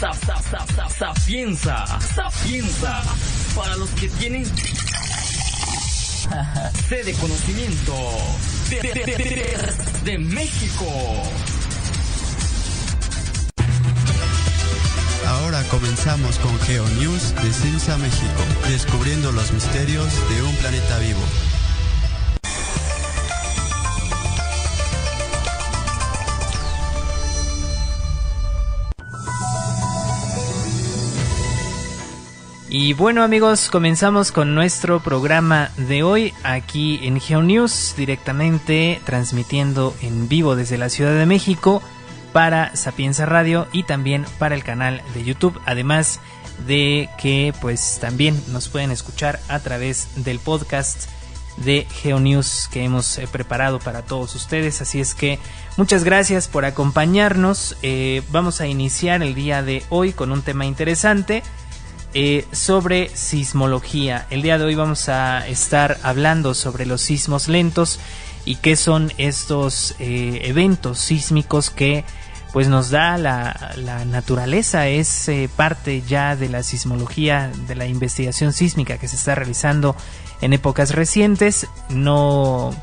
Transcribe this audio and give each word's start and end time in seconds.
Sapienza, 0.00 1.84
sapienza, 2.14 3.02
para 3.54 3.76
los 3.76 3.90
que 3.90 4.08
tienen 4.08 4.46
sede 6.88 7.04
de 7.04 7.12
conocimiento 7.14 7.94
de, 10.02 10.16
México. 10.16 10.86
Ahora 15.26 15.62
comenzamos 15.64 16.38
con 16.38 16.58
GeoNews 16.60 17.34
de 17.34 17.52
Ciencia 17.52 17.98
México, 17.98 18.42
descubriendo 18.70 19.32
los 19.32 19.52
misterios 19.52 20.10
de 20.30 20.42
un 20.42 20.54
planeta 20.56 20.98
vivo. 21.00 21.20
Y 32.72 32.92
bueno 32.92 33.24
amigos, 33.24 33.68
comenzamos 33.68 34.30
con 34.30 34.54
nuestro 34.54 35.00
programa 35.00 35.72
de 35.76 36.04
hoy 36.04 36.32
aquí 36.44 37.00
en 37.02 37.20
GeoNews, 37.20 37.94
directamente 37.96 39.00
transmitiendo 39.04 39.92
en 40.02 40.28
vivo 40.28 40.54
desde 40.54 40.78
la 40.78 40.88
Ciudad 40.88 41.18
de 41.18 41.26
México 41.26 41.82
para 42.32 42.76
Sapienza 42.76 43.26
Radio 43.26 43.66
y 43.72 43.82
también 43.82 44.24
para 44.38 44.54
el 44.54 44.62
canal 44.62 45.02
de 45.14 45.24
YouTube, 45.24 45.60
además 45.66 46.20
de 46.64 47.08
que 47.18 47.52
pues 47.60 47.98
también 48.00 48.40
nos 48.52 48.68
pueden 48.68 48.92
escuchar 48.92 49.40
a 49.48 49.58
través 49.58 50.06
del 50.22 50.38
podcast 50.38 51.10
de 51.56 51.88
GeoNews 51.90 52.68
que 52.70 52.84
hemos 52.84 53.18
eh, 53.18 53.26
preparado 53.26 53.80
para 53.80 54.02
todos 54.02 54.36
ustedes. 54.36 54.80
Así 54.80 55.00
es 55.00 55.16
que 55.16 55.40
muchas 55.76 56.04
gracias 56.04 56.46
por 56.46 56.64
acompañarnos. 56.64 57.76
Eh, 57.82 58.22
vamos 58.30 58.60
a 58.60 58.68
iniciar 58.68 59.24
el 59.24 59.34
día 59.34 59.64
de 59.64 59.82
hoy 59.88 60.12
con 60.12 60.30
un 60.30 60.42
tema 60.42 60.66
interesante 60.66 61.42
eh, 62.12 62.44
sobre 62.50 63.08
sismología. 63.14 64.26
El 64.30 64.42
día 64.42 64.58
de 64.58 64.64
hoy 64.64 64.74
vamos 64.74 65.08
a 65.08 65.46
estar 65.46 65.96
hablando 66.02 66.54
sobre 66.54 66.84
los 66.84 67.02
sismos 67.02 67.46
lentos 67.46 68.00
y 68.44 68.56
qué 68.56 68.74
son 68.74 69.12
estos 69.16 69.94
eh, 70.00 70.40
eventos 70.42 70.98
sísmicos 70.98 71.70
que 71.70 72.04
pues 72.52 72.66
nos 72.66 72.90
da 72.90 73.16
la, 73.16 73.76
naturaleza, 74.06 74.88
es 74.88 75.28
eh, 75.28 75.48
parte 75.54 76.02
ya 76.02 76.34
de 76.34 76.48
la 76.48 76.64
sismología, 76.64 77.52
de 77.68 77.76
la 77.76 77.86
investigación 77.86 78.52
sísmica 78.52 78.98
que 78.98 79.06
se 79.06 79.14
está 79.14 79.36
realizando 79.36 79.94
en 80.40 80.52
épocas 80.52 80.92
recientes. 80.92 81.68
No, 81.90 82.74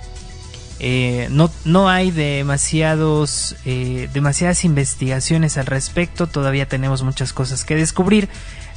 no, 1.31 1.52
no, 1.65 1.89
hay 1.89 2.11
demasiados, 2.11 3.57
demasiadas 3.65 4.63
investigaciones 4.63 5.57
al 5.57 5.65
respecto, 5.65 6.27
todavía 6.27 6.69
tenemos 6.69 7.03
muchas 7.03 7.33
cosas 7.33 7.65
que 7.65 7.75
descubrir, 7.75 8.30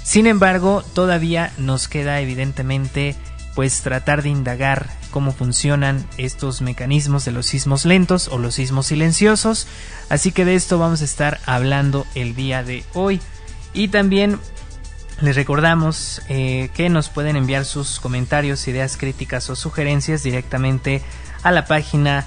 sin 0.03 0.27
embargo, 0.27 0.83
todavía 0.95 1.53
nos 1.59 1.89
queda 1.89 2.21
evidentemente 2.21 3.17
pues 3.55 3.83
tratar 3.83 4.23
de 4.23 4.29
indagar 4.29 4.89
cómo 5.11 5.33
funcionan 5.33 6.07
estos 6.17 6.63
mecanismos 6.63 7.25
de 7.25 7.33
los 7.33 7.47
sismos 7.47 7.85
lentos 7.85 8.29
o 8.29 8.39
los 8.39 8.55
sismos 8.55 8.87
silenciosos. 8.87 9.67
Así 10.09 10.33
que 10.33 10.45
de 10.45 10.55
esto 10.55 10.79
vamos 10.79 11.03
a 11.03 11.05
estar 11.05 11.41
hablando 11.47 12.07
el 12.15 12.35
día 12.35 12.63
de 12.63 12.85
hoy. 12.95 13.21
Y 13.73 13.89
también 13.89 14.39
les 15.21 15.37
recordamos 15.37 16.23
eh, 16.29 16.71
que 16.75 16.89
nos 16.89 17.09
pueden 17.09 17.37
enviar 17.37 17.65
sus 17.65 18.01
comentarios, 18.01 18.67
ideas 18.69 18.97
críticas 18.97 19.51
o 19.51 19.57
sugerencias 19.57 20.23
directamente 20.23 21.03
a 21.43 21.51
la 21.51 21.67
página 21.67 22.27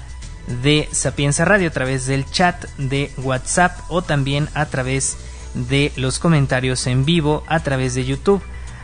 de 0.62 0.88
Sapienza 0.92 1.44
Radio 1.44 1.68
a 1.68 1.72
través 1.72 2.06
del 2.06 2.30
chat 2.30 2.64
de 2.76 3.10
WhatsApp 3.18 3.78
o 3.88 4.02
también 4.02 4.48
a 4.54 4.66
través 4.66 5.16
de 5.16 5.33
de 5.54 5.92
los 5.96 6.18
comentarios 6.18 6.86
en 6.86 7.04
vivo 7.04 7.44
a 7.46 7.60
través 7.60 7.94
de 7.94 8.04
YouTube. 8.04 8.42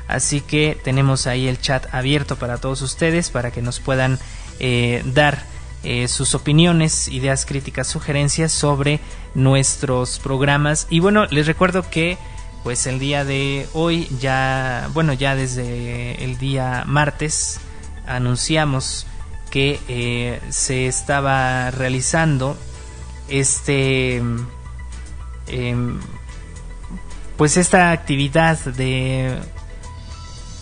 Así 0.09 0.41
que 0.41 0.79
tenemos 0.83 1.27
ahí 1.27 1.47
el 1.47 1.61
chat 1.61 1.87
abierto 1.95 2.37
para 2.37 2.59
todos 2.59 2.83
ustedes 2.83 3.31
para 3.31 3.51
que 3.51 3.63
nos 3.63 3.79
puedan 3.79 4.19
eh, 4.59 5.03
dar 5.07 5.45
eh, 5.83 6.09
sus 6.09 6.35
opiniones, 6.35 7.09
ideas 7.09 7.47
críticas, 7.47 7.87
sugerencias 7.87 8.53
sobre 8.53 9.01
nuestros 9.35 10.19
programas. 10.19 10.87
Y 10.91 11.01
bueno, 11.01 11.27
les 11.27 11.47
recuerdo 11.47 11.89
que 11.89 12.19
pues 12.63 12.87
el 12.87 12.99
día 12.99 13.25
de 13.25 13.67
hoy 13.73 14.09
ya, 14.21 14.91
bueno, 14.93 15.13
ya 15.13 15.35
desde 15.35 16.23
el 16.23 16.37
día 16.39 16.85
martes 16.87 17.61
anunciamos 18.07 19.07
que 19.51 19.81
eh, 19.89 20.41
se 20.51 20.87
estaba 20.87 21.71
realizando 21.71 22.57
este 23.29 24.17
em, 25.47 26.01
pues 27.41 27.57
esta 27.57 27.91
actividad 27.93 28.59
de, 28.59 29.35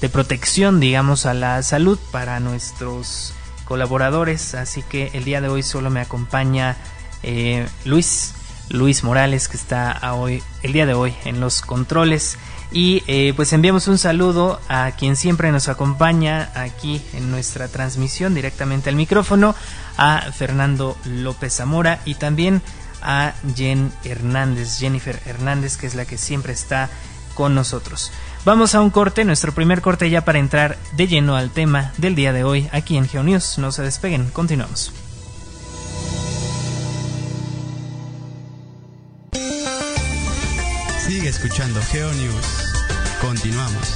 de 0.00 0.08
protección, 0.08 0.78
digamos, 0.78 1.26
a 1.26 1.34
la 1.34 1.60
salud 1.64 1.98
para 2.12 2.38
nuestros 2.38 3.34
colaboradores. 3.64 4.54
Así 4.54 4.84
que 4.84 5.10
el 5.12 5.24
día 5.24 5.40
de 5.40 5.48
hoy 5.48 5.64
solo 5.64 5.90
me 5.90 5.98
acompaña 5.98 6.76
eh, 7.24 7.66
Luis, 7.84 8.32
Luis 8.68 9.02
Morales, 9.02 9.48
que 9.48 9.56
está 9.56 10.14
hoy, 10.14 10.40
el 10.62 10.72
día 10.72 10.86
de 10.86 10.94
hoy 10.94 11.16
en 11.24 11.40
los 11.40 11.62
controles. 11.62 12.38
Y 12.70 13.02
eh, 13.08 13.32
pues 13.34 13.52
enviamos 13.52 13.88
un 13.88 13.98
saludo 13.98 14.60
a 14.68 14.92
quien 14.92 15.16
siempre 15.16 15.50
nos 15.50 15.66
acompaña 15.66 16.52
aquí 16.54 17.02
en 17.12 17.32
nuestra 17.32 17.66
transmisión 17.66 18.34
directamente 18.34 18.88
al 18.88 18.94
micrófono, 18.94 19.56
a 19.96 20.30
Fernando 20.30 20.96
López 21.04 21.54
Zamora 21.54 22.00
y 22.04 22.14
también 22.14 22.62
a 23.02 23.34
Jen 23.54 23.92
Hernández, 24.04 24.78
Jennifer 24.78 25.20
Hernández, 25.26 25.76
que 25.76 25.86
es 25.86 25.94
la 25.94 26.04
que 26.04 26.18
siempre 26.18 26.52
está 26.52 26.90
con 27.34 27.54
nosotros. 27.54 28.10
Vamos 28.44 28.74
a 28.74 28.80
un 28.80 28.90
corte, 28.90 29.24
nuestro 29.24 29.52
primer 29.52 29.80
corte 29.80 30.10
ya 30.10 30.24
para 30.24 30.38
entrar 30.38 30.76
de 30.96 31.06
lleno 31.06 31.36
al 31.36 31.50
tema 31.50 31.92
del 31.98 32.14
día 32.14 32.32
de 32.32 32.44
hoy 32.44 32.68
aquí 32.72 32.96
en 32.96 33.08
GeoNews. 33.08 33.58
No 33.58 33.72
se 33.72 33.82
despeguen, 33.82 34.30
continuamos. 34.30 34.92
Sigue 41.06 41.28
escuchando 41.28 41.80
GeoNews. 41.90 42.64
Continuamos. 43.20 43.94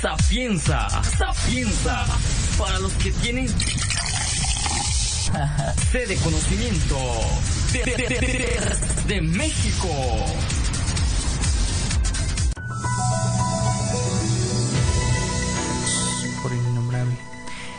Sapienza, 0.00 0.88
sapienza 1.02 2.04
para 2.58 2.78
los 2.78 2.92
que 2.94 3.10
tienen 3.10 3.46
de 5.92 6.16
conocimiento 6.16 6.96
de, 9.06 9.20
México. 9.20 9.88
Por 16.42 16.52
innombrable. 16.52 17.14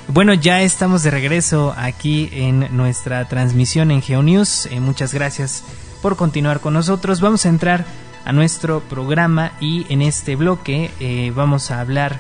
Bueno, 0.08 0.34
ya 0.34 0.62
estamos 0.62 1.03
de 1.03 1.12
regreso 1.12 1.74
aquí 1.78 2.30
en 2.34 2.75
nuestra 2.75 3.28
transmisión 3.28 3.92
en 3.92 4.02
GeoNews. 4.02 4.66
Eh, 4.68 4.80
muchas 4.80 5.13
gracias 5.13 5.63
por 6.02 6.16
continuar 6.18 6.59
con 6.59 6.74
nosotros. 6.74 7.22
Vamos 7.22 7.46
a 7.46 7.50
entrar 7.50 7.86
a 8.25 8.34
nuestro 8.34 8.81
programa 8.81 9.53
y 9.62 9.86
en 9.90 10.02
este 10.02 10.36
bloque 10.36 10.92
eh, 11.00 11.31
vamos 11.36 11.72
a 11.72 11.80
hablar 11.80 12.19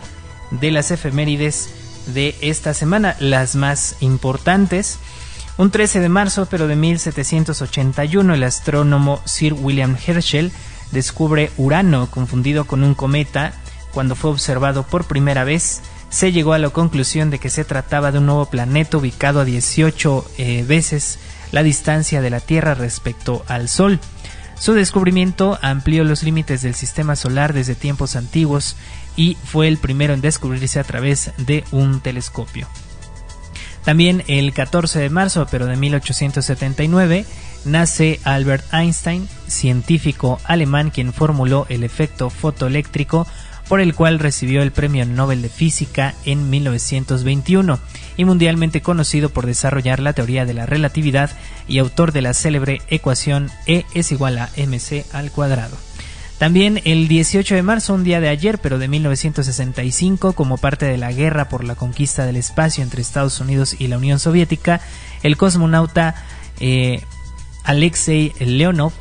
de 0.51 0.71
las 0.71 0.91
efemérides 0.91 1.84
de 2.07 2.35
esta 2.41 2.73
semana, 2.73 3.15
las 3.19 3.55
más 3.55 3.95
importantes. 3.99 4.99
Un 5.57 5.71
13 5.71 6.01
de 6.01 6.09
marzo, 6.09 6.47
pero 6.49 6.67
de 6.67 6.75
1781, 6.75 8.33
el 8.33 8.43
astrónomo 8.43 9.21
Sir 9.25 9.53
William 9.53 9.95
Herschel 10.05 10.51
descubre 10.91 11.51
Urano 11.57 12.09
confundido 12.11 12.65
con 12.65 12.83
un 12.83 12.93
cometa. 12.93 13.53
Cuando 13.93 14.15
fue 14.15 14.31
observado 14.31 14.83
por 14.83 15.05
primera 15.05 15.43
vez, 15.43 15.81
se 16.09 16.31
llegó 16.31 16.53
a 16.53 16.59
la 16.59 16.69
conclusión 16.69 17.29
de 17.29 17.39
que 17.39 17.49
se 17.49 17.65
trataba 17.65 18.11
de 18.11 18.19
un 18.19 18.25
nuevo 18.25 18.45
planeta 18.45 18.97
ubicado 18.97 19.39
a 19.39 19.45
18 19.45 20.25
eh, 20.37 20.65
veces 20.67 21.19
la 21.51 21.63
distancia 21.63 22.21
de 22.21 22.29
la 22.29 22.39
Tierra 22.39 22.73
respecto 22.73 23.45
al 23.47 23.69
Sol. 23.69 23.99
Su 24.57 24.73
descubrimiento 24.73 25.59
amplió 25.61 26.03
los 26.03 26.23
límites 26.23 26.61
del 26.61 26.75
sistema 26.75 27.15
solar 27.15 27.53
desde 27.53 27.75
tiempos 27.75 28.15
antiguos 28.15 28.77
y 29.15 29.37
fue 29.43 29.67
el 29.67 29.77
primero 29.77 30.13
en 30.13 30.21
descubrirse 30.21 30.79
a 30.79 30.83
través 30.83 31.31
de 31.37 31.63
un 31.71 31.99
telescopio. 32.01 32.67
También 33.83 34.23
el 34.27 34.51
14 34.51 34.99
de 34.99 35.09
marzo, 35.09 35.47
pero 35.49 35.67
de 35.67 35.75
1879, 35.75 37.25
nace 37.65 38.19
Albert 38.23 38.65
Einstein, 38.73 39.29
científico 39.47 40.39
alemán 40.43 40.89
quien 40.89 41.13
formuló 41.13 41.67
el 41.69 41.83
efecto 41.83 42.31
fotoeléctrico 42.31 43.27
por 43.67 43.81
el 43.81 43.95
cual 43.95 44.19
recibió 44.19 44.61
el 44.61 44.71
Premio 44.71 45.05
Nobel 45.05 45.41
de 45.41 45.49
Física 45.49 46.13
en 46.25 46.49
1921 46.49 47.79
y 48.17 48.25
mundialmente 48.25 48.81
conocido 48.81 49.29
por 49.29 49.45
desarrollar 49.45 49.99
la 49.99 50.13
teoría 50.13 50.45
de 50.45 50.53
la 50.53 50.65
relatividad 50.65 51.31
y 51.67 51.79
autor 51.79 52.11
de 52.11 52.21
la 52.21 52.33
célebre 52.33 52.81
ecuación 52.89 53.49
E 53.65 53.85
es 53.93 54.11
igual 54.11 54.37
a 54.37 54.49
mc 54.55 55.05
al 55.13 55.31
cuadrado. 55.31 55.77
También 56.37 56.81
el 56.83 57.07
18 57.07 57.55
de 57.55 57.63
marzo, 57.63 57.93
un 57.93 58.03
día 58.03 58.19
de 58.19 58.27
ayer, 58.27 58.59
pero 58.59 58.77
de 58.77 58.89
1965, 58.89 60.33
como 60.33 60.57
parte 60.57 60.85
de 60.85 60.97
la 60.97 61.13
guerra 61.13 61.47
por 61.47 61.63
la 61.63 61.75
conquista 61.75 62.25
del 62.25 62.35
espacio 62.35 62.83
entre 62.83 63.01
Estados 63.01 63.39
Unidos 63.39 63.75
y 63.79 63.87
la 63.87 63.97
Unión 63.97 64.19
Soviética, 64.19 64.81
el 65.23 65.37
cosmonauta 65.37 66.15
eh, 66.59 67.01
Alexei 67.63 68.33
Leonov, 68.39 68.91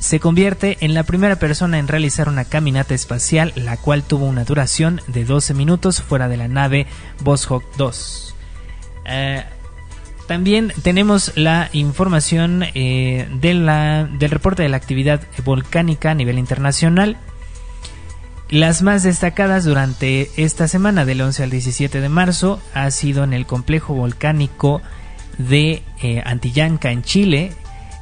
se 0.00 0.20
convierte 0.20 0.78
en 0.80 0.94
la 0.94 1.02
primera 1.02 1.36
persona 1.36 1.78
en 1.78 1.88
realizar 1.88 2.28
una 2.28 2.44
caminata 2.44 2.94
espacial, 2.94 3.52
la 3.56 3.76
cual 3.76 4.02
tuvo 4.02 4.26
una 4.26 4.44
duración 4.44 5.02
de 5.08 5.24
12 5.24 5.54
minutos 5.54 6.02
fuera 6.02 6.28
de 6.28 6.36
la 6.36 6.48
nave 6.48 6.86
Voshok 7.20 7.76
2. 7.76 8.34
Eh, 9.06 9.44
también 10.28 10.74
tenemos 10.82 11.32
la 11.36 11.70
información 11.72 12.62
eh, 12.74 13.26
del 13.40 14.30
reporte 14.30 14.62
de 14.62 14.68
la 14.68 14.76
actividad 14.76 15.22
volcánica 15.42 16.10
a 16.10 16.14
nivel 16.14 16.38
internacional. 16.38 17.16
Las 18.50 18.82
más 18.82 19.02
destacadas 19.02 19.64
durante 19.64 20.30
esta 20.36 20.68
semana 20.68 21.06
del 21.06 21.22
11 21.22 21.44
al 21.44 21.50
17 21.50 22.02
de 22.02 22.08
marzo 22.10 22.60
ha 22.74 22.90
sido 22.90 23.24
en 23.24 23.32
el 23.32 23.46
complejo 23.46 23.94
volcánico 23.94 24.82
de 25.38 25.82
eh, 26.02 26.22
Antillanca 26.26 26.92
en 26.92 27.02
Chile, 27.02 27.54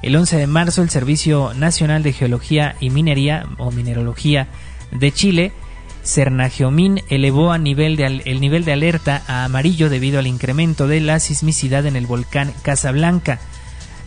el 0.02 0.17
11 0.17 0.37
de 0.37 0.46
marzo, 0.49 0.82
el 0.82 0.90
Servicio 0.90 1.55
Nacional 1.55 2.02
de 2.02 2.12
Geología 2.12 2.75
y 2.81 2.90
Minería 2.90 3.46
o 3.58 3.70
Minerología 3.70 4.49
de 4.90 5.12
Chile, 5.12 5.52
Cernageomin, 6.06 7.03
elevó 7.08 7.55
el 7.55 7.62
nivel 7.64 7.97
de 7.97 8.73
alerta 8.73 9.23
a 9.26 9.44
amarillo 9.44 9.91
debido 9.91 10.19
al 10.19 10.26
incremento 10.26 10.87
de 10.87 11.00
la 11.00 11.20
sismicidad 11.20 11.85
en 11.85 11.97
el 11.97 12.06
volcán 12.06 12.55
Casablanca. 12.62 13.41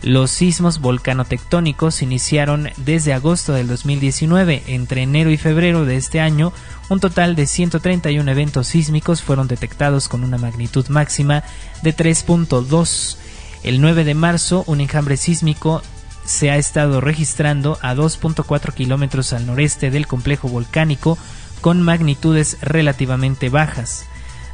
Los 0.02 0.30
sismos 0.30 0.80
volcanotectónicos 0.80 2.00
iniciaron 2.00 2.70
desde 2.78 3.12
agosto 3.12 3.52
del 3.52 3.68
2019. 3.68 4.62
Entre 4.66 5.02
enero 5.02 5.30
y 5.30 5.36
febrero 5.36 5.84
de 5.84 5.96
este 5.96 6.20
año, 6.20 6.52
un 6.88 7.00
total 7.00 7.36
de 7.36 7.46
131 7.46 8.30
eventos 8.30 8.66
sísmicos 8.66 9.22
fueron 9.22 9.46
detectados 9.46 10.08
con 10.08 10.24
una 10.24 10.38
magnitud 10.38 10.88
máxima 10.88 11.44
de 11.82 11.94
3.2 11.94 13.18
el 13.62 13.80
9 13.80 14.04
de 14.04 14.14
marzo, 14.14 14.64
un 14.66 14.80
enjambre 14.80 15.16
sísmico 15.16 15.82
se 16.24 16.50
ha 16.50 16.56
estado 16.56 17.00
registrando 17.00 17.78
a 17.82 17.94
2.4 17.94 18.72
kilómetros 18.72 19.32
al 19.32 19.46
noreste 19.46 19.90
del 19.90 20.06
complejo 20.06 20.48
volcánico 20.48 21.18
con 21.60 21.82
magnitudes 21.82 22.58
relativamente 22.60 23.48
bajas. 23.48 24.06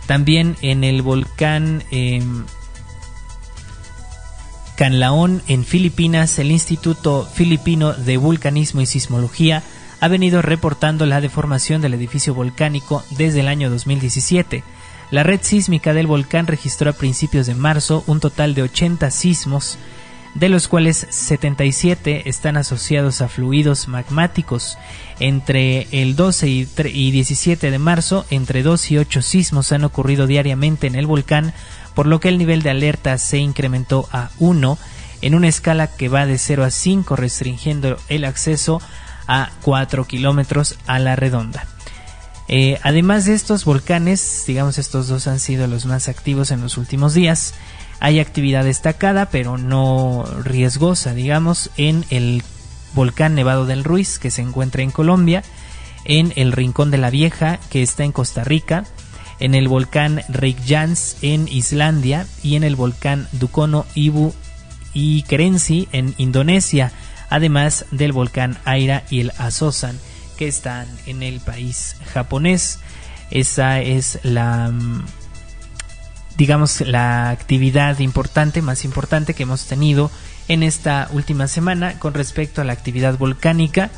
También 0.06 0.56
en 0.62 0.84
el 0.84 1.02
volcán 1.02 1.82
eh, 1.90 2.22
Canlaón 4.76 5.42
en 5.48 5.64
Filipinas, 5.64 6.38
el 6.38 6.50
Instituto 6.50 7.26
Filipino 7.32 7.94
de 7.94 8.18
Vulcanismo 8.18 8.82
y 8.82 8.86
Sismología 8.86 9.62
ha 10.00 10.08
venido 10.08 10.42
reportando 10.42 11.06
la 11.06 11.22
deformación 11.22 11.80
del 11.80 11.94
edificio 11.94 12.34
volcánico 12.34 13.02
desde 13.10 13.40
el 13.40 13.48
año 13.48 13.70
2017. 13.70 14.62
La 15.10 15.22
red 15.22 15.40
sísmica 15.42 15.94
del 15.94 16.06
volcán 16.06 16.46
registró 16.46 16.90
a 16.90 16.94
principios 16.94 17.46
de 17.46 17.54
marzo 17.54 18.04
un 18.06 18.20
total 18.20 18.54
de 18.54 18.62
80 18.62 19.10
sismos, 19.10 19.78
de 20.38 20.50
los 20.50 20.68
cuales 20.68 21.06
77 21.08 22.28
están 22.28 22.58
asociados 22.58 23.22
a 23.22 23.28
fluidos 23.28 23.88
magmáticos. 23.88 24.76
Entre 25.18 25.88
el 25.92 26.14
12 26.14 26.46
y 26.48 27.10
17 27.10 27.70
de 27.70 27.78
marzo, 27.78 28.26
entre 28.30 28.62
2 28.62 28.90
y 28.90 28.98
8 28.98 29.22
sismos 29.22 29.72
han 29.72 29.84
ocurrido 29.84 30.26
diariamente 30.26 30.86
en 30.86 30.94
el 30.94 31.06
volcán, 31.06 31.54
por 31.94 32.06
lo 32.06 32.20
que 32.20 32.28
el 32.28 32.36
nivel 32.36 32.62
de 32.62 32.70
alerta 32.70 33.16
se 33.16 33.38
incrementó 33.38 34.08
a 34.12 34.28
1 34.38 34.78
en 35.22 35.34
una 35.34 35.48
escala 35.48 35.86
que 35.96 36.10
va 36.10 36.26
de 36.26 36.36
0 36.36 36.64
a 36.64 36.70
5, 36.70 37.16
restringiendo 37.16 37.96
el 38.08 38.26
acceso 38.26 38.82
a 39.26 39.50
4 39.62 40.04
kilómetros 40.04 40.76
a 40.86 40.98
la 40.98 41.16
redonda. 41.16 41.66
Eh, 42.48 42.78
además 42.82 43.24
de 43.24 43.34
estos 43.34 43.64
volcanes, 43.64 44.44
digamos 44.46 44.76
estos 44.76 45.08
dos 45.08 45.26
han 45.26 45.40
sido 45.40 45.66
los 45.66 45.86
más 45.86 46.08
activos 46.08 46.50
en 46.50 46.60
los 46.60 46.76
últimos 46.76 47.14
días. 47.14 47.54
Hay 48.00 48.20
actividad 48.20 48.64
destacada, 48.64 49.26
pero 49.26 49.58
no 49.58 50.24
riesgosa, 50.42 51.14
digamos, 51.14 51.70
en 51.76 52.04
el 52.10 52.42
volcán 52.94 53.34
Nevado 53.34 53.66
del 53.66 53.84
Ruiz, 53.84 54.18
que 54.18 54.30
se 54.30 54.42
encuentra 54.42 54.82
en 54.82 54.90
Colombia, 54.90 55.42
en 56.04 56.32
el 56.36 56.52
Rincón 56.52 56.90
de 56.90 56.98
la 56.98 57.10
Vieja, 57.10 57.58
que 57.70 57.82
está 57.82 58.04
en 58.04 58.12
Costa 58.12 58.44
Rica, 58.44 58.84
en 59.38 59.54
el 59.54 59.68
volcán 59.68 60.22
Reykjans 60.28 61.18
en 61.22 61.48
Islandia 61.48 62.26
y 62.42 62.56
en 62.56 62.64
el 62.64 62.76
volcán 62.76 63.28
Dukono 63.32 63.84
Ibu 63.94 64.32
y 64.94 65.22
Kerensi 65.22 65.88
en 65.92 66.14
Indonesia, 66.16 66.92
además 67.28 67.84
del 67.90 68.12
volcán 68.12 68.58
Aira 68.64 69.04
y 69.10 69.20
el 69.20 69.32
Asosan 69.36 69.98
que 70.36 70.48
están 70.48 70.86
en 71.06 71.22
el 71.22 71.40
país 71.40 71.96
japonés. 72.12 72.78
Esa 73.30 73.80
es 73.80 74.20
la 74.22 74.70
mm, 74.70 75.04
digamos 76.36 76.80
la 76.82 77.30
actividad 77.30 77.98
importante, 77.98 78.62
más 78.62 78.84
importante 78.84 79.34
que 79.34 79.44
hemos 79.44 79.66
tenido 79.66 80.10
en 80.48 80.62
esta 80.62 81.08
última 81.12 81.48
semana 81.48 81.98
con 81.98 82.14
respecto 82.14 82.60
a 82.60 82.64
la 82.64 82.72
actividad 82.72 83.18
volcánica. 83.18 83.90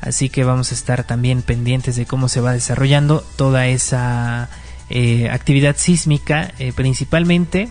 Así 0.00 0.30
que 0.30 0.44
vamos 0.44 0.70
a 0.70 0.74
estar 0.74 1.04
también 1.04 1.42
pendientes 1.42 1.96
de 1.96 2.06
cómo 2.06 2.28
se 2.28 2.40
va 2.40 2.52
desarrollando 2.52 3.20
toda 3.36 3.66
esa 3.66 4.48
eh, 4.88 5.28
actividad 5.30 5.76
sísmica 5.76 6.52
eh, 6.58 6.72
principalmente. 6.74 7.68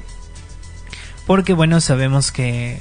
Porque 1.26 1.54
bueno, 1.54 1.82
sabemos 1.82 2.32
que 2.32 2.80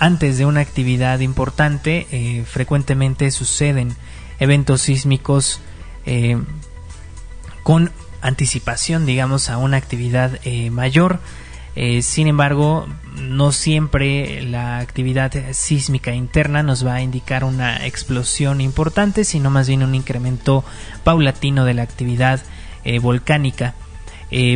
antes 0.00 0.38
de 0.38 0.46
una 0.46 0.60
actividad 0.60 1.20
importante 1.20 2.06
eh, 2.10 2.44
frecuentemente 2.44 3.30
suceden 3.30 3.94
eventos 4.40 4.82
sísmicos 4.82 5.60
con 7.62 7.90
anticipación, 8.24 9.06
digamos, 9.06 9.50
a 9.50 9.58
una 9.58 9.76
actividad 9.76 10.40
eh, 10.44 10.70
mayor. 10.70 11.20
Eh, 11.76 12.02
sin 12.02 12.26
embargo, 12.26 12.86
no 13.16 13.52
siempre 13.52 14.42
la 14.42 14.78
actividad 14.78 15.32
sísmica 15.52 16.12
interna 16.12 16.62
nos 16.62 16.86
va 16.86 16.94
a 16.94 17.02
indicar 17.02 17.44
una 17.44 17.86
explosión 17.86 18.60
importante, 18.60 19.24
sino 19.24 19.50
más 19.50 19.68
bien 19.68 19.82
un 19.82 19.94
incremento 19.94 20.64
paulatino 21.04 21.64
de 21.64 21.74
la 21.74 21.82
actividad 21.82 22.42
volcánica. 23.00 23.74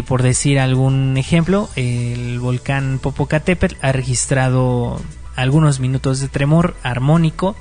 por 0.06 0.22
decir 0.22 0.58
algún 0.58 1.16
ejemplo, 1.16 1.70
el 1.76 2.38
volcán 2.40 2.98
Popocatépetl 3.00 3.76
ha 3.80 3.90
registrado 3.92 5.00
algunos 5.34 5.80
minutos 5.80 6.20
de 6.20 6.28
tremor 6.28 6.76
armónico 6.82 7.56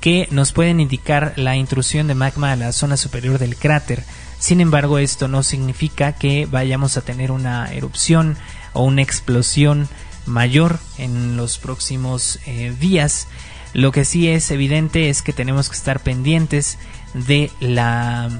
que 0.00 0.28
nos 0.30 0.52
pueden 0.52 0.80
indicar 0.80 1.32
la 1.36 1.56
intrusión 1.56 2.06
de 2.06 2.14
magma 2.14 2.52
a 2.52 2.56
la 2.56 2.72
zona 2.72 2.96
superior 2.96 3.38
del 3.38 3.56
cráter. 3.56 4.04
Sin 4.46 4.60
embargo, 4.60 4.98
esto 4.98 5.26
no 5.26 5.42
significa 5.42 6.12
que 6.12 6.46
vayamos 6.46 6.96
a 6.96 7.00
tener 7.00 7.32
una 7.32 7.72
erupción 7.72 8.36
o 8.74 8.84
una 8.84 9.02
explosión 9.02 9.88
mayor 10.24 10.78
en 10.98 11.36
los 11.36 11.58
próximos 11.58 12.38
eh, 12.46 12.72
días. 12.78 13.26
Lo 13.72 13.90
que 13.90 14.04
sí 14.04 14.28
es 14.28 14.48
evidente 14.52 15.10
es 15.10 15.22
que 15.22 15.32
tenemos 15.32 15.68
que 15.68 15.74
estar 15.74 15.98
pendientes 15.98 16.78
de 17.12 17.50
la 17.58 18.30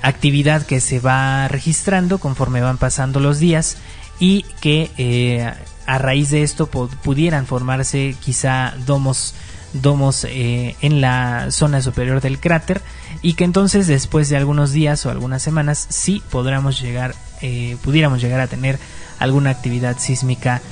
actividad 0.00 0.64
que 0.64 0.80
se 0.80 0.98
va 0.98 1.46
registrando 1.48 2.16
conforme 2.16 2.62
van 2.62 2.78
pasando 2.78 3.20
los 3.20 3.38
días 3.38 3.76
y 4.18 4.46
que 4.62 4.90
eh, 4.96 5.52
a 5.84 5.98
raíz 5.98 6.30
de 6.30 6.42
esto 6.42 6.68
pudieran 6.68 7.44
formarse 7.44 8.16
quizá 8.18 8.72
domos 8.86 9.34
domos 9.74 10.24
eh, 10.24 10.74
en 10.80 11.02
la 11.02 11.50
zona 11.50 11.82
superior 11.82 12.22
del 12.22 12.40
cráter 12.40 12.80
y 13.22 13.34
que 13.34 13.44
entonces 13.44 13.86
después 13.86 14.28
de 14.28 14.36
algunos 14.36 14.72
días 14.72 15.04
o 15.04 15.10
algunas 15.10 15.42
semanas 15.42 15.86
sí 15.88 16.22
podríamos 16.30 16.80
llegar, 16.80 17.14
eh, 17.42 17.76
pudiéramos 17.82 18.20
llegar 18.20 18.40
a 18.40 18.46
tener 18.46 18.78
alguna 19.18 19.50
actividad 19.50 19.98
sísmica 19.98 20.62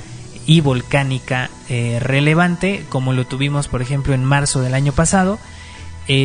y 0.45 0.61
volcánica 0.61 1.49
eh, 1.67 1.99
relevante 2.01 2.85
como 2.89 3.11
lo 3.11 3.27
tuvimos 3.27 3.67
por 3.67 3.81
ejemplo 3.81 4.13
en 4.13 4.23
marzo 4.23 4.61
del 4.61 4.73
año 4.73 4.93
pasado 4.93 5.39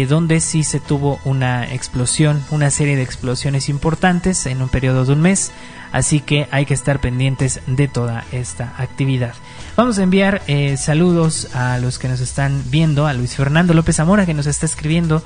donde 0.08 0.38
sí 0.38 0.62
se 0.62 0.78
tuvo 0.78 1.18
una 1.24 1.74
explosión, 1.74 2.40
una 2.52 2.70
serie 2.70 2.94
de 2.94 3.02
explosiones 3.02 3.68
importantes 3.68 4.46
en 4.46 4.62
un 4.62 4.68
periodo 4.68 5.04
de 5.04 5.12
un 5.14 5.20
mes 5.20 5.50
Así 5.92 6.20
que 6.20 6.48
hay 6.50 6.64
que 6.64 6.74
estar 6.74 7.00
pendientes 7.00 7.60
de 7.66 7.86
toda 7.86 8.24
esta 8.32 8.72
actividad. 8.78 9.34
Vamos 9.76 9.98
a 9.98 10.02
enviar 10.02 10.42
eh, 10.46 10.78
saludos 10.78 11.54
a 11.54 11.78
los 11.78 11.98
que 11.98 12.08
nos 12.08 12.20
están 12.20 12.64
viendo, 12.70 13.06
a 13.06 13.12
Luis 13.12 13.36
Fernando 13.36 13.74
López 13.74 13.96
Zamora 13.96 14.24
que 14.24 14.34
nos 14.34 14.46
está 14.46 14.64
escribiendo. 14.64 15.22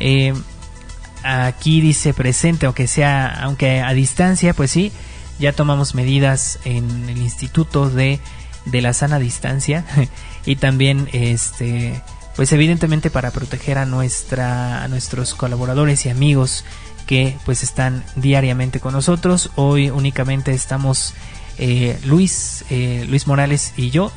Eh, 0.00 0.34
aquí 1.22 1.80
dice 1.80 2.14
presente, 2.14 2.66
aunque 2.66 2.86
sea, 2.86 3.28
aunque 3.42 3.80
a 3.80 3.92
distancia, 3.92 4.54
pues 4.54 4.70
sí, 4.70 4.92
ya 5.38 5.52
tomamos 5.52 5.94
medidas 5.94 6.58
en 6.64 7.08
el 7.08 7.18
Instituto 7.18 7.90
de, 7.90 8.20
de 8.66 8.82
la 8.82 8.92
Sana 8.92 9.18
Distancia 9.18 9.84
y 10.46 10.56
también 10.56 11.08
este 11.12 12.02
pues 12.36 12.52
evidentemente 12.52 13.10
para 13.10 13.30
proteger 13.30 13.78
a 13.78 13.86
nuestra 13.86 14.82
a 14.82 14.88
nuestros 14.88 15.34
colaboradores 15.34 16.04
y 16.04 16.08
amigos 16.08 16.64
que 17.06 17.36
pues 17.44 17.62
están 17.62 18.04
diariamente 18.16 18.80
con 18.80 18.92
nosotros. 18.92 19.50
Hoy 19.54 19.90
únicamente 19.90 20.52
estamos 20.52 21.14
eh, 21.58 21.98
Luis, 22.04 22.64
eh, 22.70 23.06
Luis 23.08 23.26
Morales 23.26 23.72
y 23.76 23.90
yo, 23.90 24.10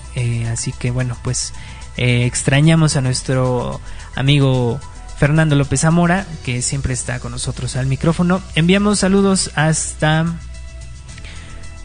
así 0.51 0.71
que 0.71 0.89
bueno, 0.89 1.15
pues 1.21 1.53
extrañamos 1.97 2.95
a 2.95 3.01
nuestro 3.01 3.81
amigo 4.15 4.79
Fernando 5.17 5.55
López 5.55 5.81
Zamora, 5.81 6.25
que 6.45 6.61
siempre 6.61 6.93
está 6.93 7.19
con 7.19 7.31
nosotros 7.31 7.75
al 7.75 7.87
micrófono. 7.87 8.41
Enviamos 8.55 8.99
saludos 8.99 9.51
hasta 9.55 10.25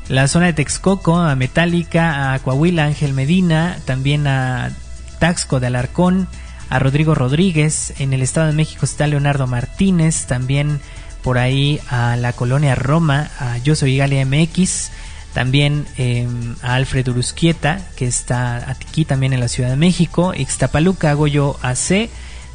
la 0.09 0.29
zona 0.29 0.47
de 0.47 0.53
Texcoco, 0.53 1.19
a 1.19 1.35
Metálica, 1.35 2.35
a 2.35 2.39
Coahuila, 2.41 2.85
Ángel 2.85 3.15
Medina, 3.15 3.79
también 3.87 4.27
a 4.27 4.71
Taxco 5.19 5.61
de 5.61 5.69
Alarcón, 5.69 6.29
a 6.69 6.79
Rodrigo 6.79 7.15
Rodríguez. 7.15 7.95
En 7.99 8.13
el 8.13 8.21
Estado 8.21 8.49
de 8.49 8.53
México 8.53 8.85
está 8.85 9.07
Leonardo 9.07 9.47
Martínez, 9.47 10.27
también 10.27 10.81
por 11.23 11.39
ahí 11.39 11.81
a 11.89 12.17
la 12.17 12.35
colonia 12.35 12.75
Roma, 12.75 13.31
a 13.39 13.57
Yo 13.59 13.75
Soy 13.75 13.97
Galia 13.97 14.27
MX, 14.27 14.91
también 15.33 15.87
em, 15.97 16.57
a 16.63 16.75
Alfred 16.75 17.09
Urusquieta, 17.09 17.81
que 17.97 18.07
está 18.07 18.71
aquí 18.71 19.07
también 19.07 19.33
en 19.33 19.41
la 19.41 19.49
Ciudad 19.49 19.71
de 19.71 19.77
México, 19.77 20.35
Ixtapaluca, 20.35 21.15
Goyo 21.15 21.57
AC, 21.63 22.11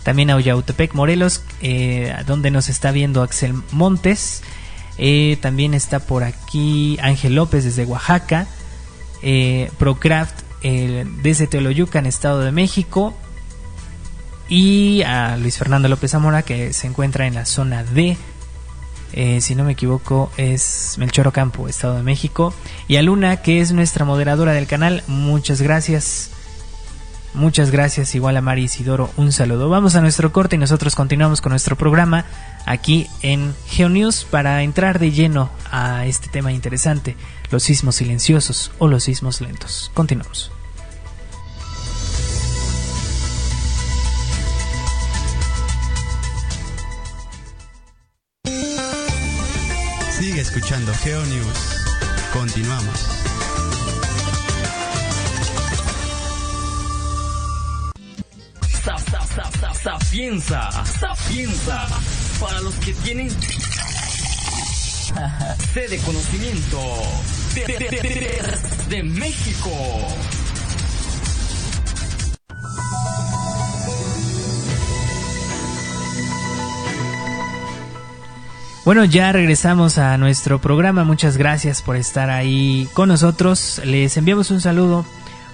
también 0.08 0.30
a 0.30 0.38
Oyautepec, 0.38 0.94
Morelos, 0.94 1.42
eh, 1.62 2.16
donde 2.26 2.50
nos 2.50 2.70
está 2.70 2.92
viendo 2.92 3.22
Axel 3.24 3.54
Montes, 3.74 4.42
eh, 4.98 5.38
también 5.42 5.74
está 5.74 6.00
por 6.00 6.24
aquí 6.24 6.98
Ángel 7.02 7.36
López 7.36 7.66
desde 7.66 7.84
Oaxaca, 7.84 8.48
eh, 9.22 9.70
Procraft 9.78 10.44
desde 10.62 11.48
Teoloyucan, 11.48 12.06
Estado 12.06 12.40
de 12.40 12.54
México, 12.54 13.18
y 14.48 15.02
a 15.02 15.36
Luis 15.36 15.58
Fernando 15.58 15.90
López 15.90 16.12
Zamora 16.12 16.42
que 16.42 16.72
se 16.72 16.88
encuentra 16.88 17.28
en 17.28 17.36
la 17.36 17.46
zona 17.46 17.84
D. 17.84 18.16
Si 19.42 19.56
no 19.56 19.66
me 19.66 19.74
equivoco 19.74 20.32
es 20.38 20.96
Melchor 20.98 21.28
Ocampo, 21.28 21.68
Estado 21.68 21.98
de 21.98 22.04
México. 22.04 22.54
Y 22.88 22.96
a 22.96 23.02
Luna, 23.02 23.42
que 23.42 23.60
es 23.60 23.74
nuestra 23.74 24.06
moderadora 24.06 24.54
del 24.54 24.68
canal, 24.68 25.04
muchas 25.08 25.62
gracias. 25.62 26.32
Muchas 27.34 27.72
gracias, 27.72 28.16
igual 28.16 28.38
a 28.38 28.42
Mari 28.42 28.64
Isidoro, 28.64 29.12
un 29.16 29.32
saludo. 29.32 29.70
Vamos 29.70 29.96
a 29.96 30.02
nuestro 30.02 30.32
corte 30.32 30.56
y 30.56 30.60
nosotros 30.60 30.96
continuamos 30.96 31.42
con 31.42 31.52
nuestro 31.52 31.76
programa 31.76 32.26
aquí 32.66 33.08
en 33.22 33.54
GeoNews 33.68 34.26
para 34.26 34.64
entrar 34.64 35.00
de 35.00 35.12
lleno 35.12 35.50
a 35.72 36.06
este 36.06 36.30
tema 36.30 36.52
interesante, 36.52 37.16
los 37.52 37.64
sismos 37.64 37.96
silenciosos 37.96 38.72
o 38.80 38.88
los 38.88 39.04
sismos 39.04 39.42
lentos. 39.42 39.92
Continuamos. 39.94 40.52
Sigue 50.18 50.42
escuchando 50.42 50.92
GeoNews. 50.96 51.86
Continuamos. 52.34 53.17
Sapienza, 59.88 60.70
sapienza, 60.84 61.88
para 62.42 62.60
los 62.60 62.76
que 62.76 62.94
tienen 62.94 63.30
sede 65.74 65.88
de 65.88 65.98
conocimiento 66.00 66.78
de, 67.56 67.66
de, 67.66 68.44
de 68.90 69.04
México. 69.04 69.70
Bueno, 78.84 79.06
ya 79.06 79.32
regresamos 79.32 79.98
a 79.98 80.18
nuestro 80.18 80.60
programa. 80.60 81.06
Muchas 81.06 81.38
gracias 81.38 81.82
por 81.82 81.96
estar 81.96 82.30
ahí 82.30 82.90
con 82.92 83.08
nosotros. 83.08 83.80
Les 83.86 84.18
enviamos 84.18 84.52
un 84.52 84.60
saludo 84.60 85.06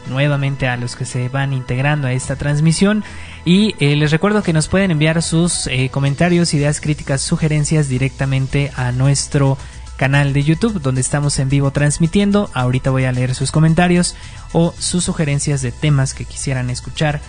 nuevamente 0.09 0.67
a 0.67 0.75
los 0.75 0.95
que 0.95 1.05
se 1.05 1.29
van 1.29 1.53
integrando 1.53 2.07
a 2.07 2.13
esta 2.13 2.35
transmisión 2.35 3.03
y 3.45 3.75
eh, 3.79 3.95
les 3.97 4.11
recuerdo 4.11 4.41
que 4.41 4.53
nos 4.53 4.69
pueden 4.69 4.91
enviar 4.91 5.21
sus 5.21 5.67
eh, 5.67 5.89
comentarios, 5.91 6.53
ideas 6.53 6.79
críticas, 6.79 7.21
sugerencias 7.21 7.89
directamente 7.89 8.71
a 8.75 8.93
nuestro 8.93 9.57
canal 9.97 10.31
de 10.31 10.43
YouTube 10.43 10.81
donde 10.81 11.01
estamos 11.01 11.37
en 11.39 11.49
vivo 11.49 11.71
transmitiendo. 11.71 12.49
Ahorita 12.53 12.89
voy 12.89 13.03
a 13.03 13.11
leer 13.11 13.35
sus 13.35 13.51
comentarios 13.51 14.15
o 14.53 14.73
sus 14.79 15.03
sugerencias 15.03 15.61
de 15.61 15.73
temas 15.73 16.13
que 16.13 16.23
quisieran 16.23 16.69
escuchar, 16.69 17.19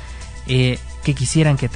eh, 0.47 0.79
que 1.03 1.15
quisieran 1.15 1.57
que 1.57 1.69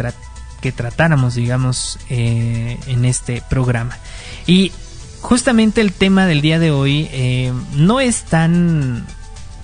que 0.60 0.72
tratáramos, 0.72 1.36
digamos, 1.36 2.00
en 2.08 3.04
este 3.04 3.44
programa. 3.48 3.96
Y 4.44 4.72
justamente 5.20 5.80
el 5.80 5.92
tema 5.92 6.26
del 6.26 6.40
día 6.40 6.58
de 6.58 6.72
hoy 6.72 7.08
no 7.76 8.00
es 8.00 8.24
tan 8.24 9.06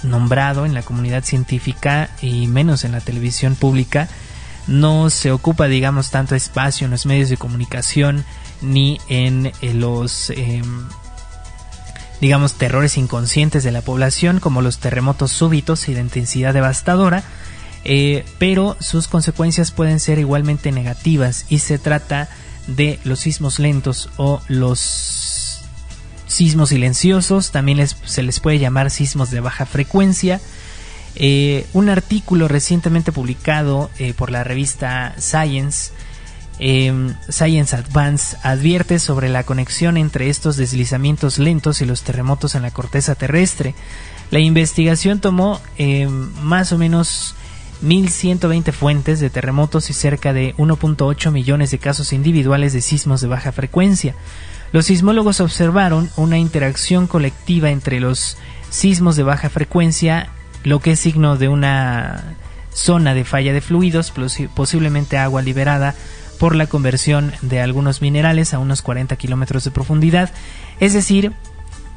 nombrado 0.04 0.66
en 0.66 0.74
la 0.74 0.82
comunidad 0.82 1.24
científica 1.24 2.10
y 2.22 2.46
menos 2.46 2.84
en 2.84 2.92
la 2.92 3.00
televisión 3.00 3.56
pública. 3.56 4.08
No 4.66 5.10
se 5.10 5.30
ocupa, 5.30 5.66
digamos, 5.66 6.10
tanto 6.10 6.34
espacio 6.34 6.86
en 6.86 6.90
los 6.90 7.06
medios 7.06 7.28
de 7.28 7.36
comunicación 7.36 8.24
ni 8.62 9.00
en 9.08 9.52
eh, 9.60 9.74
los, 9.74 10.30
em, 10.30 10.88
digamos, 12.20 12.54
terrores 12.54 12.96
inconscientes 12.96 13.64
de 13.64 13.72
la 13.72 13.82
población 13.82 14.40
como 14.40 14.62
los 14.62 14.78
terremotos 14.78 15.32
súbitos 15.32 15.88
y 15.88 15.94
de 15.94 16.00
intensidad 16.00 16.54
devastadora 16.54 17.24
eh, 17.84 18.24
pero 18.38 18.76
sus 18.80 19.08
consecuencias 19.08 19.70
pueden 19.70 20.00
ser 20.00 20.18
igualmente 20.18 20.72
negativas 20.72 21.44
y 21.50 21.58
se 21.58 21.78
trata 21.78 22.28
de 22.66 22.98
los 23.04 23.20
sismos 23.20 23.58
lentos 23.58 24.08
o 24.16 24.40
los 24.48 25.60
sismos 26.26 26.70
silenciosos, 26.70 27.50
también 27.52 27.86
se 27.86 28.22
les 28.22 28.40
puede 28.40 28.58
llamar 28.58 28.90
sismos 28.90 29.30
de 29.30 29.40
baja 29.40 29.66
frecuencia. 29.66 30.40
Eh, 31.16 31.66
un 31.72 31.88
artículo 31.88 32.48
recientemente 32.48 33.12
publicado 33.12 33.90
eh, 33.98 34.14
por 34.14 34.30
la 34.30 34.42
revista 34.42 35.14
Science, 35.18 35.92
em, 36.58 37.14
Science 37.28 37.76
Advance, 37.76 38.36
advierte 38.42 38.98
sobre 38.98 39.28
la 39.28 39.44
conexión 39.44 39.96
entre 39.96 40.28
estos 40.28 40.56
deslizamientos 40.56 41.38
lentos 41.38 41.80
y 41.80 41.84
los 41.84 42.02
terremotos 42.02 42.54
en 42.54 42.62
la 42.62 42.72
corteza 42.72 43.14
terrestre. 43.14 43.74
La 44.30 44.40
investigación 44.40 45.20
tomó 45.20 45.60
em, 45.78 46.32
más 46.42 46.72
o 46.72 46.78
menos 46.78 47.36
1.120 47.82 48.72
fuentes 48.72 49.20
de 49.20 49.30
terremotos 49.30 49.90
y 49.90 49.92
cerca 49.92 50.32
de 50.32 50.54
1.8 50.56 51.30
millones 51.30 51.70
de 51.70 51.78
casos 51.78 52.12
individuales 52.12 52.72
de 52.72 52.80
sismos 52.80 53.20
de 53.20 53.28
baja 53.28 53.52
frecuencia. 53.52 54.14
Los 54.72 54.86
sismólogos 54.86 55.40
observaron 55.40 56.10
una 56.16 56.38
interacción 56.38 57.06
colectiva 57.06 57.70
entre 57.70 58.00
los 58.00 58.36
sismos 58.70 59.14
de 59.14 59.22
baja 59.22 59.50
frecuencia, 59.50 60.30
lo 60.64 60.80
que 60.80 60.92
es 60.92 61.00
signo 61.00 61.36
de 61.36 61.48
una 61.48 62.36
zona 62.72 63.14
de 63.14 63.24
falla 63.24 63.52
de 63.52 63.60
fluidos, 63.60 64.12
posiblemente 64.54 65.16
agua 65.16 65.42
liberada 65.42 65.94
por 66.38 66.56
la 66.56 66.66
conversión 66.66 67.32
de 67.42 67.60
algunos 67.60 68.02
minerales 68.02 68.52
a 68.52 68.58
unos 68.58 68.82
40 68.82 69.14
kilómetros 69.16 69.64
de 69.64 69.70
profundidad, 69.70 70.30
es 70.80 70.92
decir, 70.92 71.32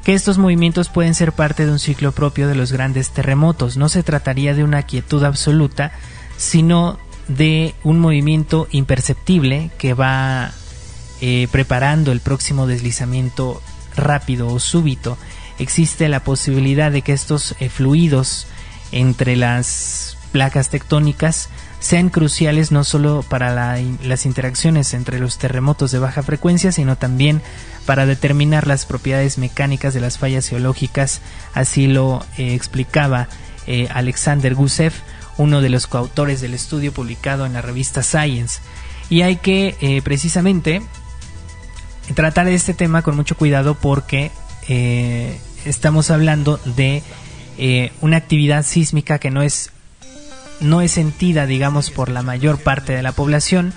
que 0.04 0.14
estos 0.14 0.38
movimientos 0.38 0.88
pueden 0.88 1.14
ser 1.14 1.32
parte 1.32 1.66
de 1.66 1.72
un 1.72 1.78
ciclo 1.78 2.12
propio 2.12 2.48
de 2.48 2.54
los 2.54 2.72
grandes 2.72 3.10
terremotos. 3.10 3.76
No 3.76 3.88
se 3.88 4.02
trataría 4.02 4.54
de 4.54 4.64
una 4.64 4.84
quietud 4.84 5.22
absoluta, 5.24 5.92
sino 6.36 6.98
de 7.26 7.74
un 7.84 7.98
movimiento 7.98 8.68
imperceptible 8.70 9.70
que 9.76 9.92
va 9.92 10.52
eh, 11.20 11.48
preparando 11.50 12.12
el 12.12 12.20
próximo 12.20 12.66
deslizamiento 12.66 13.60
rápido 13.96 14.48
o 14.48 14.60
súbito. 14.60 15.18
Existe 15.58 16.08
la 16.08 16.20
posibilidad 16.20 16.90
de 16.92 17.02
que 17.02 17.12
estos 17.12 17.54
eh, 17.60 17.68
fluidos 17.68 18.46
entre 18.92 19.36
las 19.36 20.16
placas 20.32 20.68
tectónicas 20.68 21.48
sean 21.80 22.08
cruciales 22.08 22.72
no 22.72 22.84
solo 22.84 23.24
para 23.28 23.78
las 24.02 24.26
interacciones 24.26 24.94
entre 24.94 25.18
los 25.18 25.38
terremotos 25.38 25.92
de 25.92 25.98
baja 25.98 26.22
frecuencia, 26.22 26.72
sino 26.72 26.96
también 26.96 27.40
para 27.86 28.04
determinar 28.04 28.66
las 28.66 28.84
propiedades 28.84 29.38
mecánicas 29.38 29.94
de 29.94 30.00
las 30.00 30.18
fallas 30.18 30.48
geológicas, 30.48 31.20
así 31.54 31.86
lo 31.86 32.24
eh, 32.36 32.54
explicaba 32.54 33.28
eh, 33.66 33.88
Alexander 33.92 34.54
Gusev, 34.54 34.92
uno 35.36 35.60
de 35.60 35.68
los 35.68 35.86
coautores 35.86 36.40
del 36.40 36.54
estudio 36.54 36.92
publicado 36.92 37.46
en 37.46 37.52
la 37.52 37.62
revista 37.62 38.02
Science. 38.02 38.60
Y 39.08 39.22
hay 39.22 39.36
que 39.36 39.76
eh, 39.80 40.02
precisamente 40.02 40.82
tratar 42.14 42.48
este 42.48 42.74
tema 42.74 43.02
con 43.02 43.14
mucho 43.14 43.36
cuidado 43.36 43.74
porque 43.74 44.30
estamos 45.64 46.10
hablando 46.10 46.60
de 46.76 47.02
una 48.00 48.16
actividad 48.16 48.64
sísmica 48.64 49.18
que 49.18 49.30
no 49.30 49.42
es 49.42 49.72
no 50.60 50.80
es 50.80 50.92
sentida, 50.92 51.46
digamos, 51.46 51.90
por 51.90 52.08
la 52.08 52.22
mayor 52.22 52.58
parte 52.58 52.92
de 52.92 53.02
la 53.02 53.12
población, 53.12 53.72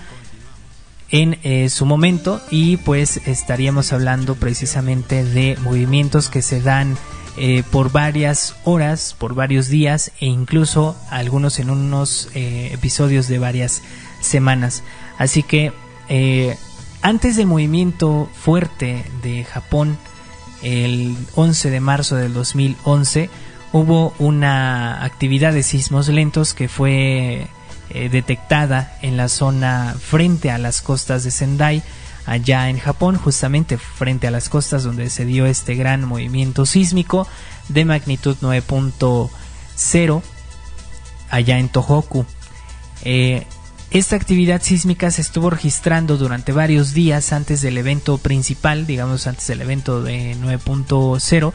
en 1.12 1.38
eh, 1.44 1.70
su 1.70 1.86
momento 1.86 2.42
y 2.50 2.78
pues 2.78 3.18
estaríamos 3.28 3.92
hablando 3.92 4.36
precisamente 4.36 5.26
de 5.26 5.58
movimientos 5.62 6.30
que 6.30 6.42
se 6.42 6.62
dan 6.62 6.98
eh, 7.38 7.64
por 7.70 7.92
varias 7.92 8.56
horas, 8.64 9.16
por 9.18 9.36
varios 9.36 9.68
días 9.68 10.12
e 10.20 10.26
incluso 10.26 10.96
algunos 11.10 11.60
en 11.60 11.70
unos 11.70 12.30
eh, 12.34 12.70
episodios 12.74 13.28
de 13.28 13.40
varias 13.40 13.82
semanas. 14.22 14.84
Así 15.18 15.44
que 15.44 15.74
antes 17.02 17.38
del 17.38 17.48
movimiento 17.48 18.30
fuerte 18.34 19.06
de 19.22 19.46
Japón, 19.46 19.98
el 20.62 21.16
11 21.36 21.70
de 21.70 21.80
marzo 21.80 22.16
del 22.16 22.34
2011, 22.34 23.30
hubo 23.74 24.14
una 24.20 25.04
actividad 25.04 25.54
de 25.54 25.64
sismos 25.64 26.08
lentos 26.10 26.54
que 26.54 26.68
fue 26.68 27.48
eh, 27.90 28.10
detectada 28.10 28.98
en 29.02 29.18
la 29.18 29.30
zona 29.30 29.96
frente 30.00 30.52
a 30.52 30.58
las 30.58 30.82
costas 30.82 31.24
de 31.24 31.32
Sendai 31.32 31.84
allá 32.26 32.70
en 32.70 32.78
Japón, 32.80 33.18
justamente 33.18 33.78
frente 33.78 34.28
a 34.28 34.32
las 34.32 34.50
costas 34.50 34.84
donde 34.84 35.10
se 35.10 35.26
dio 35.26 35.46
este 35.46 35.76
gran 35.76 36.06
movimiento 36.06 36.66
sísmico 36.66 37.28
de 37.70 37.86
magnitud 37.86 38.38
9.0 38.42 40.22
allá 41.30 41.58
en 41.58 41.70
Tohoku. 41.70 42.26
Eh, 43.04 43.46
esta 43.90 44.16
actividad 44.16 44.62
sísmica 44.62 45.12
se 45.12 45.22
estuvo 45.22 45.50
registrando 45.50 46.16
durante 46.16 46.54
varios 46.54 46.94
días 46.94 47.34
antes 47.34 47.62
del 47.62 47.78
evento 47.78 48.18
principal, 48.18 48.88
digamos 48.88 49.28
antes 49.28 49.48
del 49.48 49.62
evento 49.62 50.02
de 50.02 50.38
9.0, 50.38 51.52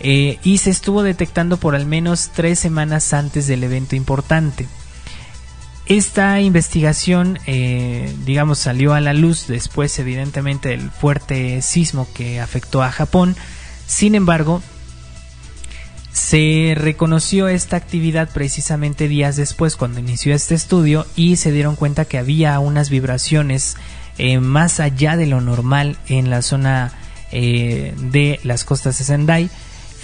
eh, 0.00 0.38
y 0.42 0.58
se 0.58 0.70
estuvo 0.70 1.02
detectando 1.02 1.56
por 1.56 1.74
al 1.74 1.86
menos 1.86 2.30
tres 2.34 2.58
semanas 2.58 3.12
antes 3.12 3.46
del 3.46 3.64
evento 3.64 3.96
importante. 3.96 4.66
Esta 5.86 6.40
investigación, 6.40 7.38
eh, 7.46 8.14
digamos, 8.24 8.58
salió 8.58 8.92
a 8.92 9.00
la 9.00 9.14
luz 9.14 9.46
después, 9.46 9.98
evidentemente, 9.98 10.70
del 10.70 10.90
fuerte 10.90 11.62
sismo 11.62 12.08
que 12.12 12.40
afectó 12.40 12.82
a 12.82 12.90
Japón. 12.90 13.36
Sin 13.86 14.16
embargo, 14.16 14.62
se 16.12 16.74
reconoció 16.76 17.46
esta 17.46 17.76
actividad 17.76 18.28
precisamente 18.30 19.06
días 19.06 19.36
después 19.36 19.76
cuando 19.76 20.00
inició 20.00 20.34
este 20.34 20.54
estudio 20.56 21.06
y 21.14 21.36
se 21.36 21.52
dieron 21.52 21.76
cuenta 21.76 22.04
que 22.04 22.18
había 22.18 22.58
unas 22.58 22.90
vibraciones 22.90 23.76
eh, 24.18 24.40
más 24.40 24.80
allá 24.80 25.16
de 25.16 25.26
lo 25.26 25.40
normal 25.40 25.98
en 26.08 26.30
la 26.30 26.42
zona 26.42 26.92
de 27.30 28.40
las 28.44 28.64
costas 28.64 28.98
de 28.98 29.04
Sendai 29.04 29.50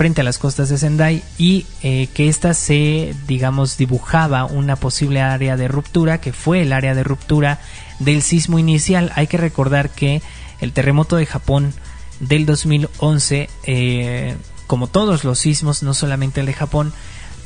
frente 0.03 0.23
a 0.23 0.25
las 0.25 0.39
costas 0.39 0.69
de 0.69 0.79
Sendai 0.79 1.23
y 1.39 1.65
eh, 1.85 2.09
que 2.13 2.29
esta 2.29 2.55
se, 2.55 3.15
digamos, 3.29 3.77
dibujaba 3.77 4.47
una 4.47 4.75
posible 4.75 5.21
área 5.21 5.57
de 5.57 5.69
ruptura 5.69 6.21
que 6.21 6.33
fue 6.33 6.63
el 6.63 6.73
área 6.73 6.97
de 6.97 7.05
ruptura 7.05 7.61
del 8.01 8.23
sismo 8.23 8.59
inicial. 8.59 9.13
Hay 9.15 9.29
que 9.29 9.37
recordar 9.37 9.91
que 9.91 10.21
el 10.61 10.73
terremoto 10.73 11.15
de 11.15 11.27
Japón 11.27 11.73
del 12.19 12.47
2011, 12.47 13.49
eh, 13.63 14.35
como 14.67 14.89
todos 14.89 15.23
los 15.23 15.39
sismos, 15.39 15.85
no 15.85 15.95
solamente 15.95 16.41
el 16.41 16.47
de 16.47 16.55
Japón, 16.55 16.93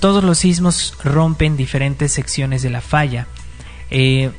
todos 0.00 0.24
los 0.24 0.38
sismos 0.38 0.94
rompen 1.04 1.58
diferentes 1.58 2.12
secciones 2.12 2.62
de 2.62 2.70
la 2.70 2.80
falla. 2.80 3.26
Eh, 3.90 4.30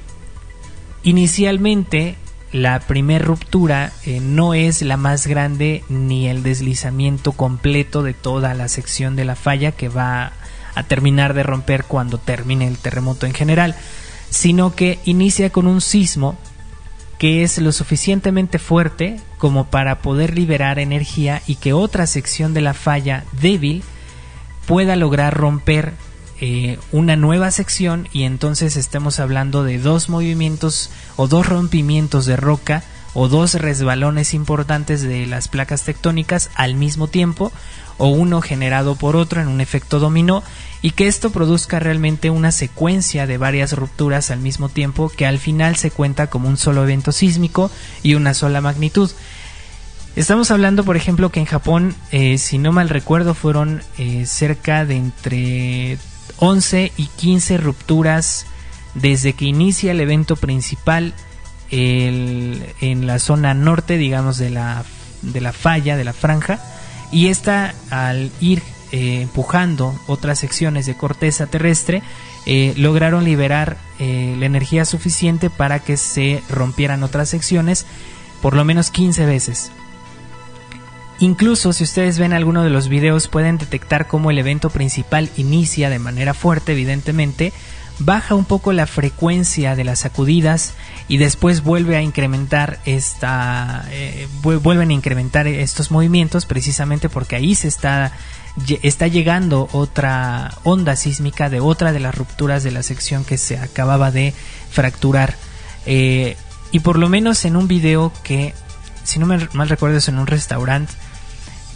inicialmente 1.04 2.16
la 2.51 2.80
primer 2.80 3.24
ruptura 3.24 3.92
eh, 4.06 4.20
no 4.22 4.54
es 4.54 4.82
la 4.82 4.98
más 4.98 5.27
grande 5.27 5.84
ni 5.89 6.27
el 6.27 6.44
deslizamiento 6.44 7.34
completo 7.34 8.04
de 8.04 8.13
toda 8.13 8.54
la 8.54 8.68
sección 8.68 9.16
de 9.16 9.25
la 9.25 9.36
falla 9.36 9.72
que 9.72 9.89
va 9.89 10.32
a 10.75 10.84
terminar 10.84 11.34
de 11.34 11.44
romper 11.44 11.84
cuando 11.84 12.18
termine 12.18 12.68
el 12.68 12.77
terremoto 12.77 13.25
en 13.25 13.34
general, 13.34 13.75
sino 14.30 14.75
que 14.75 15.00
inicia 15.06 15.50
con 15.50 15.68
un 15.68 15.82
sismo 15.82 16.38
que 17.18 17.44
es 17.44 17.58
lo 17.58 17.72
suficientemente 17.72 18.60
fuerte 18.60 19.20
como 19.38 19.66
para 19.66 20.00
poder 20.00 20.38
liberar 20.38 20.80
energía 20.80 21.42
y 21.48 21.56
que 21.56 21.74
otra 21.74 22.06
sección 22.06 22.54
de 22.54 22.62
la 22.62 22.74
falla 22.74 23.25
débil 23.42 23.84
pueda 24.68 24.96
lograr 24.96 25.34
romper 25.34 25.94
eh, 26.39 26.77
una 26.91 27.15
nueva 27.15 27.50
sección 27.51 28.08
y 28.13 28.24
entonces 28.24 28.77
estemos 28.77 29.20
hablando 29.20 29.63
de 29.63 29.79
dos 29.79 30.10
movimientos 30.10 30.91
o 31.15 31.27
dos 31.27 31.48
rompimientos 31.48 32.25
de 32.25 32.38
roca 32.38 32.84
o 33.13 33.27
dos 33.27 33.56
resbalones 33.56 34.36
importantes 34.36 35.01
de 35.01 35.25
las 35.25 35.48
placas 35.48 35.84
tectónicas 35.84 36.51
al 36.53 36.75
mismo 36.75 37.08
tiempo 37.08 37.51
o 37.98 38.10
uno 38.10 38.41
generado 38.41 38.96
por 38.96 39.15
otro 39.15 39.41
en 39.41 39.48
un 39.48 39.62
efecto 39.62 40.00
dominó 40.00 40.44
y 40.84 40.91
que 40.91 41.08
esto 41.08 41.32
produzca 41.32 41.79
realmente 41.79 42.29
una 42.29 42.51
secuencia 42.51 43.25
de 43.25 43.39
varias 43.39 43.74
rupturas 43.74 44.29
al 44.29 44.39
mismo 44.39 44.70
tiempo 44.70 45.10
que 45.10 45.25
al 45.25 45.39
final 45.39 45.75
se 45.75 45.89
cuenta 45.89 46.27
como 46.27 46.48
un 46.48 46.58
solo 46.58 46.84
evento 46.84 47.12
sísmico 47.12 47.72
y 48.03 48.13
una 48.13 48.36
sola 48.36 48.62
magnitud. 48.62 49.10
Estamos 50.15 50.50
hablando, 50.51 50.84
por 50.84 50.98
ejemplo, 50.98 51.32
que 51.32 51.39
en 51.39 51.46
Japón, 51.46 51.96
eh, 52.12 52.38
si 52.38 52.58
no 52.58 52.72
mal 52.72 52.89
recuerdo, 52.89 53.34
fueron 53.34 53.82
eh, 53.98 54.25
cerca 54.25 54.86
de 54.86 54.96
entre 54.96 55.98
11 56.39 56.91
y 56.98 57.08
15 57.08 57.58
rupturas 57.58 58.46
desde 58.94 59.34
que 59.34 59.46
inicia 59.46 59.91
el 59.91 60.00
evento 60.00 60.36
principal 60.36 61.14
en 61.70 63.07
la 63.07 63.20
zona 63.20 63.53
norte, 63.53 63.98
digamos, 63.98 64.38
de 64.38 64.50
la, 64.50 64.85
de 65.22 65.42
la 65.42 65.51
falla, 65.51 65.98
de 65.98 66.05
la 66.05 66.14
franja, 66.14 66.59
y 67.12 67.27
esta 67.27 67.74
al 67.90 68.31
ir 68.40 68.62
eh, 68.92 69.22
empujando 69.24 69.94
otras 70.07 70.40
secciones 70.40 70.85
de 70.85 70.96
corteza 70.96 71.48
terrestre, 71.48 72.03
eh, 72.46 72.74
lograron 72.77 73.25
liberar 73.25 73.77
eh, 74.00 74.35
la 74.40 74.46
energía 74.46 74.85
suficiente 74.85 75.50
para 75.50 75.79
que 75.79 75.98
se 75.98 76.42
rompieran 76.50 77.03
otras 77.03 77.27
secciones 77.27 77.85
por 78.42 78.55
lo 78.55 78.64
menos 78.64 78.90
15 78.92 79.25
veces. 79.25 79.72
Incluso 81.20 81.74
si 81.74 81.84
ustedes 81.84 82.20
ven 82.20 82.34
alguno 82.34 82.64
de 82.64 82.70
los 82.70 82.90
videos 82.90 83.27
pueden 83.27 83.58
detectar 83.58 84.08
cómo 84.08 84.30
el 84.30 84.38
evento 84.38 84.70
principal 84.70 85.30
inicia 85.36 85.90
de 85.90 85.98
manera 85.98 86.36
fuerte, 86.36 86.74
evidentemente, 86.74 87.53
baja 88.00 88.36
un 88.36 88.46
poco 88.46 88.72
la 88.72 88.86
frecuencia 88.86 89.75
de 89.75 89.84
las 89.84 90.00
sacudidas 90.00 90.75
y 91.08 91.18
después 91.18 91.64
vuelve 91.64 91.98
a 91.98 92.03
incrementar 92.03 92.77
esta 92.86 93.86
eh, 93.90 94.27
vuelven 94.44 94.92
a 94.92 94.94
incrementar 94.94 95.48
estos 95.48 95.90
movimientos 95.90 96.46
precisamente 96.46 97.10
porque 97.10 97.36
ahí 97.36 97.56
se 97.56 97.68
está 97.68 98.12
está 98.84 99.08
llegando 99.08 99.68
otra 99.72 100.53
onda 100.64 100.96
sísmica 100.96 101.50
de 101.50 101.60
otra 101.60 101.92
de 101.92 102.00
las 102.00 102.14
rupturas 102.14 102.64
de 102.64 102.70
la 102.70 102.84
sección 102.84 103.24
que 103.24 103.38
se 103.38 103.58
acababa 103.58 104.12
de 104.12 104.34
fracturar. 104.70 105.36
Eh, 105.88 106.38
y 106.72 106.82
por 106.82 107.00
lo 107.00 107.10
menos 107.10 107.46
en 107.46 107.56
un 107.56 107.68
video 107.68 108.12
que 108.24 108.53
si 109.03 109.20
no 109.20 109.25
me 109.25 109.48
mal 109.53 109.70
recuerdo 109.70 109.98
es 109.98 110.08
en 110.08 110.20
un 110.20 110.27
restaurante 110.27 110.94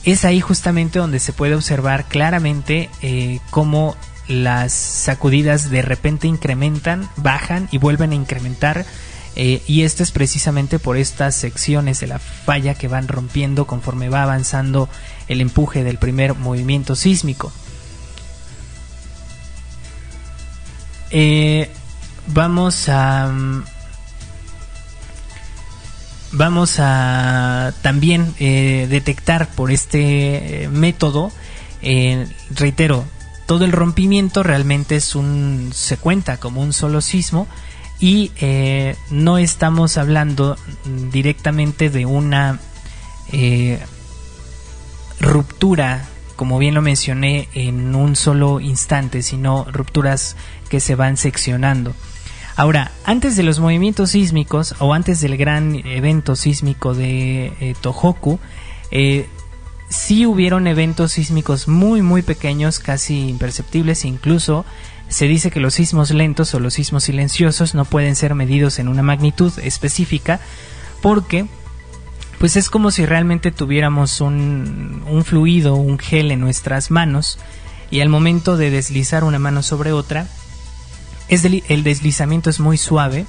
es 0.03 0.25
ahí 0.25 0.39
justamente 0.41 0.99
donde 0.99 1.19
se 1.19 1.33
puede 1.33 1.55
observar 1.55 2.05
claramente 2.05 2.89
eh, 3.01 3.39
cómo 3.49 3.95
las 4.27 4.71
sacudidas 4.71 5.69
de 5.69 5.81
repente 5.81 6.27
incrementan, 6.27 7.09
bajan 7.17 7.67
y 7.71 7.77
vuelven 7.77 8.11
a 8.11 8.15
incrementar. 8.15 8.85
Eh, 9.35 9.61
y 9.65 9.83
esto 9.83 10.03
es 10.03 10.11
precisamente 10.11 10.77
por 10.77 10.97
estas 10.97 11.35
secciones 11.35 11.99
de 11.99 12.07
la 12.07 12.19
falla 12.19 12.73
que 12.73 12.87
van 12.87 13.07
rompiendo 13.07 13.65
conforme 13.65 14.09
va 14.09 14.23
avanzando 14.23 14.89
el 15.27 15.39
empuje 15.39 15.83
del 15.83 15.97
primer 15.97 16.35
movimiento 16.35 16.95
sísmico. 16.95 17.51
Eh, 21.11 21.69
vamos 22.27 22.89
a 22.89 23.27
mm, 23.27 23.63
vamos 26.31 26.75
a 26.79 27.73
también 27.81 28.33
eh, 28.39 28.87
detectar 28.89 29.49
por 29.49 29.71
este 29.71 30.63
eh, 30.63 30.69
método, 30.69 31.31
eh, 31.81 32.27
reitero, 32.49 33.05
todo 33.45 33.65
el 33.65 33.71
rompimiento 33.71 34.43
realmente 34.43 34.95
es 34.95 35.15
un 35.15 35.71
se 35.73 35.97
cuenta 35.97 36.37
como 36.37 36.61
un 36.61 36.73
solo 36.73 37.01
sismo 37.01 37.47
y 37.99 38.31
no 39.11 39.37
estamos 39.37 39.97
hablando 39.97 40.57
directamente 41.11 41.89
de 41.91 42.05
una 42.07 42.59
ruptura 45.19 46.07
como 46.35 46.57
bien 46.57 46.73
lo 46.73 46.81
mencioné 46.81 47.47
en 47.53 47.93
un 47.93 48.15
solo 48.15 48.59
instante 48.59 49.21
sino 49.21 49.67
rupturas 49.69 50.35
que 50.69 50.79
se 50.79 50.95
van 50.95 51.17
seccionando 51.17 51.93
Ahora, 52.61 52.91
antes 53.05 53.35
de 53.35 53.41
los 53.41 53.59
movimientos 53.59 54.11
sísmicos 54.11 54.75
o 54.77 54.93
antes 54.93 55.19
del 55.19 55.35
gran 55.35 55.81
evento 55.83 56.35
sísmico 56.35 56.93
de 56.93 57.47
eh, 57.59 57.73
Tohoku, 57.81 58.39
eh, 58.91 59.27
sí 59.89 60.27
hubieron 60.27 60.67
eventos 60.67 61.13
sísmicos 61.13 61.67
muy 61.67 62.03
muy 62.03 62.21
pequeños, 62.21 62.77
casi 62.77 63.29
imperceptibles, 63.29 64.05
incluso 64.05 64.63
se 65.07 65.27
dice 65.27 65.49
que 65.49 65.59
los 65.59 65.73
sismos 65.73 66.11
lentos 66.11 66.53
o 66.53 66.59
los 66.59 66.75
sismos 66.75 67.05
silenciosos 67.05 67.73
no 67.73 67.83
pueden 67.83 68.15
ser 68.15 68.35
medidos 68.35 68.77
en 68.77 68.89
una 68.89 69.01
magnitud 69.01 69.51
específica 69.57 70.39
porque 71.01 71.47
pues 72.37 72.57
es 72.57 72.69
como 72.69 72.91
si 72.91 73.07
realmente 73.07 73.49
tuviéramos 73.49 74.21
un, 74.21 75.01
un 75.09 75.25
fluido, 75.25 75.73
un 75.73 75.97
gel 75.97 76.29
en 76.29 76.41
nuestras 76.41 76.91
manos 76.91 77.39
y 77.89 78.01
al 78.01 78.09
momento 78.09 78.55
de 78.55 78.69
deslizar 78.69 79.23
una 79.23 79.39
mano 79.39 79.63
sobre 79.63 79.93
otra 79.93 80.27
el 81.31 81.83
deslizamiento 81.83 82.49
es 82.49 82.59
muy 82.59 82.77
suave 82.77 83.25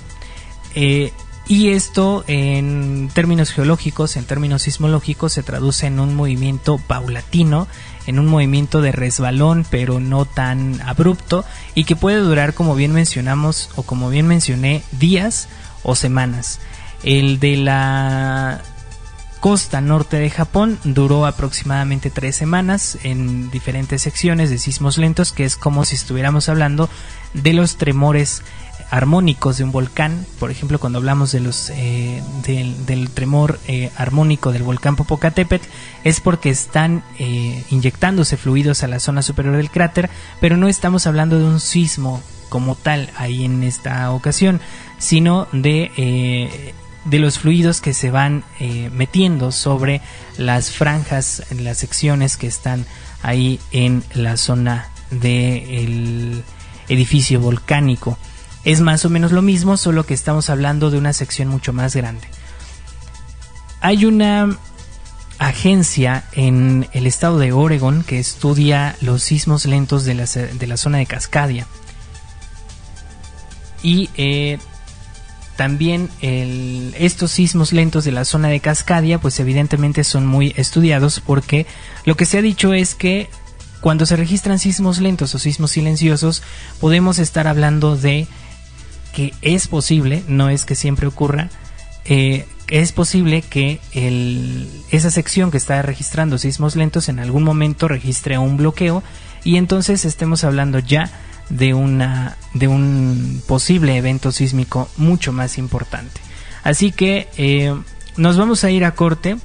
eh, 0.74 1.12
y 1.46 1.70
esto 1.70 2.24
en 2.28 3.10
términos 3.12 3.50
geológicos, 3.50 4.16
en 4.16 4.24
términos 4.24 4.62
sismológicos, 4.62 5.32
se 5.32 5.42
traduce 5.42 5.86
en 5.86 5.98
un 5.98 6.14
movimiento 6.14 6.78
paulatino, 6.78 7.66
en 8.06 8.18
un 8.18 8.26
movimiento 8.26 8.80
de 8.80 8.92
resbalón, 8.92 9.66
pero 9.68 9.98
no 9.98 10.24
tan 10.24 10.80
abrupto, 10.82 11.44
y 11.74 11.84
que 11.84 11.96
puede 11.96 12.18
durar, 12.18 12.54
como 12.54 12.74
bien 12.74 12.92
mencionamos, 12.92 13.70
o 13.74 13.82
como 13.82 14.08
bien 14.08 14.26
mencioné, 14.26 14.82
días 14.92 15.48
o 15.82 15.96
semanas. 15.96 16.60
El 17.02 17.40
de 17.40 17.56
la 17.56 18.62
costa 19.42 19.80
norte 19.80 20.20
de 20.20 20.30
Japón. 20.30 20.78
Duró 20.84 21.26
aproximadamente 21.26 22.10
tres 22.10 22.36
semanas 22.36 22.96
en 23.02 23.50
diferentes 23.50 24.00
secciones 24.00 24.50
de 24.50 24.56
sismos 24.56 24.98
lentos, 24.98 25.32
que 25.32 25.44
es 25.44 25.56
como 25.56 25.84
si 25.84 25.96
estuviéramos 25.96 26.48
hablando 26.48 26.88
de 27.34 27.52
los 27.52 27.74
tremores 27.76 28.44
armónicos 28.88 29.58
de 29.58 29.64
un 29.64 29.72
volcán, 29.72 30.24
por 30.38 30.52
ejemplo 30.52 30.78
cuando 30.78 31.00
hablamos 31.00 31.32
de 31.32 31.40
los 31.40 31.70
eh, 31.70 32.22
del, 32.46 33.10
tremor 33.10 33.58
eh, 33.66 33.90
armónico 33.96 34.52
del 34.52 34.62
volcán 34.62 34.94
Popocatépetl, 34.94 35.66
es 36.04 36.20
porque 36.20 36.50
están 36.50 37.02
eh, 37.18 37.64
inyectándose 37.70 38.36
fluidos 38.36 38.84
a 38.84 38.88
la 38.88 39.00
zona 39.00 39.22
superior 39.22 39.56
del 39.56 39.72
cráter, 39.72 40.08
pero 40.40 40.56
no 40.56 40.68
estamos 40.68 41.08
hablando 41.08 41.38
de 41.38 41.46
un 41.46 41.58
sismo 41.58 42.22
como 42.48 42.76
tal 42.76 43.10
ahí 43.16 43.44
en 43.44 43.64
esta 43.64 44.12
ocasión, 44.12 44.60
sino 44.98 45.48
de 45.52 46.74
de 47.04 47.18
los 47.18 47.38
fluidos 47.38 47.80
que 47.80 47.94
se 47.94 48.10
van 48.10 48.44
metiendo 48.92 49.52
sobre 49.52 50.00
las 50.38 50.70
franjas, 50.70 51.42
las 51.50 51.78
secciones 51.78 52.36
que 52.36 52.46
están 52.46 52.86
ahí 53.22 53.60
en 53.70 54.04
la 54.14 54.36
zona 54.36 54.88
del 55.10 56.42
edificio 56.88 57.40
volcánico. 57.40 58.18
Es 58.64 58.80
más 58.80 59.04
o 59.04 59.10
menos 59.10 59.32
lo 59.32 59.42
mismo, 59.42 59.76
solo 59.76 60.06
que 60.06 60.14
estamos 60.14 60.50
hablando 60.50 60.90
de 60.90 60.98
una 60.98 61.12
sección 61.12 61.48
mucho 61.48 61.72
más 61.72 61.96
grande. 61.96 62.28
Hay 63.80 64.04
una 64.04 64.56
agencia 65.38 66.24
en 66.32 66.88
el 66.92 67.06
estado 67.06 67.38
de 67.38 67.52
Oregon 67.52 68.04
que 68.04 68.20
estudia 68.20 68.96
los 69.00 69.24
sismos 69.24 69.66
lentos 69.66 70.04
de 70.04 70.14
la, 70.14 70.76
zona 70.76 70.98
de 70.98 71.06
Cascadia. 71.06 71.66
Y 73.82 74.10
eh, 74.16 74.58
también 75.56 76.08
estos 76.20 77.30
sismos 77.32 77.72
lentos 77.72 78.04
de 78.04 78.12
la 78.12 78.24
zona 78.24 78.48
de 78.48 78.60
Cascadia, 78.60 79.18
pues 79.18 79.38
evidentemente 79.38 80.04
son 80.04 80.26
muy 80.26 80.54
estudiados 80.56 81.20
porque 81.20 81.66
lo 82.04 82.16
que 82.16 82.26
se 82.26 82.38
ha 82.38 82.42
dicho 82.42 82.72
es 82.72 82.94
que 82.94 83.28
cuando 83.80 84.06
se 84.06 84.16
registran 84.16 84.58
sismos 84.58 85.00
lentos 85.00 85.34
o 85.34 85.38
sismos 85.38 85.72
silenciosos, 85.72 86.42
podemos 86.80 87.18
estar 87.18 87.46
hablando 87.46 87.96
de 87.96 88.26
que 89.12 89.34
es 89.42 89.68
posible, 89.68 90.22
no 90.26 90.48
es 90.48 90.64
que 90.64 90.74
siempre 90.74 91.06
ocurra, 91.06 91.50
eh, 92.04 92.46
es 92.68 92.92
posible 92.92 93.42
que 93.42 93.80
esa 94.90 95.10
sección 95.10 95.50
que 95.50 95.58
está 95.58 95.82
registrando 95.82 96.38
sismos 96.38 96.74
lentos 96.74 97.08
en 97.10 97.18
algún 97.18 97.42
momento 97.42 97.88
registre 97.88 98.38
un 98.38 98.56
bloqueo 98.56 99.02
y 99.44 99.56
entonces 99.56 100.04
estemos 100.06 100.44
hablando 100.44 100.78
ya 100.78 101.10
de, 101.52 101.74
una, 101.74 102.36
de 102.54 102.66
un 102.66 103.42
posible 103.46 103.96
evento 103.96 104.32
sísmico 104.32 104.88
mucho 104.96 105.32
más 105.32 105.58
importante. 105.58 106.20
Así 106.64 106.92
que 106.92 107.28
eh, 107.36 107.74
nos 108.16 108.36
vamos 108.36 108.64
a 108.64 108.70
ir 108.70 108.84
a 108.84 108.94
corte 108.94 109.36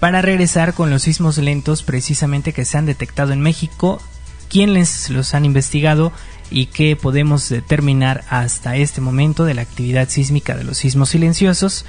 para 0.00 0.22
regresar 0.22 0.74
con 0.74 0.90
los 0.90 1.02
sismos 1.02 1.38
lentos 1.38 1.84
precisamente 1.84 2.52
que 2.52 2.64
se 2.64 2.76
han 2.76 2.86
detectado 2.86 3.32
en 3.32 3.40
México, 3.40 4.02
quiénes 4.50 5.08
los 5.10 5.34
han 5.34 5.44
investigado 5.44 6.12
y 6.50 6.66
qué 6.66 6.96
podemos 6.96 7.48
determinar 7.48 8.24
hasta 8.28 8.76
este 8.76 9.00
momento 9.00 9.44
de 9.44 9.54
la 9.54 9.62
actividad 9.62 10.08
sísmica 10.08 10.56
de 10.56 10.64
los 10.64 10.78
sismos 10.78 11.10
silenciosos 11.10 11.86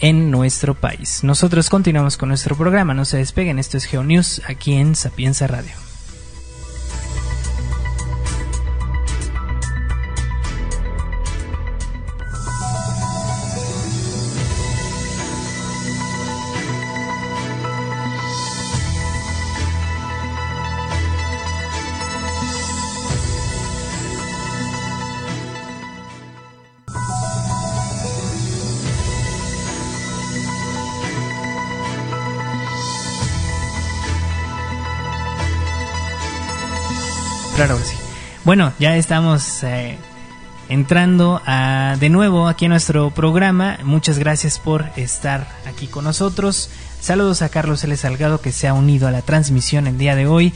en 0.00 0.30
nuestro 0.32 0.74
país. 0.74 1.22
Nosotros 1.22 1.70
continuamos 1.70 2.16
con 2.16 2.28
nuestro 2.28 2.56
programa, 2.56 2.94
no 2.94 3.04
se 3.04 3.18
despeguen, 3.18 3.60
esto 3.60 3.76
es 3.76 3.84
GeoNews 3.84 4.42
aquí 4.48 4.74
en 4.74 4.96
Sapienza 4.96 5.46
Radio. 5.46 5.87
Bueno, 38.48 38.72
ya 38.78 38.96
estamos 38.96 39.62
eh, 39.62 39.98
entrando 40.70 41.42
de 42.00 42.08
nuevo 42.08 42.48
aquí 42.48 42.64
a 42.64 42.70
nuestro 42.70 43.10
programa. 43.10 43.76
Muchas 43.84 44.18
gracias 44.18 44.58
por 44.58 44.86
estar 44.96 45.46
aquí 45.66 45.86
con 45.86 46.04
nosotros. 46.04 46.70
Saludos 46.98 47.42
a 47.42 47.50
Carlos 47.50 47.84
L. 47.84 47.94
Salgado 47.98 48.40
que 48.40 48.50
se 48.50 48.66
ha 48.66 48.72
unido 48.72 49.06
a 49.06 49.10
la 49.10 49.20
transmisión 49.20 49.86
el 49.86 49.98
día 49.98 50.16
de 50.16 50.26
hoy. 50.26 50.54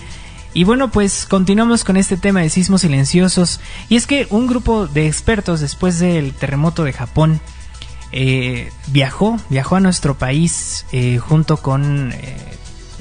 Y 0.55 0.65
bueno, 0.65 0.91
pues 0.91 1.27
continuamos 1.27 1.85
con 1.85 1.99
este 1.99 2.17
tema 2.17 2.41
de 2.41 2.49
sismos 2.49 2.81
silenciosos. 2.81 3.61
Y 3.91 3.97
es 3.97 4.07
que 4.07 4.27
un 4.31 4.47
grupo 4.47 4.87
de 4.87 5.07
expertos 5.07 5.61
después 5.61 5.99
del 5.99 6.33
terremoto 6.33 6.85
de 6.85 6.95
Japón 6.95 7.43
eh, 8.11 8.73
viajó, 8.87 9.39
viajó 9.51 9.77
a 9.77 9.81
nuestro 9.81 10.17
país 10.17 10.87
eh, 10.93 11.19
junto 11.19 11.59
con 11.59 12.11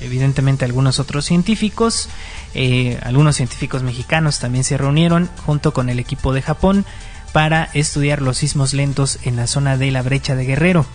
evidentemente 0.02 0.66
algunos 0.66 1.00
otros 1.00 1.26
científicos 1.26 2.10
eh, 2.54 3.00
algunos 3.04 3.38
científicos 3.38 3.82
mexicanos 3.82 4.40
también 4.40 4.64
se 4.64 4.78
reunieron 4.78 5.30
junto 5.46 5.74
con 5.74 5.90
el 5.90 6.00
equipo 6.00 6.34
de 6.34 6.42
Japón 6.42 6.86
para 7.32 7.70
estudiar 7.74 8.22
los 8.22 8.38
sismos 8.38 8.74
lentos 8.74 9.20
en 9.24 9.38
la 9.38 9.48
zona 9.48 9.78
de 9.78 9.92
la 9.92 10.02
brecha 10.02 10.36
de 10.36 10.46
Guerrero. 10.46 10.86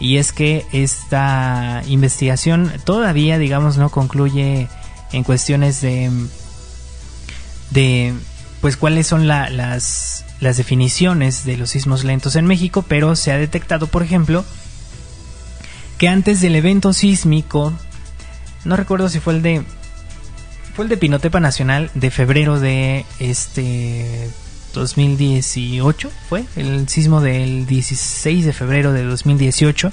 Y 0.00 0.16
es 0.16 0.32
que 0.32 0.66
esta 0.72 1.82
investigación 1.86 2.72
todavía, 2.84 3.38
digamos, 3.38 3.78
no 3.78 3.88
concluye 3.88 4.68
en 5.12 5.22
cuestiones 5.22 5.80
de, 5.80 6.10
de 7.70 8.12
pues 8.60 8.76
cuáles 8.76 9.06
son 9.06 9.28
las, 9.28 10.24
las 10.40 10.56
definiciones 10.56 11.44
de 11.44 11.56
los 11.56 11.70
sismos 11.70 12.02
lentos 12.02 12.34
en 12.34 12.46
México, 12.46 12.84
pero 12.86 13.14
se 13.14 13.30
ha 13.30 13.38
detectado, 13.38 13.86
por 13.86 14.02
ejemplo, 14.02 14.44
que 15.98 16.08
antes 16.08 16.40
del 16.40 16.56
evento 16.56 16.92
sísmico, 16.92 17.72
no 18.66 18.76
recuerdo 18.76 19.08
si 19.08 19.20
fue 19.20 19.34
el 19.34 19.42
de 19.42 19.62
fue 20.74 20.84
el 20.84 20.88
de 20.90 20.98
Pinotepa 20.98 21.40
Nacional 21.40 21.90
de 21.94 22.10
febrero 22.10 22.60
de 22.60 23.06
este 23.18 24.28
2018, 24.74 26.10
fue 26.28 26.44
el 26.54 26.86
sismo 26.86 27.22
del 27.22 27.66
16 27.66 28.44
de 28.44 28.52
febrero 28.52 28.92
de 28.92 29.04
2018. 29.04 29.90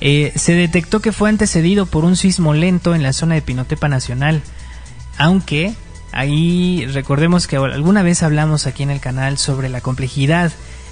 Eh, 0.00 0.32
se 0.34 0.54
detectó 0.54 0.98
que 0.98 1.12
fue 1.12 1.28
antecedido 1.28 1.86
por 1.86 2.04
un 2.04 2.16
sismo 2.16 2.52
lento 2.52 2.96
en 2.96 3.04
la 3.04 3.12
zona 3.12 3.36
de 3.36 3.42
Pinotepa 3.42 3.86
Nacional, 3.88 4.42
aunque 5.18 5.74
ahí 6.10 6.84
recordemos 6.86 7.46
que 7.46 7.56
alguna 7.56 8.02
vez 8.02 8.24
hablamos 8.24 8.66
aquí 8.66 8.82
en 8.82 8.90
el 8.90 8.98
canal 8.98 9.38
sobre 9.38 9.68
la 9.68 9.80
complejidad 9.80 10.50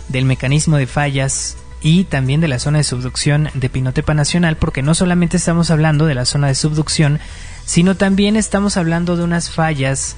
del 0.09 0.24
mecanismo 0.24 0.76
de 0.76 0.87
fallas 0.87 1.57
y 1.81 2.05
también 2.05 2.41
de 2.41 2.49
la 2.49 2.59
zona 2.59 2.79
de 2.79 2.85
subducción 2.85 3.51
de 3.55 3.69
Pinotepa 3.69 4.14
Nacional, 4.14 4.57
porque 4.57 4.83
no 4.83 4.95
solamente 4.95 5.37
estamos 5.37 5.71
hablando 5.71 6.07
de 6.07 6.14
la 6.14 6.25
zona 6.25 6.49
de 6.49 6.55
subducción, 6.55 7.21
sino 7.64 7.97
también 7.97 8.37
estamos 8.37 8.77
hablando 8.77 9.17
de 9.17 9.25
unas 9.25 9.51
fallas 9.51 10.17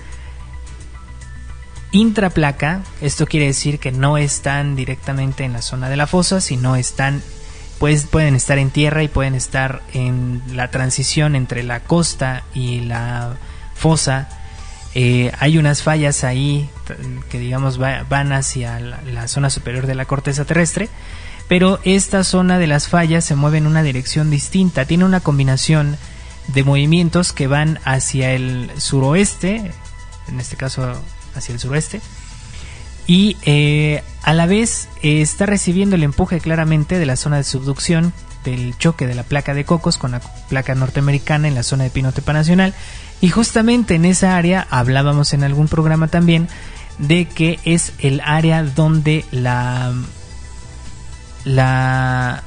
intraplaca, 1.93 2.83
esto 3.01 3.27
quiere 3.27 3.47
decir 3.47 3.79
que 3.79 3.91
no 3.93 4.17
están 4.17 4.77
directamente 4.77 5.45
en 5.45 5.53
la 5.53 5.63
zona 5.63 5.89
de 5.89 5.97
la 5.97 6.07
fosa, 6.07 6.41
sino 6.41 6.77
están 6.77 7.23
pues 7.81 8.05
pueden 8.05 8.35
estar 8.35 8.59
en 8.59 8.71
tierra 8.71 9.03
y 9.03 9.09
pueden 9.09 9.35
estar 9.35 9.81
en 9.95 10.43
la 10.53 10.71
transición 10.71 11.35
entre 11.35 11.63
la 11.63 11.81
costa 11.81 12.45
y 12.53 12.81
la 12.81 13.37
fosa. 13.75 14.29
Eh, 14.95 15.33
hay 15.39 15.57
unas 15.57 15.83
fallas 15.83 16.23
ahí 16.23 16.69
que 17.31 17.39
digamos 17.39 17.79
van 17.79 18.33
hacia 18.35 18.79
la, 18.79 19.29
zona 19.29 19.49
superior 19.49 19.87
de 19.87 19.95
la 19.95 20.05
corteza 20.05 20.45
terrestre, 20.45 20.91
pero 21.51 21.81
esta 21.83 22.23
zona 22.23 22.61
de 22.61 22.69
las 22.69 22.87
fallas 22.87 23.25
se 23.25 23.35
mueve 23.35 23.59
en 23.59 23.67
una 23.67 23.83
dirección 23.83 24.31
distinta, 24.31 24.85
tiene 24.85 25.05
una 25.05 25.19
combinación 25.19 25.97
de 26.47 26.63
movimientos 26.63 27.33
que 27.33 27.49
van 27.49 27.81
hacia 27.85 28.31
el 28.35 28.71
suroeste, 28.77 29.73
en 30.29 30.39
este 30.39 30.55
caso 30.55 30.93
hacia 31.35 31.53
el 31.53 31.59
suroeste, 31.59 32.01
y 33.09 33.37
eh, 33.43 34.05
a 34.23 34.33
la 34.33 34.47
vez 34.47 34.89
eh, 35.03 35.23
está 35.23 35.45
recibiendo 35.45 35.97
el 35.97 36.05
empuje 36.05 36.39
claramente 36.39 37.01
de 37.01 37.07
la 37.07 37.17
zona 37.17 37.39
de 37.39 37.43
subducción 37.43 38.13
del 38.45 38.79
choque 38.79 39.09
de 39.09 39.17
la 39.17 39.25
placa 39.25 39.53
de 39.53 39.65
Cocos 39.65 39.99
con 39.99 40.13
la 40.13 40.21
placa 40.21 40.77
norteamericana 40.77 41.49
en 41.49 41.57
la 41.57 41.65
zona 41.65 41.83
de 41.83 41.91
Pinotepa 41.91 42.33
Nacional. 42.33 42.75
Y 43.21 43.29
justamente 43.29 43.97
en 43.97 44.05
esa 44.05 44.37
área 44.37 44.69
hablábamos 44.71 45.35
en 45.35 45.43
algún 45.43 45.67
programa 45.67 46.07
también 46.07 46.47
de 46.99 47.27
que 47.27 47.59
es 47.65 47.93
el 47.99 48.21
área 48.25 48.63
donde 48.63 49.25
la 49.33 49.93
la 51.45 52.43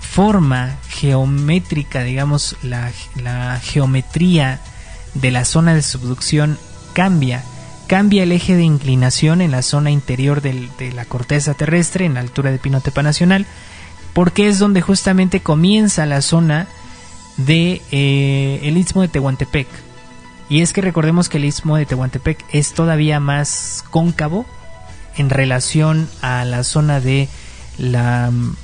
forma 0.00 0.76
geométrica, 0.88 2.02
digamos, 2.02 2.56
la, 2.62 2.90
geometría 3.60 4.60
de 5.14 5.30
la 5.30 5.44
zona 5.44 5.74
de 5.74 5.82
subducción 5.82 6.58
cambia. 6.92 7.44
Cambia 7.86 8.22
el 8.22 8.32
eje 8.32 8.54
de 8.54 8.64
inclinación 8.64 9.40
en 9.40 9.50
la 9.50 9.62
zona 9.62 9.90
interior 9.90 10.42
de 10.42 10.92
la 10.94 11.04
corteza 11.04 11.54
terrestre, 11.54 12.04
en 12.04 12.14
la 12.14 12.20
altura 12.20 12.50
de 12.50 12.58
Pinotepa 12.58 13.02
Nacional, 13.02 13.46
porque 14.12 14.48
es 14.48 14.58
donde 14.58 14.82
justamente 14.82 15.40
comienza 15.40 16.04
la 16.04 16.20
zona 16.20 16.68
de 17.38 17.80
eh, 17.90 18.60
el 18.64 18.76
istmo 18.76 19.02
de 19.02 19.08
Tehuantepec. 19.08 19.68
Y 20.50 20.62
es 20.62 20.72
que 20.72 20.80
recordemos 20.80 21.28
que 21.28 21.38
el 21.38 21.44
istmo 21.44 21.76
de 21.76 21.86
Tehuantepec 21.86 22.44
es 22.52 22.72
todavía 22.72 23.20
más 23.20 23.84
cóncavo 23.90 24.44
en 25.16 25.30
relación 25.30 26.08
a 26.20 26.44
la 26.44 26.64
zona 26.64 27.00
de 27.00 27.28
la 27.78 28.30
mm, 28.30 28.56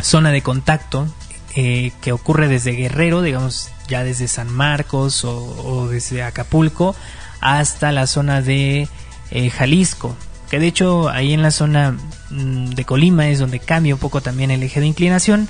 zona 0.00 0.30
de 0.30 0.42
contacto 0.42 1.06
eh, 1.54 1.92
que 2.00 2.12
ocurre 2.12 2.46
desde 2.46 2.72
Guerrero, 2.72 3.22
digamos 3.22 3.70
ya 3.88 4.04
desde 4.04 4.28
San 4.28 4.52
Marcos 4.52 5.24
o, 5.24 5.88
desde 5.88 6.22
Acapulco 6.22 6.94
hasta 7.40 7.90
la 7.90 8.06
zona 8.06 8.42
de 8.42 8.88
eh, 9.30 9.50
Jalisco, 9.50 10.14
que 10.50 10.58
de 10.58 10.66
hecho 10.66 11.08
ahí 11.08 11.32
en 11.32 11.42
la 11.42 11.50
zona 11.50 11.96
mm, 12.30 12.70
de 12.70 12.84
Colima 12.84 13.28
es 13.28 13.38
donde 13.38 13.60
cambia 13.60 13.94
un 13.94 14.00
poco 14.00 14.20
también 14.20 14.50
el 14.50 14.62
eje 14.62 14.80
de 14.80 14.86
inclinación. 14.86 15.48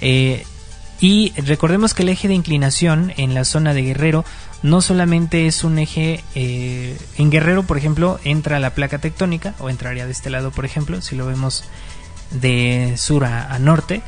Eh, 0.00 0.44
y 1.00 1.32
recordemos 1.40 1.92
que 1.92 2.02
el 2.02 2.08
eje 2.08 2.28
de 2.28 2.34
inclinación 2.34 3.12
en 3.16 3.34
la 3.34 3.44
zona 3.44 3.74
de 3.74 3.82
Guerrero 3.82 4.24
no 4.62 4.80
solamente 4.80 5.46
es 5.46 5.62
un 5.62 5.78
eje, 5.78 6.24
en 6.34 7.30
Guerrero 7.30 7.64
por 7.64 7.76
ejemplo 7.76 8.18
entra 8.24 8.58
la 8.58 8.70
placa 8.70 8.98
tectónica, 8.98 9.54
o 9.58 9.68
entraría 9.68 10.06
de 10.06 10.12
este 10.12 10.30
lado 10.30 10.50
por 10.50 10.64
ejemplo, 10.64 11.02
si 11.02 11.16
lo 11.16 11.26
vemos 11.26 11.64
de 12.40 12.94
sur 12.96 13.24
a, 13.24 13.58
norte, 13.58 14.02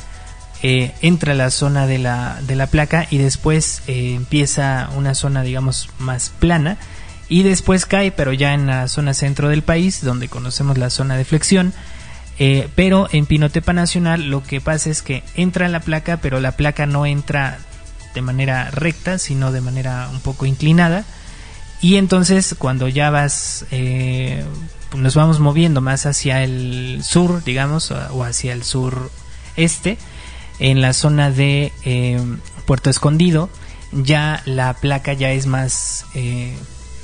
eh, 0.63 0.93
entra 1.03 1.35
la 1.35 1.51
zona 1.51 1.87
de 1.87 1.99
la, 1.99 2.39
de 2.47 2.57
la 2.57 2.67
placa 2.67 3.07
y 3.11 3.19
después 3.19 3.83
eh, 3.87 4.15
empieza 4.15 4.89
una 4.97 5.15
zona 5.15 5.43
digamos 5.43 5.91
más 5.99 6.31
plana 6.31 6.79
y 7.29 7.43
después 7.43 7.87
cae 7.87 8.11
pero 8.11 8.33
ya 8.33 8.55
en 8.55 8.67
la 8.67 8.89
zona 8.89 9.13
centro 9.13 9.49
del 9.49 9.63
país 9.63 10.03
donde 10.03 10.29
conocemos 10.29 10.79
la 10.79 10.89
zona 10.91 11.17
de 11.17 11.25
flexión 11.25 11.75
eh, 12.39 12.69
pero 12.75 13.09
en 13.13 13.27
Pinotepa 13.27 13.73
Nacional 13.73 14.29
lo 14.29 14.43
que 14.43 14.61
pasa 14.61 14.91
es 14.91 15.03
que 15.03 15.23
entra 15.35 15.69
la 15.69 15.81
placa, 15.81 16.19
pero 16.19 16.41
la 16.41 16.53
placa 16.53 16.87
no 16.87 17.07
entra 17.07 17.59
de 18.15 18.21
manera 18.21 18.71
recta, 18.71 19.19
sino 19.19 19.53
de 19.53 19.61
manera 19.61 20.09
un 20.13 20.21
poco 20.21 20.47
inclinada. 20.47 21.05
Y 21.81 21.97
entonces 21.97 22.55
cuando 22.59 22.89
ya 22.89 23.11
vas, 23.11 23.65
nos 24.95 25.15
vamos 25.15 25.41
moviendo 25.41 25.81
más 25.81 26.07
hacia 26.07 26.43
el 26.43 27.01
sur, 27.03 27.43
digamos, 27.45 27.91
o 27.91 28.25
hacia 28.25 28.53
el 28.53 28.63
sur 28.63 29.11
este, 29.57 29.99
en 30.59 30.81
la 30.81 30.93
zona 30.93 31.31
de 31.31 31.73
eh, 31.85 32.21
Puerto 32.67 32.91
Escondido, 32.91 33.49
ya 33.93 34.43
la 34.45 34.75
placa 34.75 35.13
ya 35.13 35.33
es 35.33 35.47
más 35.47 36.05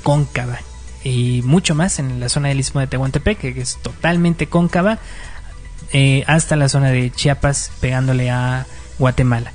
cóncava 0.03 0.59
y 1.03 1.41
mucho 1.43 1.75
más 1.75 1.99
en 1.99 2.19
la 2.19 2.29
zona 2.29 2.49
del 2.49 2.59
istmo 2.59 2.81
de 2.81 2.87
Tehuantepec, 2.87 3.39
que 3.39 3.61
es 3.61 3.77
totalmente 3.81 4.47
cóncava, 4.47 4.99
eh, 5.91 6.23
hasta 6.27 6.55
la 6.55 6.69
zona 6.69 6.91
de 6.91 7.11
Chiapas, 7.11 7.71
pegándole 7.81 8.29
a 8.29 8.65
Guatemala. 8.99 9.51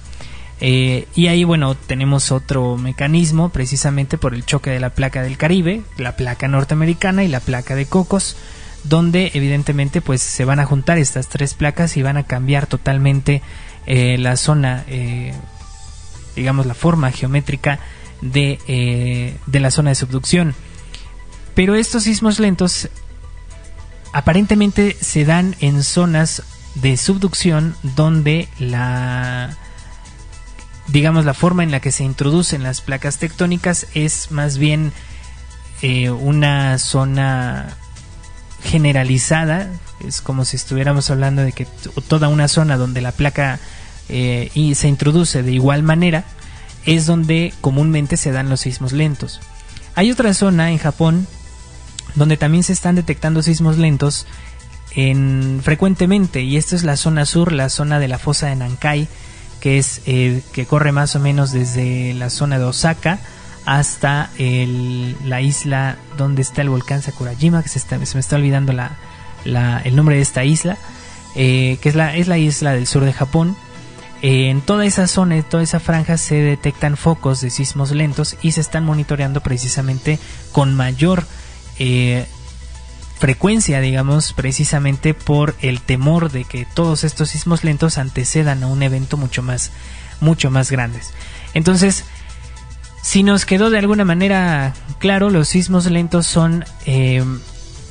Eh, 0.61 1.07
y 1.15 1.29
ahí, 1.29 1.45
bueno, 1.45 1.75
tenemos 1.75 2.33
otro 2.33 2.77
mecanismo, 2.77 3.51
precisamente 3.51 4.19
por 4.19 4.35
el 4.35 4.45
choque 4.45 4.71
de 4.71 4.81
la 4.81 4.91
placa 4.91 5.23
del 5.23 5.37
Caribe, 5.37 5.83
la 5.97 6.17
placa 6.17 6.49
norteamericana 6.49 7.23
y 7.25 7.29
la 7.29 7.41
placa 7.41 7.75
de 7.75 7.87
Cocos, 7.87 8.37
donde 8.85 9.31
evidentemente 9.35 10.01
pues 10.01 10.23
se 10.23 10.45
van 10.45 10.61
a 10.61 10.67
juntar 10.67 10.99
estas 10.99 11.29
tres 11.29 11.55
placas 11.55 11.97
y 11.97 12.03
van 12.03 12.17
a 12.17 12.25
cambiar 12.25 12.67
totalmente 12.67 13.43
eh, 13.87 14.19
la 14.19 14.37
zona, 14.37 14.85
digamos, 16.35 16.67
la 16.67 16.75
forma 16.75 17.11
geométrica 17.13 17.79
de, 18.21 19.39
de 19.47 19.61
la 19.61 19.71
zona 19.71 19.91
de 19.91 19.95
subducción. 19.95 20.55
Pero 21.55 21.75
estos 21.75 22.05
sismos 22.05 22.39
lentos 22.39 22.89
aparentemente 24.13 24.97
se 25.01 25.25
dan 25.25 25.55
en 25.61 25.83
zonas 25.83 26.43
de 26.75 26.97
subducción 26.97 27.75
donde 27.83 28.49
la 28.59 29.57
digamos 30.89 31.25
la 31.25 31.35
forma 31.35 31.63
en 31.63 31.71
la 31.71 31.81
que 31.81 31.93
se 31.93 32.05
introducen 32.05 32.63
las 32.63 32.81
placas 32.81 33.19
tectónicas 33.19 33.87
es 33.95 34.31
más 34.31 34.59
bien 34.59 34.93
eh, 35.83 36.11
una 36.11 36.79
zona 36.79 37.77
generalizada. 38.65 39.71
Es 40.07 40.21
como 40.21 40.45
si 40.45 40.57
estuviéramos 40.57 41.11
hablando 41.11 41.43
de 41.43 41.53
que 41.53 41.67
toda 42.09 42.29
una 42.29 42.49
zona 42.49 42.77
donde 42.77 43.01
la 43.01 43.13
placa 43.13 43.59
eh, 44.09 44.51
y 44.55 44.75
se 44.75 44.89
introduce 44.89 45.43
de 45.43 45.53
igual 45.53 45.83
manera 45.83 46.25
es 46.87 47.07
donde 47.07 47.53
comúnmente 47.61 48.17
se 48.17 48.33
dan 48.33 48.49
los 48.49 48.61
sismos 48.61 48.93
lentos. 48.93 49.41
Hay 49.95 50.11
otra 50.11 50.33
zona 50.33 50.71
en 50.71 50.79
Japón 50.79 51.27
donde 52.15 52.37
también 52.37 52.65
se 52.65 52.73
están 52.73 52.95
detectando 52.95 53.43
sismos 53.43 53.79
lentos 53.79 54.27
en, 54.93 55.61
frecuentemente 55.63 56.43
y 56.43 56.57
esta 56.57 56.75
es 56.75 56.85
la 56.85 56.97
zona 56.97 57.27
sur, 57.27 57.53
la 57.53 57.69
zona 57.69 57.99
de 57.99 58.09
la 58.09 58.19
fosa 58.19 58.47
de 58.47 58.57
Nankai, 58.57 59.09
que 59.61 59.79
es 59.79 60.01
eh, 60.07 60.43
que 60.53 60.67
corre 60.67 60.93
más 60.93 61.17
o 61.17 61.21
menos 61.21 61.53
desde 61.53 62.15
la 62.15 62.31
zona 62.31 62.59
de 62.59 62.65
Osaka 62.65 63.19
hasta 63.65 64.31
la 64.39 65.41
isla 65.43 65.99
donde 66.17 66.41
está 66.41 66.63
el 66.63 66.71
volcán 66.71 67.03
Sakurajima, 67.03 67.63
que 67.63 67.69
se, 67.69 67.99
me 67.99 68.21
está 68.21 68.37
olvidando 68.37 68.73
el 69.45 69.97
nombre 69.97 70.17
de 70.17 70.23
esta 70.23 70.43
isla, 70.43 70.79
eh, 71.35 71.77
que 71.83 71.91
es 71.91 71.95
la, 71.95 72.17
es 72.17 72.29
la 72.29 72.39
isla 72.39 72.73
del 72.73 72.87
sur 72.87 73.05
de 73.05 73.13
Japón. 73.13 73.57
Eh, 74.23 74.49
en 74.49 74.63
toda 74.63 74.87
esa 74.87 75.07
zona, 75.07 75.37
en 75.37 75.43
toda 75.43 75.63
esa 75.63 75.81
franja 75.81 76.17
se 76.17 76.37
detectan 76.37 76.97
focos 76.97 77.43
de 77.43 77.51
sismos 77.51 77.91
lentos 77.91 78.37
y 78.41 78.53
se 78.53 78.63
están 78.63 78.85
monitoreando 78.85 79.43
precisamente 79.43 80.19
con 80.53 80.75
mayor 80.75 81.25
frecuencia, 83.19 83.81
digamos, 83.81 84.33
precisamente 84.33 85.13
por 85.13 85.57
el 85.61 85.81
temor 85.81 86.31
de 86.31 86.45
que 86.45 86.67
todos 86.75 87.05
estos 87.05 87.31
sismos 87.31 87.65
lentos 87.65 87.99
antecedan 87.99 88.63
a 88.63 88.69
un 88.69 88.83
evento 88.83 89.17
mucho 89.17 89.43
más, 89.43 89.73
mucho 90.21 90.51
más 90.51 90.71
grandes. 90.71 91.13
Entonces, 91.55 92.05
si 93.03 93.23
nos 93.23 93.45
quedó 93.45 93.71
de 93.71 93.79
alguna 93.79 94.05
manera 94.05 94.75
claro, 94.99 95.31
los 95.31 95.49
sismos 95.49 95.87
lentos 95.87 96.27
son 96.27 96.65
eh, 96.87 97.25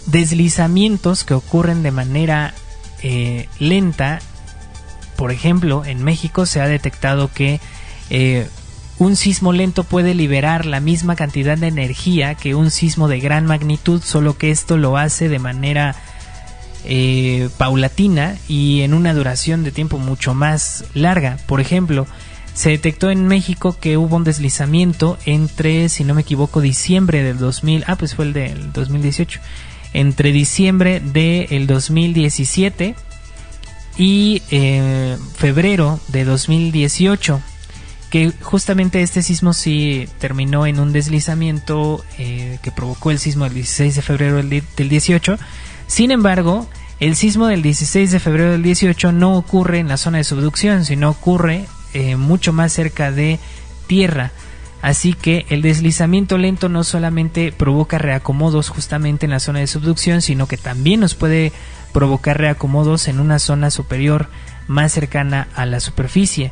deslizamientos 0.05 1.23
que 1.23 1.33
ocurren 1.33 1.83
de 1.83 1.91
manera 1.91 2.53
eh, 3.03 3.49
lenta. 3.59 4.19
Por 5.15 5.31
ejemplo, 5.31 5.83
en 5.85 6.03
México 6.03 6.45
se 6.45 6.61
ha 6.61 6.67
detectado 6.67 7.31
que 7.33 7.59
un 8.99 9.15
sismo 9.15 9.53
lento 9.53 9.83
puede 9.83 10.15
liberar 10.15 10.65
la 10.65 10.79
misma 10.79 11.15
cantidad 11.15 11.57
de 11.57 11.67
energía 11.67 12.35
que 12.35 12.55
un 12.55 12.71
sismo 12.71 13.07
de 13.07 13.19
gran 13.19 13.45
magnitud, 13.45 14.01
solo 14.01 14.37
que 14.37 14.49
esto 14.49 14.77
lo 14.77 14.97
hace 14.97 15.29
de 15.29 15.39
manera 15.39 15.95
eh, 16.83 17.49
paulatina 17.57 18.37
y 18.47 18.81
en 18.81 18.93
una 18.93 19.13
duración 19.13 19.63
de 19.63 19.71
tiempo 19.71 19.99
mucho 19.99 20.33
más 20.33 20.85
larga. 20.95 21.37
Por 21.45 21.61
ejemplo, 21.61 22.07
se 22.55 22.71
detectó 22.71 23.11
en 23.11 23.27
México 23.27 23.77
que 23.79 23.97
hubo 23.97 24.15
un 24.15 24.23
deslizamiento 24.23 25.19
entre, 25.25 25.89
si 25.89 26.03
no 26.03 26.15
me 26.15 26.21
equivoco, 26.21 26.59
diciembre 26.59 27.21
del 27.21 27.37
2000, 27.37 27.83
ah, 27.85 27.97
pues 27.97 28.15
fue 28.15 28.25
el 28.25 28.33
del 28.33 28.73
2018, 28.73 29.39
entre 29.93 30.31
diciembre 30.31 30.99
del 31.01 31.67
2017 31.67 32.95
y 33.95 34.41
eh, 34.49 35.17
febrero 35.35 35.99
de 36.07 36.25
2018 36.25 37.41
que 38.09 38.31
justamente 38.41 39.01
este 39.01 39.21
sismo 39.21 39.53
sí 39.53 40.07
terminó 40.19 40.65
en 40.65 40.79
un 40.79 40.93
deslizamiento 40.93 42.03
eh, 42.17 42.59
que 42.61 42.71
provocó 42.71 43.11
el 43.11 43.19
sismo 43.19 43.43
del 43.43 43.53
16 43.55 43.95
de 43.95 44.01
febrero 44.01 44.37
del, 44.37 44.63
18. 44.89 45.37
Sin 45.87 46.11
embargo, 46.11 46.67
el 46.99 47.15
sismo 47.15 47.47
del 47.47 47.61
16 47.61 48.11
de 48.11 48.19
febrero 48.19 48.51
del 48.51 48.63
18 48.63 49.11
no 49.11 49.35
ocurre 49.37 49.79
en 49.79 49.89
la 49.89 49.97
zona 49.97 50.19
de 50.19 50.23
subducción, 50.23 50.85
sino 50.85 51.09
ocurre 51.09 51.65
eh, 51.93 52.15
mucho 52.15 52.53
más 52.53 52.71
cerca 52.71 53.11
de 53.11 53.39
tierra. 53.87 54.31
Así 54.81 55.13
que 55.13 55.45
el 55.49 55.61
deslizamiento 55.61 56.37
lento 56.37 56.69
no 56.69 56.83
solamente 56.83 57.51
provoca 57.51 57.97
reacomodos 57.97 58.69
justamente 58.69 59.25
en 59.25 59.31
la 59.31 59.39
zona 59.39 59.59
de 59.59 59.67
subducción, 59.67 60.21
sino 60.21 60.47
que 60.47 60.57
también 60.57 60.99
nos 60.99 61.15
puede 61.15 61.51
provocar 61.91 62.37
reacomodos 62.37 63.07
en 63.07 63.19
una 63.19 63.39
zona 63.39 63.71
superior 63.71 64.29
más 64.67 64.93
cercana 64.93 65.47
a 65.55 65.65
la 65.65 65.79
superficie. 65.79 66.51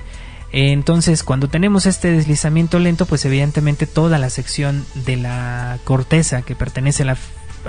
Entonces, 0.57 1.23
cuando 1.23 1.49
tenemos 1.49 1.85
este 1.85 2.11
deslizamiento 2.11 2.79
lento, 2.79 3.05
pues 3.05 3.25
evidentemente 3.25 3.87
toda 3.87 4.17
la 4.17 4.29
sección 4.29 4.85
de 4.93 5.17
la 5.17 5.79
corteza 5.83 6.43
que 6.43 6.55
pertenece 6.55 7.03
a 7.03 7.17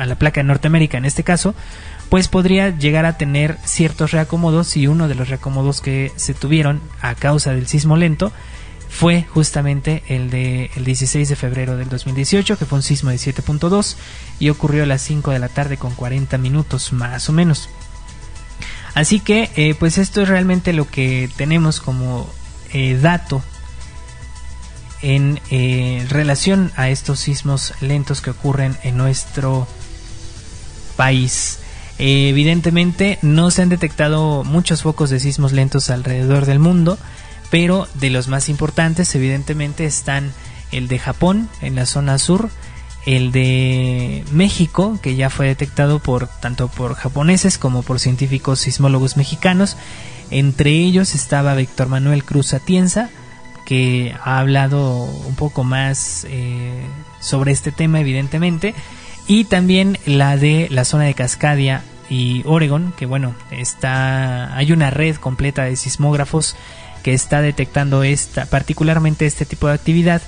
la, 0.07 0.14
placa 0.14 0.38
de 0.38 0.44
Norteamérica 0.44 0.96
en 0.96 1.05
este 1.05 1.25
caso, 1.25 1.57
pues 2.11 2.29
podría 2.29 2.70
llegar 2.79 3.05
a 3.05 3.18
tener 3.18 3.59
ciertos 3.64 4.12
reacomodos 4.12 4.77
y 4.77 4.87
uno 4.87 5.09
de 5.09 5.16
los 5.16 5.29
reacomodos 5.29 5.81
que 5.81 6.12
se 6.14 6.33
tuvieron 6.33 6.81
a 7.01 7.16
causa 7.16 7.53
del 7.55 7.66
sismo 7.66 7.96
lento 7.96 8.31
fue 8.88 9.27
justamente 9.35 10.05
el 10.07 10.31
de 10.31 10.70
el 10.77 10.85
16 10.85 11.29
de 11.29 11.35
febrero 11.35 11.77
del 11.77 11.88
2018, 11.88 12.57
que 12.57 12.66
fue 12.66 12.79
un 12.79 12.85
sismo 12.85 13.11
de 13.11 13.16
7.2 13.16 13.96
y 14.38 14.51
ocurrió 14.51 14.85
a 14.85 14.87
las 14.87 15.03
5 15.03 15.33
de 15.33 15.40
la 15.40 15.49
tarde 15.49 15.77
con 15.77 15.92
40 15.96 16.38
minutos 16.38 16.92
más 16.92 17.29
o 17.29 17.33
menos. 17.33 17.68
Así 18.94 19.18
que 19.18 19.51
eh, 19.57 19.75
pues 19.75 19.99
esto 19.99 20.22
es 20.22 20.29
realmente 20.29 20.72
lo 20.72 20.88
que 20.88 21.29
tenemos 21.37 21.81
como 21.81 22.31
eh, 22.76 22.98
dato 23.00 23.42
en 25.00 25.40
eh, 25.50 26.04
relación 26.10 26.72
a 26.76 26.90
estos 26.90 27.20
sismos 27.20 27.72
lentos 27.80 28.20
que 28.20 28.28
ocurren 28.28 28.76
en 28.82 28.98
nuestro 28.98 29.66
país. 30.94 31.58
evidentemente 31.98 33.18
no 33.22 33.50
se 33.50 33.62
han 33.62 33.70
detectado 33.70 34.44
muchos 34.44 34.82
focos 34.82 35.08
de 35.08 35.20
sismos 35.20 35.52
lentos 35.52 35.88
alrededor 35.88 36.44
del 36.44 36.58
mundo, 36.58 36.98
pero 37.50 37.88
de 37.94 38.10
los 38.10 38.28
más 38.28 38.50
importantes 38.50 39.14
evidentemente 39.14 39.86
están 39.86 40.34
el 40.70 40.86
de 40.86 40.98
Japón 40.98 41.48
en 41.62 41.76
la 41.76 41.86
zona 41.86 42.18
sur, 42.18 42.50
el 43.06 43.32
de 43.32 44.22
México, 44.32 44.98
que 45.00 45.16
ya 45.16 45.30
fue 45.30 45.46
detectado 45.46 45.98
por 45.98 46.28
tanto 46.28 46.68
por 46.68 46.94
japoneses 46.94 47.56
como 47.56 47.82
por 47.82 48.00
científicos 48.00 48.58
sismólogos 48.58 49.16
mexicanos. 49.16 49.78
Entre 50.30 50.70
ellos 50.70 51.14
estaba 51.14 51.54
Víctor 51.54 51.88
Manuel 51.88 52.24
Cruz 52.24 52.54
Atienza, 52.54 53.10
que 53.64 54.14
ha 54.22 54.38
hablado 54.38 55.04
un 55.04 55.34
poco 55.34 55.64
más 55.64 56.26
eh, 56.28 56.82
sobre 57.20 57.52
este 57.52 57.72
tema, 57.72 58.00
evidentemente, 58.00 58.74
y 59.26 59.44
también 59.44 59.98
la 60.06 60.36
de 60.36 60.68
la 60.70 60.84
zona 60.84 61.04
de 61.04 61.14
Cascadia 61.14 61.82
y 62.08 62.42
Oregon, 62.44 62.92
que 62.96 63.06
bueno, 63.06 63.34
está 63.50 64.56
hay 64.56 64.72
una 64.72 64.90
red 64.90 65.16
completa 65.16 65.64
de 65.64 65.76
sismógrafos 65.76 66.56
que 67.02 67.12
está 67.12 67.40
detectando 67.40 68.04
esta 68.04 68.46
particularmente 68.46 69.26
este 69.26 69.44
tipo 69.44 69.66
de 69.66 69.74
actividad 69.74 70.22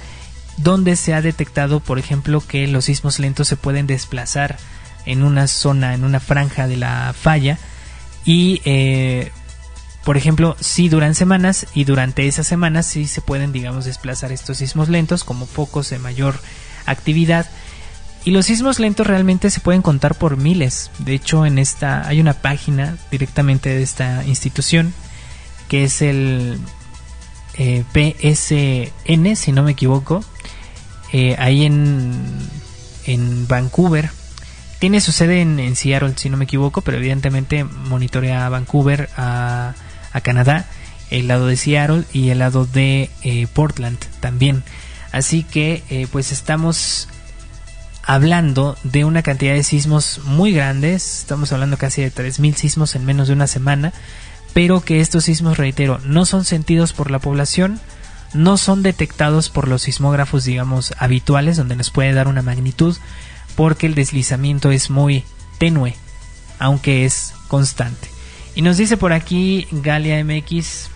donde 0.56 0.96
se 0.96 1.14
ha 1.14 1.22
detectado, 1.22 1.80
por 1.80 1.98
ejemplo, 1.98 2.42
que 2.46 2.66
los 2.66 2.86
sismos 2.86 3.20
lentos 3.20 3.46
se 3.48 3.56
pueden 3.56 3.86
desplazar 3.86 4.56
en 5.06 5.22
una 5.22 5.46
zona, 5.46 5.94
en 5.94 6.04
una 6.04 6.20
franja 6.20 6.66
de 6.66 6.76
la 6.76 7.14
falla 7.18 7.58
y, 8.24 8.60
eh, 8.64 9.30
por 10.08 10.16
ejemplo, 10.16 10.56
sí 10.58 10.88
duran 10.88 11.14
semanas 11.14 11.66
y 11.74 11.84
durante 11.84 12.26
esas 12.26 12.46
semanas 12.46 12.86
sí 12.86 13.06
se 13.06 13.20
pueden, 13.20 13.52
digamos, 13.52 13.84
desplazar 13.84 14.32
estos 14.32 14.56
sismos 14.56 14.88
lentos 14.88 15.22
como 15.22 15.44
focos 15.44 15.90
de 15.90 15.98
mayor 15.98 16.40
actividad. 16.86 17.44
Y 18.24 18.30
los 18.30 18.46
sismos 18.46 18.80
lentos 18.80 19.06
realmente 19.06 19.50
se 19.50 19.60
pueden 19.60 19.82
contar 19.82 20.14
por 20.14 20.38
miles. 20.38 20.90
De 20.98 21.12
hecho, 21.12 21.44
en 21.44 21.58
esta 21.58 22.08
hay 22.08 22.22
una 22.22 22.32
página 22.32 22.96
directamente 23.10 23.68
de 23.68 23.82
esta 23.82 24.24
institución 24.24 24.94
que 25.68 25.84
es 25.84 26.00
el 26.00 26.58
eh, 27.58 27.84
PSN, 27.92 29.36
si 29.36 29.52
no 29.52 29.62
me 29.62 29.72
equivoco, 29.72 30.24
eh, 31.12 31.36
ahí 31.38 31.66
en, 31.66 32.14
en 33.04 33.46
Vancouver. 33.46 34.08
Tiene 34.78 35.02
su 35.02 35.12
sede 35.12 35.42
en, 35.42 35.76
Seattle, 35.76 36.14
si 36.16 36.30
no 36.30 36.38
me 36.38 36.44
equivoco, 36.44 36.80
pero 36.80 36.96
evidentemente 36.96 37.62
monitorea 37.64 38.46
a 38.46 38.48
Vancouver, 38.48 39.10
a 40.12 40.20
Canadá, 40.20 40.66
el 41.10 41.28
lado 41.28 41.46
de 41.46 41.56
Seattle 41.56 42.04
y 42.12 42.30
el 42.30 42.38
lado 42.40 42.66
de 42.66 43.10
eh, 43.22 43.46
Portland 43.52 43.98
también. 44.20 44.62
Así 45.12 45.42
que 45.42 45.82
eh, 45.90 46.06
pues 46.10 46.32
estamos 46.32 47.08
hablando 48.02 48.76
de 48.84 49.04
una 49.04 49.22
cantidad 49.22 49.52
de 49.52 49.62
sismos 49.62 50.20
muy 50.24 50.52
grandes, 50.52 51.20
estamos 51.20 51.52
hablando 51.52 51.76
casi 51.76 52.02
de 52.02 52.12
3.000 52.12 52.54
sismos 52.54 52.94
en 52.94 53.04
menos 53.04 53.28
de 53.28 53.34
una 53.34 53.46
semana, 53.46 53.92
pero 54.54 54.80
que 54.80 55.00
estos 55.00 55.24
sismos, 55.24 55.58
reitero, 55.58 56.00
no 56.04 56.24
son 56.24 56.44
sentidos 56.44 56.92
por 56.92 57.10
la 57.10 57.18
población, 57.18 57.80
no 58.32 58.56
son 58.56 58.82
detectados 58.82 59.50
por 59.50 59.68
los 59.68 59.82
sismógrafos, 59.82 60.44
digamos, 60.44 60.94
habituales, 60.98 61.56
donde 61.56 61.76
nos 61.76 61.90
puede 61.90 62.12
dar 62.12 62.28
una 62.28 62.42
magnitud, 62.42 62.96
porque 63.56 63.86
el 63.86 63.94
deslizamiento 63.94 64.70
es 64.70 64.88
muy 64.88 65.24
tenue, 65.58 65.94
aunque 66.58 67.04
es 67.04 67.34
constante. 67.48 68.08
Y 68.58 68.62
nos 68.62 68.76
dice 68.76 68.96
por 68.96 69.12
aquí 69.12 69.68
Galia 69.70 70.24
MX, 70.24 70.90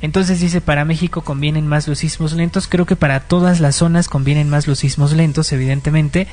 entonces 0.00 0.40
dice, 0.40 0.62
para 0.62 0.86
México 0.86 1.20
convienen 1.20 1.66
más 1.66 1.86
los 1.86 1.98
sismos 1.98 2.32
lentos, 2.32 2.68
creo 2.68 2.86
que 2.86 2.96
para 2.96 3.20
todas 3.20 3.60
las 3.60 3.76
zonas 3.76 4.08
convienen 4.08 4.48
más 4.48 4.66
los 4.66 4.78
sismos 4.78 5.12
lentos, 5.12 5.52
evidentemente. 5.52 6.26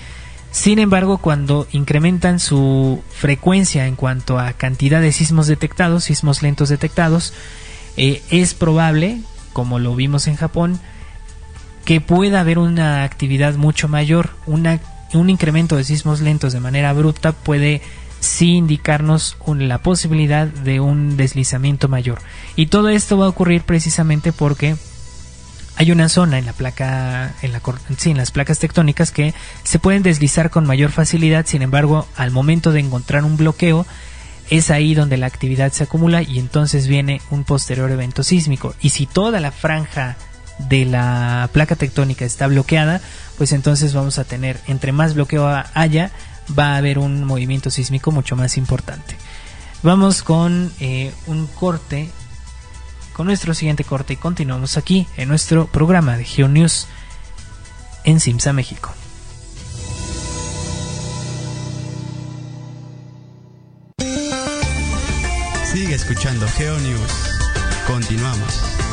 Sin 0.52 0.80
embargo, 0.80 1.18
cuando 1.18 1.68
incrementan 1.74 2.40
su 2.40 3.04
frecuencia 3.10 3.88
en 3.88 3.98
cuanto 3.98 4.40
a 4.40 4.54
cantidad 4.54 5.02
de 5.02 5.12
sismos 5.12 5.48
detectados, 5.48 6.06
sismos 6.06 6.42
lentos 6.42 6.70
detectados, 6.70 7.34
eh, 7.98 8.22
es 8.30 8.54
probable 8.54 9.20
como 9.52 9.80
lo 9.80 9.96
vimos 9.96 10.28
en 10.28 10.38
Japón, 10.38 10.80
que 11.84 12.00
pueda 12.00 12.40
haber 12.40 12.58
una 12.58 13.04
actividad 13.04 13.56
mucho 13.56 13.90
mayor, 13.90 14.30
una, 14.46 14.80
un 15.14 15.30
incremento 15.30 15.76
de 15.76 15.84
sismos 15.84 16.22
lentos 16.22 16.54
de 16.54 16.62
manera 16.62 16.92
abrupta 16.92 17.34
puede 17.34 17.82
sí 18.20 18.56
indicarnos 18.56 19.38
la 19.46 19.80
posibilidad 19.80 20.48
de 20.48 20.80
un 20.80 21.18
deslizamiento 21.18 21.88
mayor. 21.88 22.20
Y 22.56 22.68
todo 22.68 22.90
esto 22.90 23.18
va 23.18 23.26
a 23.26 23.30
ocurrir 23.30 23.64
precisamente 23.64 24.32
porque 24.32 24.76
hay 25.76 25.92
una 25.92 26.10
zona 26.10 26.40
en 26.40 26.46
la 26.46 26.54
placa, 26.54 27.36
en, 27.42 27.52
la, 27.54 27.62
en 28.06 28.18
las 28.18 28.32
placas 28.32 28.60
tectónicas 28.60 29.12
que 29.12 29.36
se 29.64 29.78
pueden 29.78 30.02
deslizar 30.02 30.50
con 30.50 30.66
mayor 30.66 30.92
facilidad, 30.92 31.46
sin 31.46 31.62
embargo, 31.62 32.08
al 32.16 32.32
momento 32.32 32.72
de 32.72 32.80
encontrar 32.80 33.24
un 33.24 33.38
bloqueo, 33.38 33.86
es 34.50 34.72
ahí 34.72 34.96
donde 34.96 35.18
la 35.18 35.28
actividad 35.28 35.72
se 35.72 35.84
acumula 35.84 36.24
y 36.24 36.40
entonces 36.40 36.88
viene 36.88 37.22
un 37.30 37.44
posterior 37.44 37.92
evento 37.92 38.24
sísmico. 38.24 38.74
Y 38.82 38.90
si 38.90 39.06
toda 39.06 39.40
la 39.40 39.52
franja 39.52 40.16
de 40.58 40.86
la 40.86 41.50
placa 41.54 41.76
tectónica 41.76 42.26
está 42.26 42.48
bloqueada, 42.48 43.02
pues 43.38 43.52
entonces 43.52 43.94
vamos 43.94 44.18
a 44.18 44.24
tener, 44.24 44.60
entre 44.68 44.92
más 44.92 45.14
bloqueo 45.14 45.48
haya, 45.74 46.12
va 46.58 46.74
a 46.74 46.78
haber 46.78 47.00
un 47.00 47.24
movimiento 47.24 47.70
sísmico 47.70 48.12
mucho 48.12 48.36
más 48.36 48.58
importante. 48.58 49.16
Vamos 49.84 50.24
con 50.24 50.72
eh, 50.80 51.14
un 51.28 51.48
corte, 51.48 52.10
con 53.14 53.28
nuestro 53.28 53.54
siguiente 53.54 53.84
corte 53.84 54.14
y 54.14 54.18
continuamos 54.18 54.78
aquí 54.78 55.08
en 55.18 55.30
nuestro 55.30 55.68
programa 55.68 56.18
de 56.18 56.26
GeoNews 56.26 56.88
en 58.04 58.20
Simsa, 58.20 58.54
México. 58.54 58.92
Sigue 65.72 65.94
escuchando 65.94 66.48
GeoNews. 66.58 67.12
Continuamos. 67.86 68.87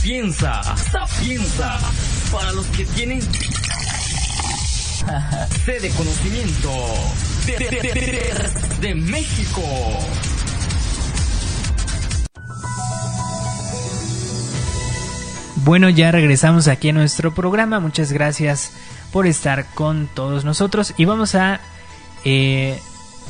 Sapienza, 0.00 0.62
sapienza, 0.76 1.78
para 2.32 2.52
los 2.52 2.66
que 2.68 2.86
tienen 2.86 3.20
sede 5.66 5.80
de 5.80 5.90
conocimiento 5.90 6.70
de, 8.80 8.94
México. 8.94 9.60
Bueno, 15.56 15.90
ya 15.90 16.10
regresamos 16.10 16.66
aquí 16.66 16.88
a 16.88 16.92
nuestro 16.94 17.34
programa. 17.34 17.78
Muchas 17.78 18.10
gracias 18.10 18.72
por 19.12 19.26
estar 19.26 19.66
con 19.74 20.08
todos 20.14 20.46
nosotros 20.46 20.94
y 20.96 21.04
vamos 21.04 21.34
a, 21.34 21.60
eh, 22.24 22.80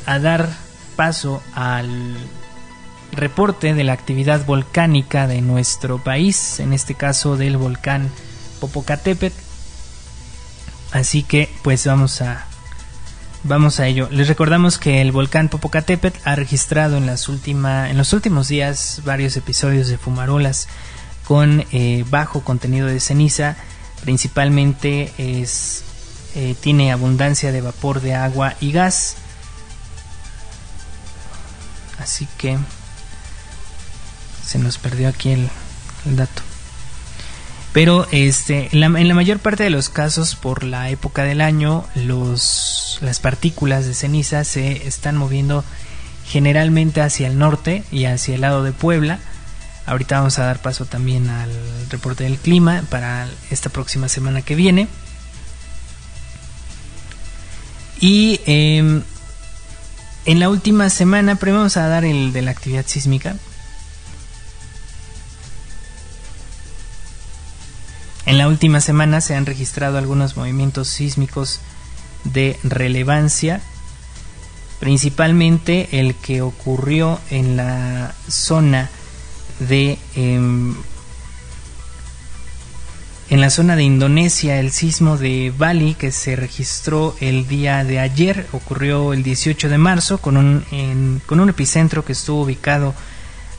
a 0.05 0.19
dar 0.19 0.47
paso 0.95 1.43
al 1.53 2.15
reporte 3.11 3.73
de 3.73 3.83
la 3.83 3.93
actividad 3.93 4.45
volcánica 4.45 5.27
de 5.27 5.41
nuestro 5.41 5.97
país, 5.97 6.59
en 6.59 6.73
este 6.73 6.95
caso 6.95 7.37
del 7.37 7.57
volcán 7.57 8.09
Popocatépetl. 8.59 9.39
Así 10.91 11.23
que 11.23 11.49
pues 11.63 11.85
vamos 11.85 12.21
a 12.21 12.45
vamos 13.43 13.79
a 13.79 13.87
ello. 13.87 14.07
Les 14.11 14.27
recordamos 14.27 14.77
que 14.77 15.01
el 15.01 15.11
volcán 15.11 15.49
Popocatépetl 15.49 16.19
ha 16.25 16.35
registrado 16.35 16.97
en 16.97 17.05
las 17.05 17.27
en 17.27 17.97
los 17.97 18.13
últimos 18.13 18.47
días 18.47 19.01
varios 19.05 19.35
episodios 19.37 19.87
de 19.87 19.97
fumarolas 19.97 20.67
con 21.25 21.65
eh, 21.71 22.03
bajo 22.09 22.41
contenido 22.41 22.87
de 22.87 22.99
ceniza 22.99 23.55
principalmente 24.01 25.13
es, 25.17 25.83
eh, 26.35 26.55
tiene 26.59 26.91
abundancia 26.91 27.51
de 27.51 27.61
vapor 27.61 28.01
de 28.01 28.15
agua 28.15 28.55
y 28.59 28.71
gas. 28.71 29.15
Así 31.99 32.27
que 32.37 32.57
se 34.51 34.59
nos 34.59 34.77
perdió 34.77 35.07
aquí 35.07 35.31
el, 35.31 35.49
dato. 36.05 36.41
Pero 37.73 38.07
este, 38.11 38.69
en 38.73 38.79
la, 38.79 39.13
mayor 39.13 39.39
parte 39.39 39.63
de 39.63 39.69
los 39.69 39.89
casos, 39.89 40.35
por 40.35 40.63
la 40.63 40.89
época 40.89 41.23
del 41.23 41.41
año, 41.41 41.85
los, 41.95 42.97
las 43.01 43.19
partículas 43.19 43.85
de 43.85 43.93
ceniza 43.93 44.43
se 44.43 44.87
están 44.87 45.15
moviendo 45.15 45.63
generalmente 46.25 47.01
hacia 47.01 47.27
el 47.27 47.37
norte 47.37 47.83
y 47.91 48.05
hacia 48.05 48.35
el 48.35 48.41
lado 48.41 48.63
de 48.63 48.71
Puebla 48.71 49.19
Ahorita 49.85 50.19
vamos 50.19 50.37
a 50.37 50.45
dar 50.45 50.61
paso 50.61 50.85
también 50.85 51.29
al 51.29 51.51
reporte 51.89 52.23
del 52.23 52.37
clima 52.37 52.83
para 52.89 53.27
esta 53.49 53.69
próxima 53.69 54.07
semana 54.09 54.41
que 54.41 54.55
viene. 54.55 54.87
Y 57.99 58.39
em, 58.45 59.01
en 60.25 60.39
la 60.39 60.49
última 60.49 60.89
semana, 60.89 61.35
primero 61.35 61.59
vamos 61.59 61.77
a 61.77 61.87
dar 61.87 62.05
el 62.05 62.31
de 62.31 62.41
la 62.41 62.51
actividad 62.51 62.85
sísmica. 62.85 63.35
En 68.31 68.37
la 68.37 68.47
última 68.47 68.79
semana 68.79 69.19
se 69.19 69.35
han 69.35 69.45
registrado 69.45 69.97
algunos 69.97 70.37
movimientos 70.37 70.87
sísmicos 70.87 71.59
de 72.23 72.57
relevancia, 72.63 73.59
principalmente 74.79 75.99
el 75.99 76.15
que 76.15 76.41
ocurrió 76.41 77.19
en 77.29 77.57
la 77.57 78.15
zona 78.29 78.89
de 79.59 79.99
em, 80.15 80.77
en 83.29 83.41
la 83.41 83.49
zona 83.49 83.75
de 83.75 83.83
Indonesia 83.83 84.61
el 84.61 84.71
sismo 84.71 85.17
de 85.17 85.51
Bali 85.57 85.93
que 85.93 86.13
se 86.13 86.37
registró 86.37 87.17
el 87.19 87.49
día 87.49 87.83
de 87.83 87.99
ayer 87.99 88.47
ocurrió 88.53 89.11
el 89.11 89.23
18 89.23 89.67
de 89.67 89.77
marzo 89.77 90.19
con 90.19 90.37
un, 90.37 91.21
con 91.25 91.41
un 91.41 91.49
epicentro 91.49 92.05
que 92.05 92.13
estuvo 92.13 92.43
ubicado 92.43 92.95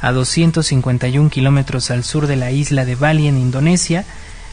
a 0.01 0.13
251 0.13 1.29
kilómetros 1.29 1.91
al 1.91 2.05
sur 2.05 2.27
de 2.27 2.37
la 2.37 2.53
isla 2.53 2.87
de 2.87 2.95
Bali 2.95 3.29
en 3.29 3.37
Indonesia. 3.37 4.07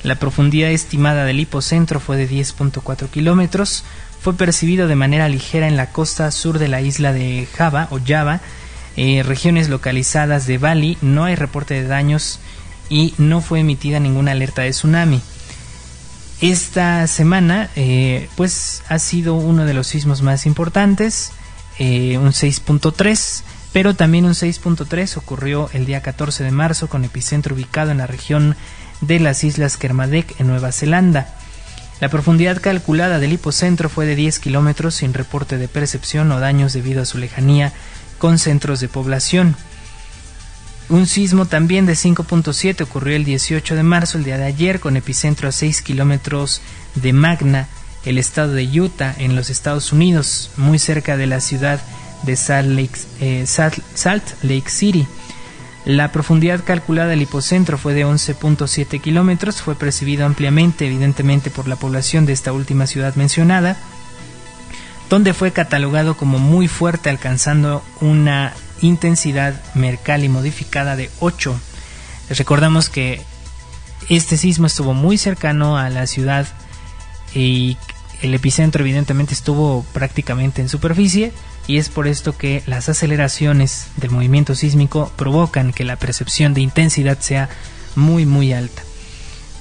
La 0.03 0.15
profundidad 0.15 0.71
estimada 0.71 1.25
del 1.25 1.39
hipocentro 1.39 1.99
fue 1.99 2.17
de 2.17 2.29
10.4 2.29 3.09
kilómetros. 3.09 3.83
Fue 4.21 4.33
percibido 4.33 4.87
de 4.87 4.95
manera 4.95 5.27
ligera 5.27 5.67
en 5.67 5.77
la 5.77 5.91
costa 5.91 6.31
sur 6.31 6.59
de 6.59 6.67
la 6.67 6.81
isla 6.81 7.11
de 7.11 7.47
Java 7.55 7.87
o 7.91 7.99
Java, 8.05 8.41
eh, 8.95 9.23
regiones 9.23 9.69
localizadas 9.69 10.47
de 10.47 10.57
Bali. 10.57 10.97
No 11.01 11.25
hay 11.25 11.35
reporte 11.35 11.73
de 11.73 11.87
daños 11.87 12.39
y 12.89 13.13
no 13.17 13.41
fue 13.41 13.59
emitida 13.59 13.99
ninguna 13.99 14.31
alerta 14.31 14.61
de 14.61 14.71
tsunami. 14.71 15.21
Esta 16.41 17.05
semana, 17.07 17.69
eh, 17.75 18.29
pues, 18.37 18.83
ha 18.87 18.97
sido 18.99 19.35
uno 19.35 19.65
de 19.65 19.73
los 19.73 19.87
sismos 19.87 20.21
más 20.21 20.45
importantes, 20.45 21.31
eh, 21.79 22.17
un 22.17 22.31
6.3, 22.31 23.43
pero 23.73 23.93
también 23.93 24.23
un 24.23 24.33
6.3 24.33 25.17
ocurrió 25.17 25.69
el 25.73 25.85
día 25.85 26.01
14 26.01 26.45
de 26.45 26.51
marzo 26.51 26.87
con 26.87 27.03
epicentro 27.03 27.55
ubicado 27.55 27.91
en 27.91 27.97
la 27.97 28.07
región 28.07 28.55
de 29.01 29.19
las 29.19 29.43
Islas 29.43 29.77
Kermadec 29.77 30.39
en 30.39 30.47
Nueva 30.47 30.71
Zelanda. 30.71 31.27
La 31.99 32.09
profundidad 32.09 32.61
calculada 32.61 33.19
del 33.19 33.33
hipocentro 33.33 33.89
fue 33.89 34.05
de 34.05 34.15
10 34.15 34.39
kilómetros 34.39 34.95
sin 34.95 35.13
reporte 35.13 35.57
de 35.57 35.67
percepción 35.67 36.31
o 36.31 36.39
daños 36.39 36.73
debido 36.73 37.01
a 37.01 37.05
su 37.05 37.17
lejanía 37.17 37.73
con 38.17 38.37
centros 38.37 38.79
de 38.79 38.87
población. 38.87 39.55
Un 40.89 41.05
sismo 41.05 41.45
también 41.45 41.85
de 41.85 41.93
5.7 41.93 42.81
ocurrió 42.81 43.15
el 43.15 43.23
18 43.23 43.75
de 43.75 43.83
marzo, 43.83 44.17
el 44.17 44.23
día 44.23 44.37
de 44.37 44.45
ayer, 44.45 44.79
con 44.79 44.97
epicentro 44.97 45.47
a 45.47 45.51
6 45.51 45.81
kilómetros 45.81 46.61
de 46.95 47.13
Magna, 47.13 47.67
el 48.05 48.17
estado 48.17 48.53
de 48.53 48.65
Utah, 48.79 49.13
en 49.19 49.35
los 49.35 49.49
Estados 49.49 49.91
Unidos, 49.91 50.49
muy 50.57 50.79
cerca 50.79 51.15
de 51.15 51.27
la 51.27 51.41
ciudad 51.41 51.79
de 52.23 52.35
Salt 52.35 52.69
Lake, 52.69 52.99
eh, 53.19 53.45
Salt 53.45 54.43
Lake 54.43 54.69
City. 54.69 55.05
La 55.85 56.11
profundidad 56.11 56.63
calculada 56.63 57.09
del 57.09 57.21
hipocentro 57.21 57.77
fue 57.77 57.93
de 57.93 58.05
11.7 58.05 58.99
kilómetros, 58.99 59.61
fue 59.61 59.75
percibido 59.75 60.25
ampliamente, 60.25 60.85
evidentemente, 60.85 61.49
por 61.49 61.67
la 61.67 61.77
población 61.77 62.25
de 62.25 62.33
esta 62.33 62.51
última 62.51 62.85
ciudad 62.85 63.15
mencionada, 63.15 63.77
donde 65.09 65.33
fue 65.33 65.51
catalogado 65.51 66.17
como 66.17 66.37
muy 66.37 66.67
fuerte, 66.67 67.09
alcanzando 67.09 67.83
una 68.01 68.53
intensidad 68.81 69.61
Mercalli 69.73 70.29
modificada 70.29 70.95
de 70.95 71.09
8. 71.21 71.59
Les 72.29 72.37
recordamos 72.37 72.89
que 72.89 73.21
este 74.09 74.37
sismo 74.37 74.67
estuvo 74.67 74.93
muy 74.93 75.17
cercano 75.17 75.77
a 75.77 75.89
la 75.89 76.07
ciudad 76.07 76.47
y 77.33 77.77
el 78.21 78.33
epicentro 78.33 78.81
evidentemente 78.83 79.33
estuvo 79.33 79.85
prácticamente 79.93 80.61
en 80.61 80.69
superficie 80.69 81.31
y 81.69 81.77
es 81.77 81.89
por 81.89 82.07
esto 82.07 82.35
que 82.35 82.63
las 82.65 82.89
aceleraciones 82.89 83.89
del 83.97 84.09
movimiento 84.09 84.55
sísmico 84.55 85.11
provocan 85.15 85.71
que 85.71 85.83
la 85.83 85.97
percepción 85.97 86.55
de 86.55 86.61
intensidad 86.61 87.19
sea 87.19 87.47
muy 87.95 88.25
muy 88.25 88.53
alta. 88.53 88.81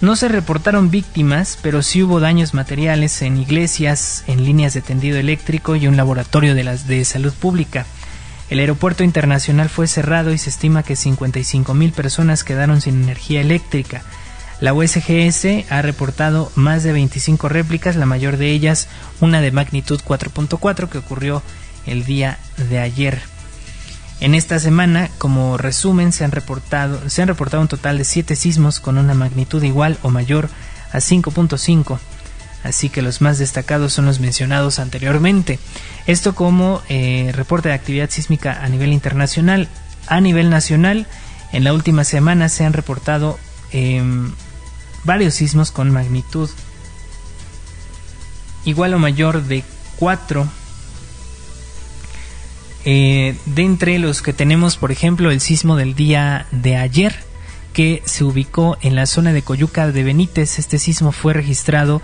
No 0.00 0.16
se 0.16 0.28
reportaron 0.28 0.90
víctimas, 0.90 1.58
pero 1.60 1.82
sí 1.82 2.02
hubo 2.02 2.18
daños 2.18 2.54
materiales 2.54 3.20
en 3.20 3.36
iglesias, 3.36 4.24
en 4.26 4.46
líneas 4.46 4.72
de 4.72 4.80
tendido 4.80 5.18
eléctrico 5.18 5.76
y 5.76 5.86
un 5.86 5.98
laboratorio 5.98 6.54
de, 6.54 6.64
las, 6.64 6.86
de 6.86 7.04
salud 7.04 7.34
pública. 7.34 7.84
El 8.48 8.60
aeropuerto 8.60 9.04
internacional 9.04 9.68
fue 9.68 9.86
cerrado 9.86 10.32
y 10.32 10.38
se 10.38 10.48
estima 10.48 10.84
que 10.84 10.94
55.000 10.94 11.92
personas 11.92 12.42
quedaron 12.42 12.80
sin 12.80 13.02
energía 13.02 13.42
eléctrica. 13.42 14.00
La 14.60 14.72
USGS 14.72 15.70
ha 15.70 15.82
reportado 15.82 16.50
más 16.54 16.84
de 16.84 16.92
25 16.92 17.50
réplicas, 17.50 17.96
la 17.96 18.06
mayor 18.06 18.38
de 18.38 18.50
ellas 18.50 18.88
una 19.20 19.42
de 19.42 19.52
magnitud 19.52 20.00
4.4 20.00 20.88
que 20.88 20.98
ocurrió 20.98 21.42
el 21.88 22.04
día 22.04 22.38
de 22.70 22.78
ayer. 22.78 23.20
En 24.20 24.34
esta 24.34 24.58
semana, 24.58 25.10
como 25.18 25.56
resumen, 25.56 26.12
se 26.12 26.24
han 26.24 26.32
reportado, 26.32 27.08
se 27.08 27.22
han 27.22 27.28
reportado 27.28 27.62
un 27.62 27.68
total 27.68 27.98
de 27.98 28.04
7 28.04 28.34
sismos 28.36 28.80
con 28.80 28.98
una 28.98 29.14
magnitud 29.14 29.62
igual 29.62 29.98
o 30.02 30.10
mayor 30.10 30.48
a 30.92 30.98
5.5 30.98 31.98
así 32.64 32.88
que 32.88 33.02
los 33.02 33.20
más 33.20 33.38
destacados 33.38 33.92
son 33.92 34.06
los 34.06 34.20
mencionados 34.20 34.78
anteriormente. 34.78 35.58
Esto 36.06 36.34
como 36.34 36.82
eh, 36.88 37.30
reporte 37.34 37.68
de 37.68 37.74
actividad 37.74 38.10
sísmica 38.10 38.62
a 38.62 38.68
nivel 38.68 38.92
internacional. 38.92 39.68
A 40.06 40.20
nivel 40.20 40.50
nacional, 40.50 41.06
en 41.52 41.64
la 41.64 41.72
última 41.72 42.04
semana 42.04 42.48
se 42.48 42.64
han 42.64 42.72
reportado 42.72 43.38
em, 43.72 44.32
varios 45.04 45.34
sismos 45.34 45.70
con 45.70 45.90
magnitud 45.90 46.48
igual 48.64 48.94
o 48.94 48.98
mayor 48.98 49.44
de 49.44 49.64
4. 49.98 50.48
Eh, 52.84 53.36
de 53.46 53.62
entre 53.62 53.98
los 53.98 54.22
que 54.22 54.32
tenemos, 54.32 54.76
por 54.76 54.92
ejemplo, 54.92 55.30
el 55.30 55.40
sismo 55.40 55.76
del 55.76 55.94
día 55.94 56.46
de 56.52 56.76
ayer, 56.76 57.14
que 57.72 58.02
se 58.04 58.24
ubicó 58.24 58.76
en 58.80 58.94
la 58.94 59.06
zona 59.06 59.32
de 59.32 59.42
Coyuca 59.42 59.90
de 59.90 60.02
Benítez. 60.02 60.58
Este 60.58 60.78
sismo 60.78 61.12
fue 61.12 61.32
registrado 61.32 62.02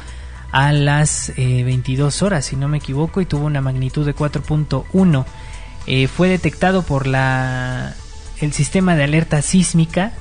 a 0.52 0.72
las 0.72 1.32
22 1.36 2.22
eh, 2.22 2.24
horas, 2.24 2.44
si 2.44 2.56
no 2.56 2.68
me 2.68 2.78
equivoco, 2.78 3.20
y 3.20 3.26
tuvo 3.26 3.46
una 3.46 3.60
magnitud 3.60 4.06
de 4.06 4.14
4.1. 4.14 5.24
Eh, 5.86 6.08
fue 6.08 6.28
detectado 6.28 6.82
por 6.82 7.06
la, 7.06 7.94
el 8.40 8.52
sistema 8.52 8.94
de 8.94 9.04
alerta 9.04 9.42
sísmica. 9.42 10.12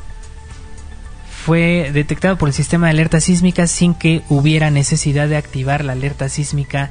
Fue 1.45 1.91
detectado 1.93 2.37
por 2.37 2.49
el 2.49 2.53
sistema 2.53 2.87
de 2.87 2.91
alerta 2.91 3.19
sísmica 3.19 3.67
sin 3.67 3.93
que 3.93 4.23
hubiera 4.29 4.71
necesidad 4.71 5.27
de 5.27 5.37
activar 5.37 5.83
la 5.83 5.91
alerta 5.91 6.29
sísmica 6.29 6.89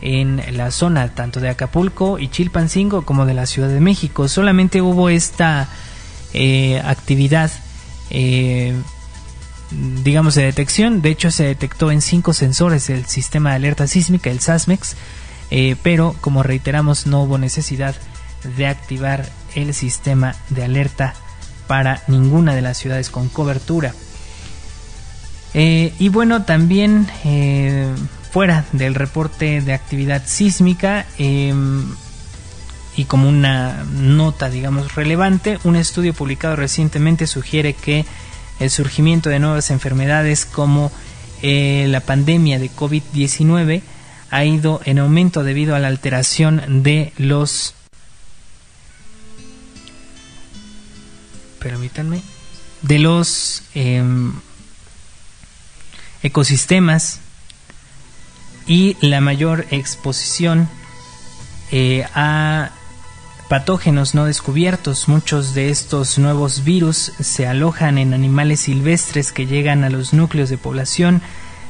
en 0.00 0.42
la 0.56 0.70
zona 0.70 1.14
tanto 1.14 1.40
de 1.40 1.48
Acapulco 1.48 2.18
y 2.18 2.28
Chilpancingo 2.28 3.02
como 3.02 3.26
de 3.26 3.34
la 3.34 3.46
Ciudad 3.46 3.68
de 3.68 3.80
México. 3.80 4.28
Solamente 4.28 4.82
hubo 4.82 5.08
esta 5.08 5.68
eh, 6.32 6.80
actividad 6.84 7.50
digamos, 9.70 10.34
de 10.34 10.44
detección. 10.44 11.02
De 11.02 11.10
hecho, 11.10 11.30
se 11.30 11.44
detectó 11.44 11.90
en 11.90 12.00
cinco 12.00 12.32
sensores 12.32 12.86
del 12.86 13.06
sistema 13.06 13.50
de 13.50 13.56
alerta 13.56 13.86
sísmica, 13.86 14.30
el 14.30 14.40
SASMEX, 14.40 14.96
eh, 15.50 15.76
pero 15.82 16.14
como 16.20 16.42
reiteramos, 16.42 17.06
no 17.06 17.22
hubo 17.22 17.38
necesidad 17.38 17.94
de 18.56 18.66
activar 18.66 19.28
el 19.54 19.74
sistema 19.74 20.34
de 20.50 20.64
alerta 20.64 21.14
para 21.66 22.02
ninguna 22.06 22.54
de 22.54 22.62
las 22.62 22.78
ciudades 22.78 23.10
con 23.10 23.28
cobertura. 23.28 23.94
Eh, 25.54 25.92
y 25.98 26.08
bueno, 26.08 26.44
también 26.44 27.08
eh, 27.24 27.88
fuera 28.30 28.64
del 28.72 28.94
reporte 28.94 29.60
de 29.60 29.72
actividad 29.72 30.22
sísmica 30.26 31.06
y 31.18 33.04
como 33.04 33.28
una 33.28 33.84
nota, 33.92 34.50
digamos, 34.50 34.94
relevante, 34.94 35.58
un 35.64 35.76
estudio 35.76 36.12
publicado 36.14 36.56
recientemente 36.56 37.26
sugiere 37.26 37.72
que 37.74 38.04
el 38.58 38.70
surgimiento 38.70 39.30
de 39.30 39.38
nuevas 39.38 39.70
enfermedades 39.70 40.44
como 40.44 40.90
eh, 41.42 41.86
la 41.88 42.00
pandemia 42.00 42.58
de 42.58 42.70
COVID-19 42.70 43.82
ha 44.30 44.44
ido 44.44 44.80
en 44.84 44.98
aumento 44.98 45.44
debido 45.44 45.74
a 45.74 45.78
la 45.78 45.88
alteración 45.88 46.82
de 46.82 47.12
los 47.16 47.74
permítanme 51.60 52.20
de 52.82 52.98
los 52.98 53.62
em, 53.74 54.32
ecosistemas 56.22 57.20
y 58.68 58.96
la 59.00 59.20
mayor 59.20 59.66
exposición 59.70 60.68
eh, 61.72 62.06
a 62.14 62.70
patógenos 63.48 64.14
no 64.14 64.26
descubiertos. 64.26 65.08
Muchos 65.08 65.54
de 65.54 65.70
estos 65.70 66.18
nuevos 66.18 66.64
virus 66.64 67.12
se 67.18 67.46
alojan 67.46 67.96
en 67.96 68.12
animales 68.12 68.60
silvestres 68.60 69.32
que 69.32 69.46
llegan 69.46 69.84
a 69.84 69.90
los 69.90 70.12
núcleos 70.12 70.50
de 70.50 70.58
población, 70.58 71.22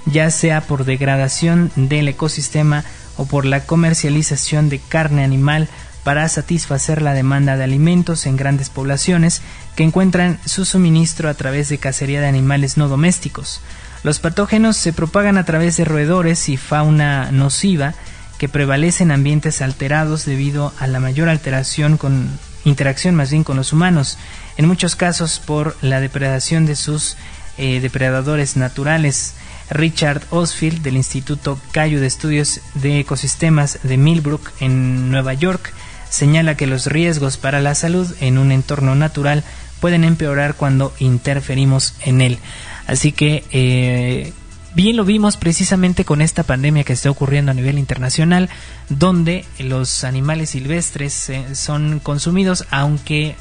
ya 0.07 0.31
sea 0.31 0.61
por 0.61 0.85
degradación 0.85 1.71
del 1.77 2.09
ecosistema 2.09 2.85
o 3.17 3.27
por 3.27 3.45
la 3.45 3.65
comercialización 3.65 4.69
de 4.69 4.81
carne 4.81 5.23
animal 5.23 5.69
para 6.03 6.29
satisfacer 6.29 7.01
la 7.01 7.15
demanda 7.15 7.57
de 7.57 7.65
alimentos 7.65 8.27
en 8.27 8.37
grandes 8.37 8.71
poblaciones 8.71 9.43
que 9.77 9.85
encuentran 9.85 10.41
su 10.47 10.65
suministro 10.65 11.29
a 11.29 11.35
través 11.35 11.69
de 11.69 11.79
cacería 11.79 12.21
de 12.21 12.27
animales 12.27 12.77
no 12.77 12.89
domésticos. 12.89 13.61
Los 14.03 14.21
patógenos 14.21 14.77
se 14.77 14.93
propagan 14.93 15.39
a 15.39 15.45
través 15.45 15.77
de 15.77 15.85
roedores 15.85 16.49
y 16.49 16.57
fauna 16.57 17.31
nociva 17.33 17.95
que 18.39 18.49
prevalece 18.49 19.03
en 19.03 19.11
ambientes 19.11 19.61
alterados 19.61 20.25
debido 20.25 20.73
a 20.79 20.87
la 20.87 21.01
mayor 21.01 21.29
alteración 21.29 21.97
con 21.97 22.29
interacción 22.65 23.15
más 23.15 23.31
bien 23.31 23.45
con 23.45 23.57
los 23.57 23.73
humanos, 23.73 24.19
en 24.57 24.67
muchos 24.69 24.95
casos 24.95 25.41
por 25.45 25.77
la 25.83 26.01
depredación 26.01 26.67
de 26.67 26.77
sus 26.77 27.17
eh, 27.57 27.81
depredadores 27.81 28.57
naturales. 28.57 29.35
Richard 29.71 30.23
Osfield 30.31 30.83
del 30.83 30.97
Instituto 30.97 31.59
Cayo 31.73 32.01
de 32.01 32.07
Estudios 32.07 32.61
de 32.75 33.01
Ecosistemas 33.01 33.81
de 33.83 33.99
Millbrook 33.99 34.51
en 34.61 35.11
Nueva 35.11 35.35
York 35.35 35.75
señala 36.09 36.57
que 36.57 36.67
los 36.67 36.87
riesgos 36.87 37.37
para 37.37 37.61
la 37.61 37.75
salud 37.75 38.15
en 38.21 38.39
un 38.39 38.51
entorno 38.51 38.95
natural 38.95 39.45
pueden 39.81 40.05
empeorar 40.05 40.55
cuando 40.55 40.95
interferimos 40.99 41.95
en 42.01 42.23
él. 42.23 42.39
Así 42.89 43.13
que 43.13 43.45
eh, 43.53 44.33
Bien 44.75 44.97
lo 44.97 45.05
vimos 45.05 45.37
precisamente 45.37 46.05
con 46.05 46.21
esta 46.21 46.43
pandemia 46.45 46.85
que 46.85 46.93
está 46.93 47.11
ocurriendo 47.11 47.51
a 47.51 47.55
nivel 47.55 47.79
internacional, 47.79 48.49
donde 48.89 49.45
los 49.59 50.05
animales 50.05 50.51
silvestres 50.51 51.31
eh, 51.31 51.55
son 51.55 52.01
consumidos, 52.01 52.65
aunque 52.71 53.35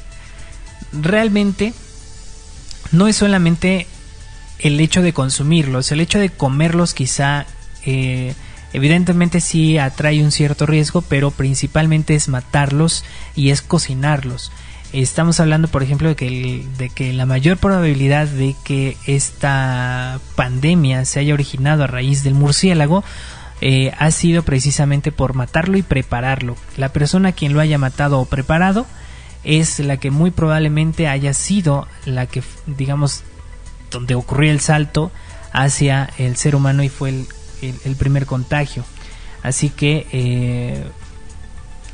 realmente 0.92 1.74
no 2.90 3.06
es 3.06 3.16
solamente 3.16 3.86
el 4.58 4.80
hecho 4.80 5.02
de 5.02 5.12
consumirlos, 5.12 5.92
el 5.92 6.00
hecho 6.00 6.18
de 6.18 6.30
comerlos 6.30 6.92
quizá 6.92 7.46
eh, 7.84 8.34
evidentemente 8.72 9.40
sí 9.40 9.78
atrae 9.78 10.24
un 10.24 10.32
cierto 10.32 10.66
riesgo, 10.66 11.02
pero 11.02 11.30
principalmente 11.30 12.14
es 12.14 12.28
matarlos 12.28 13.04
y 13.36 13.50
es 13.50 13.62
cocinarlos. 13.62 14.50
Estamos 14.92 15.38
hablando, 15.38 15.68
por 15.68 15.82
ejemplo, 15.82 16.08
de 16.08 16.16
que, 16.16 16.64
de 16.78 16.88
que 16.88 17.12
la 17.12 17.26
mayor 17.26 17.58
probabilidad 17.58 18.26
de 18.26 18.56
que 18.64 18.96
esta 19.06 20.18
pandemia 20.34 21.04
se 21.04 21.20
haya 21.20 21.34
originado 21.34 21.84
a 21.84 21.86
raíz 21.86 22.24
del 22.24 22.34
murciélago 22.34 23.04
eh, 23.60 23.92
ha 23.98 24.10
sido 24.12 24.44
precisamente 24.44 25.12
por 25.12 25.34
matarlo 25.34 25.76
y 25.76 25.82
prepararlo. 25.82 26.56
La 26.76 26.90
persona 26.90 27.32
quien 27.32 27.52
lo 27.52 27.60
haya 27.60 27.76
matado 27.76 28.18
o 28.18 28.24
preparado 28.24 28.86
es 29.44 29.78
la 29.80 29.98
que 29.98 30.10
muy 30.10 30.30
probablemente 30.30 31.06
haya 31.06 31.34
sido 31.34 31.86
la 32.06 32.26
que, 32.26 32.42
digamos, 32.66 33.24
donde 33.90 34.14
ocurrió 34.14 34.52
el 34.52 34.60
salto 34.60 35.10
hacia 35.52 36.08
el 36.18 36.36
ser 36.36 36.54
humano 36.54 36.82
y 36.82 36.88
fue 36.88 37.10
el, 37.60 37.96
primer 37.96 38.26
contagio. 38.26 38.84
Así 39.42 39.70
que 39.70 40.06
eh, 40.12 40.84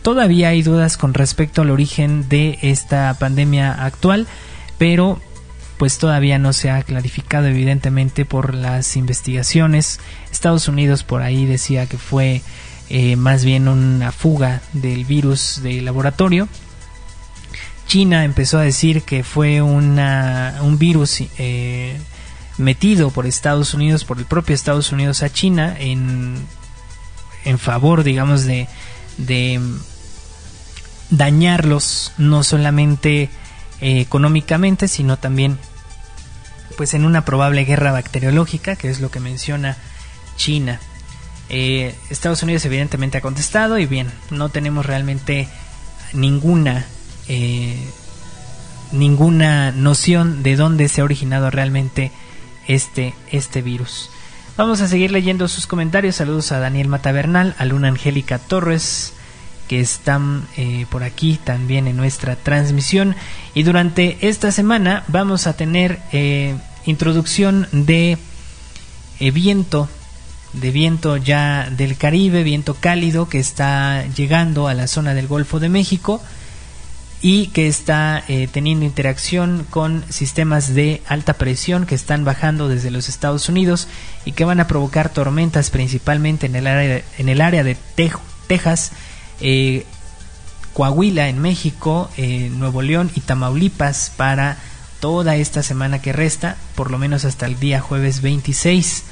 todavía 0.04 0.50
hay 0.50 0.62
dudas 0.62 0.98
con 0.98 1.14
respecto 1.14 1.62
al 1.62 1.70
origen 1.70 2.28
de 2.28 2.58
esta 2.60 3.16
pandemia 3.18 3.72
actual, 3.72 4.28
pero 4.76 5.18
pues 5.78 5.96
todavía 5.96 6.38
no 6.38 6.52
se 6.52 6.70
ha 6.70 6.82
clarificado 6.82 7.46
evidentemente 7.46 8.26
por 8.26 8.52
las 8.52 8.96
investigaciones. 8.96 10.00
Estados 10.30 10.68
Unidos 10.68 11.04
por 11.04 11.22
ahí 11.22 11.46
decía 11.46 11.86
que 11.86 11.96
fue 11.96 12.42
eh, 12.90 13.16
más 13.16 13.46
bien 13.46 13.66
una 13.66 14.12
fuga 14.12 14.60
del 14.74 15.06
virus 15.06 15.62
de 15.62 15.80
laboratorio. 15.80 16.48
China 17.86 18.24
empezó 18.24 18.58
a 18.58 18.62
decir 18.62 19.02
que 19.02 19.24
fue 19.24 19.62
una, 19.62 20.58
un 20.60 20.78
virus 20.78 21.22
eh, 21.38 21.96
metido 22.58 23.10
por 23.10 23.24
Estados 23.24 23.72
Unidos, 23.72 24.04
por 24.04 24.18
el 24.18 24.26
propio 24.26 24.54
Estados 24.54 24.92
Unidos 24.92 25.22
a 25.22 25.32
China 25.32 25.74
en, 25.78 26.36
en 27.46 27.58
favor, 27.58 28.04
digamos, 28.04 28.44
de, 28.44 28.68
de 29.16 29.60
dañarlos 31.16 32.12
no 32.18 32.42
solamente 32.42 33.30
eh, 33.80 34.00
económicamente, 34.00 34.88
sino 34.88 35.16
también 35.16 35.58
pues 36.76 36.94
en 36.94 37.04
una 37.04 37.24
probable 37.24 37.64
guerra 37.64 37.92
bacteriológica, 37.92 38.76
que 38.76 38.90
es 38.90 39.00
lo 39.00 39.10
que 39.10 39.20
menciona 39.20 39.76
China. 40.36 40.80
Eh, 41.48 41.94
Estados 42.10 42.42
Unidos 42.42 42.64
evidentemente 42.64 43.18
ha 43.18 43.20
contestado 43.20 43.78
y 43.78 43.86
bien, 43.86 44.10
no 44.30 44.48
tenemos 44.48 44.86
realmente 44.86 45.48
ninguna 46.12 46.86
eh, 47.28 47.76
ninguna 48.92 49.72
noción 49.72 50.42
de 50.42 50.56
dónde 50.56 50.88
se 50.88 51.00
ha 51.00 51.04
originado 51.04 51.50
realmente 51.50 52.12
este, 52.66 53.14
este 53.30 53.62
virus. 53.62 54.10
Vamos 54.56 54.80
a 54.80 54.88
seguir 54.88 55.10
leyendo 55.10 55.48
sus 55.48 55.66
comentarios. 55.66 56.16
Saludos 56.16 56.52
a 56.52 56.60
Daniel 56.60 56.88
Matavernal, 56.88 57.54
a 57.58 57.64
Luna 57.64 57.88
Angélica 57.88 58.38
Torres, 58.38 59.14
que 59.68 59.80
están 59.80 60.46
eh, 60.56 60.86
por 60.90 61.02
aquí 61.02 61.38
también 61.42 61.86
en 61.86 61.96
nuestra 61.96 62.36
transmisión. 62.36 63.16
Y 63.54 63.62
durante 63.62 64.18
esta 64.28 64.52
semana 64.52 65.04
vamos 65.08 65.46
a 65.46 65.56
tener 65.56 66.00
eh, 66.12 66.56
introducción 66.86 67.66
de 67.72 68.18
eh, 69.20 69.30
viento, 69.30 69.88
de 70.52 70.70
viento 70.70 71.16
ya 71.16 71.70
del 71.70 71.96
Caribe, 71.96 72.42
viento 72.42 72.74
cálido 72.74 73.28
que 73.28 73.38
está 73.38 74.04
llegando 74.14 74.68
a 74.68 74.74
la 74.74 74.86
zona 74.86 75.14
del 75.14 75.28
Golfo 75.28 75.60
de 75.60 75.68
México 75.68 76.22
y 77.22 77.46
que 77.48 77.68
está 77.68 78.22
teniendo 78.52 78.84
interacción 78.84 79.66
con 79.70 80.04
sistemas 80.10 80.74
de 80.74 81.00
alta 81.06 81.32
presión 81.32 81.86
que 81.86 81.94
están 81.94 82.22
bajando 82.22 82.68
desde 82.68 82.90
los 82.90 83.08
Estados 83.08 83.48
Unidos 83.48 83.88
y 84.26 84.32
que 84.32 84.44
van 84.44 84.60
a 84.60 84.66
provocar 84.66 85.08
tormentas 85.08 85.70
principalmente 85.70 86.44
en 86.44 86.54
el 86.54 86.66
área, 86.66 87.02
en 87.16 87.30
el 87.30 87.40
área 87.40 87.64
de 87.64 87.78
Texas 88.46 88.92
eh, 89.40 89.86
Coahuila 90.74 91.28
en 91.28 91.38
México, 91.38 92.10
eh, 92.16 92.50
Nuevo 92.52 92.82
León 92.82 93.10
y 93.14 93.20
Tamaulipas 93.20 94.12
para 94.16 94.58
toda 95.00 95.36
esta 95.36 95.62
semana 95.62 96.00
que 96.00 96.12
resta, 96.12 96.56
por 96.74 96.90
lo 96.90 96.98
menos 96.98 97.24
hasta 97.24 97.46
el 97.46 97.58
día 97.60 97.80
jueves 97.80 98.22
26. 98.22 99.04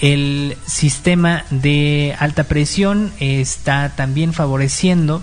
El 0.00 0.56
sistema 0.66 1.44
de 1.50 2.16
alta 2.18 2.44
presión 2.44 3.12
está 3.20 3.90
también 3.94 4.32
favoreciendo 4.32 5.22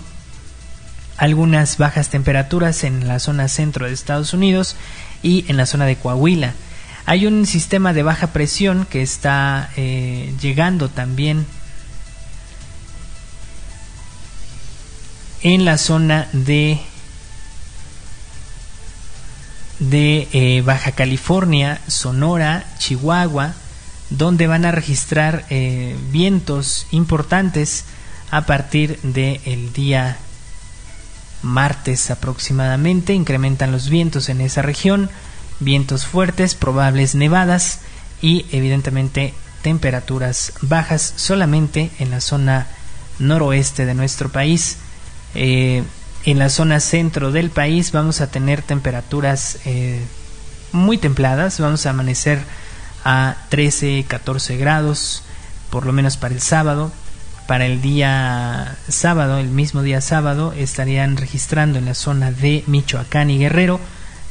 algunas 1.18 1.76
bajas 1.76 2.08
temperaturas 2.08 2.82
en 2.82 3.06
la 3.06 3.18
zona 3.18 3.48
centro 3.48 3.86
de 3.86 3.92
Estados 3.92 4.32
Unidos 4.32 4.76
y 5.22 5.44
en 5.48 5.58
la 5.58 5.66
zona 5.66 5.84
de 5.84 5.96
Coahuila. 5.96 6.54
Hay 7.04 7.26
un 7.26 7.44
sistema 7.44 7.92
de 7.92 8.02
baja 8.02 8.28
presión 8.28 8.86
que 8.88 9.02
está 9.02 9.68
eh, 9.76 10.32
llegando 10.40 10.88
también 10.88 11.44
en 15.42 15.64
la 15.64 15.78
zona 15.78 16.28
de 16.32 16.80
eh, 19.80 20.62
Baja 20.64 20.92
California, 20.92 21.80
Sonora, 21.86 22.64
Chihuahua, 22.78 23.54
donde 24.10 24.46
van 24.46 24.64
a 24.64 24.72
registrar 24.72 25.46
eh, 25.50 25.96
vientos 26.10 26.86
importantes 26.90 27.84
a 28.30 28.44
partir 28.46 29.00
del 29.02 29.72
día 29.72 30.18
martes 31.42 32.10
aproximadamente. 32.10 33.14
Incrementan 33.14 33.72
los 33.72 33.88
vientos 33.88 34.28
en 34.28 34.40
esa 34.40 34.62
región, 34.62 35.10
vientos 35.60 36.04
fuertes, 36.06 36.54
probables 36.54 37.14
nevadas 37.14 37.80
y 38.20 38.46
evidentemente 38.52 39.32
temperaturas 39.62 40.52
bajas 40.60 41.14
solamente 41.16 41.90
en 41.98 42.10
la 42.10 42.20
zona 42.20 42.66
noroeste 43.18 43.86
de 43.86 43.94
nuestro 43.94 44.30
país 44.30 44.78
eh, 45.34 45.82
en 46.24 46.38
la 46.38 46.48
zona 46.48 46.80
centro 46.80 47.32
del 47.32 47.50
país 47.50 47.92
vamos 47.92 48.20
a 48.20 48.30
tener 48.30 48.62
temperaturas 48.62 49.58
eh, 49.64 50.00
muy 50.72 50.98
templadas, 50.98 51.58
vamos 51.60 51.86
a 51.86 51.90
amanecer 51.90 52.40
a 53.04 53.36
13, 53.48 54.04
14 54.06 54.56
grados, 54.56 55.22
por 55.70 55.86
lo 55.86 55.92
menos 55.92 56.16
para 56.16 56.34
el 56.34 56.40
sábado. 56.40 56.92
Para 57.46 57.66
el 57.66 57.82
día 57.82 58.76
sábado, 58.88 59.38
el 59.38 59.48
mismo 59.48 59.82
día 59.82 60.00
sábado, 60.00 60.52
estarían 60.56 61.16
registrando 61.16 61.78
en 61.78 61.86
la 61.86 61.94
zona 61.94 62.30
de 62.30 62.62
Michoacán 62.66 63.28
y 63.30 63.38
Guerrero 63.38 63.80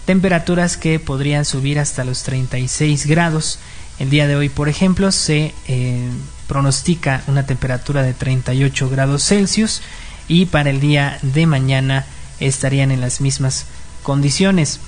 temperaturas 0.10 0.76
que 0.76 1.00
podrían 1.00 1.46
subir 1.46 1.78
hasta 1.78 2.04
los 2.04 2.24
36 2.24 3.06
grados. 3.06 3.60
El 4.00 4.10
día 4.10 4.26
de 4.26 4.36
hoy, 4.36 4.50
por 4.50 4.68
ejemplo, 4.68 5.12
se 5.12 5.54
eh, 5.68 6.10
pronostica 6.48 7.22
una 7.28 7.46
temperatura 7.46 8.02
de 8.02 8.16
38 8.16 8.90
grados 8.90 9.24
Celsius 9.24 9.84
y 10.30 10.46
para 10.46 10.70
el 10.70 10.80
día 10.80 11.20
de 11.22 11.46
mañana 11.46 12.06
estarían 12.40 12.92
en 12.92 13.02
las 13.02 13.20
mismas 13.20 13.66
condiciones. 14.04 14.80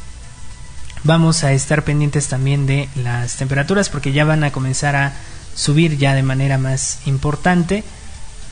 Vamos 1.03 1.43
a 1.43 1.51
estar 1.51 1.83
pendientes 1.83 2.27
también 2.27 2.67
de 2.67 2.87
las 2.95 3.35
temperaturas 3.35 3.89
porque 3.89 4.13
ya 4.13 4.23
van 4.23 4.45
a 4.45 4.51
comenzar 4.51 4.95
a 4.95 5.13
subir 5.53 5.97
ya 5.97 6.13
de 6.13 6.23
manera 6.23 6.57
más 6.57 6.99
importante, 7.05 7.83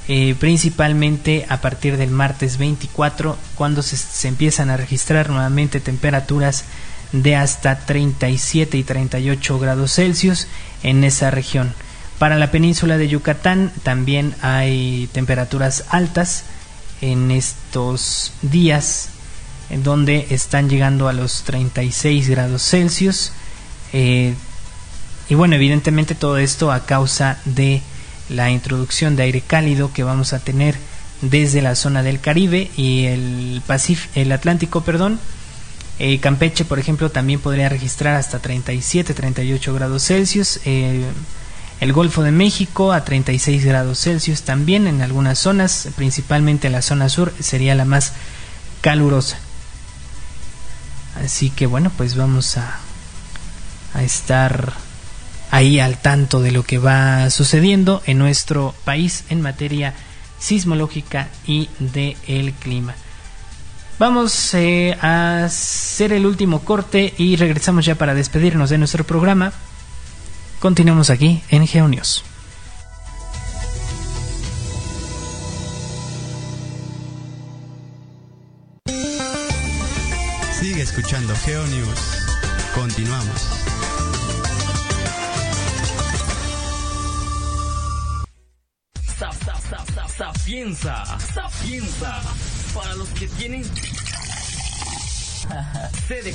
eh, 0.07 0.35
principalmente 0.39 1.45
a 1.47 1.61
partir 1.61 1.95
del 1.95 2.09
martes 2.09 2.57
24, 2.57 3.37
cuando 3.55 3.83
se, 3.83 3.95
se 3.95 4.27
empiezan 4.27 4.71
a 4.71 4.77
registrar 4.77 5.29
nuevamente 5.29 5.79
temperaturas 5.79 6.65
de 7.11 7.35
hasta 7.35 7.77
37 7.79 8.77
y 8.77 8.83
38 8.83 9.59
grados 9.59 9.93
Celsius 9.93 10.47
en 10.81 11.03
esa 11.03 11.29
región. 11.29 11.73
Para 12.17 12.37
la 12.37 12.51
península 12.51 12.97
de 12.97 13.07
Yucatán 13.07 13.71
también 13.83 14.35
hay 14.41 15.07
temperaturas 15.13 15.85
altas, 15.89 16.43
en 17.01 17.31
estos 17.31 18.33
días 18.41 19.09
en 19.69 19.83
donde 19.83 20.27
están 20.31 20.69
llegando 20.69 21.07
a 21.07 21.13
los 21.13 21.43
36 21.43 22.29
grados 22.29 22.63
Celsius. 22.63 23.31
Eh, 23.93 24.33
y 25.29 25.35
bueno 25.35 25.55
evidentemente 25.55 26.15
todo 26.15 26.37
esto 26.37 26.71
a 26.71 26.85
causa 26.85 27.39
de 27.45 27.81
la 28.29 28.49
introducción 28.49 29.15
de 29.15 29.23
aire 29.23 29.41
cálido 29.41 29.93
que 29.93 30.03
vamos 30.03 30.33
a 30.33 30.39
tener 30.39 30.75
desde 31.21 31.61
la 31.61 31.75
zona 31.75 32.03
del 32.03 32.19
Caribe 32.19 32.71
y 32.77 33.05
el 33.05 33.61
el 34.15 34.31
Atlántico 34.31 34.81
perdón. 34.81 35.19
Eh, 35.99 36.19
Campeche 36.19 36.63
por 36.65 36.79
ejemplo 36.79 37.11
también 37.11 37.41
podría 37.41 37.67
registrar 37.67 38.15
hasta 38.15 38.39
37 38.39 39.13
38 39.13 39.73
grados 39.73 40.05
Celsius. 40.05 40.59
Eh, 40.65 41.03
el 41.79 41.93
Golfo 41.93 42.23
de 42.23 42.31
México 42.31 42.91
a 42.91 43.05
36 43.05 43.63
grados 43.63 44.01
Celsius 44.01 44.41
también 44.41 44.87
en 44.87 45.01
algunas 45.01 45.39
zonas, 45.39 45.87
principalmente 45.95 46.69
la 46.69 46.81
zona 46.81 47.07
sur 47.07 47.33
sería 47.39 47.75
la 47.75 47.85
más 47.85 48.13
calurosa. 48.81 49.37
Así 51.23 51.49
que 51.49 51.65
bueno, 51.65 51.91
pues 51.95 52.15
vamos 52.15 52.57
a, 52.57 52.79
estar 54.01 54.73
ahí 55.51 55.79
al 55.79 55.97
tanto 55.97 56.41
de 56.41 56.51
lo 56.51 56.63
que 56.63 56.77
va 56.77 57.29
sucediendo 57.31 58.03
en 58.05 58.19
nuestro 58.19 58.75
país 58.85 59.23
en 59.29 59.41
materia 59.41 59.93
sismológica 60.37 61.27
y 61.45 61.69
de 61.79 62.15
el 62.27 62.53
clima. 62.53 62.93
Vamos 63.97 64.53
eh, 64.53 64.95
a 65.01 65.43
hacer 65.45 66.13
el 66.13 66.25
último 66.25 66.61
corte 66.61 67.13
y 67.17 67.35
regresamos 67.35 67.85
ya 67.85 67.95
para 67.95 68.13
despedirnos 68.13 68.69
de 68.69 68.77
nuestro 68.77 69.03
programa. 69.03 69.51
Continuamos 70.59 71.09
aquí 71.09 71.41
en 71.49 71.65
GeoNews. 71.65 72.23
Sigue 80.59 80.81
escuchando 80.81 81.33
GeoNews. 81.45 81.99
Continuamos. 82.75 83.41
Sapienza, 90.17 91.05
sapienza, 91.33 92.21
para 92.73 92.93
los 92.95 93.07
que 93.09 93.27
tienen 93.29 93.63
sede 96.07 96.33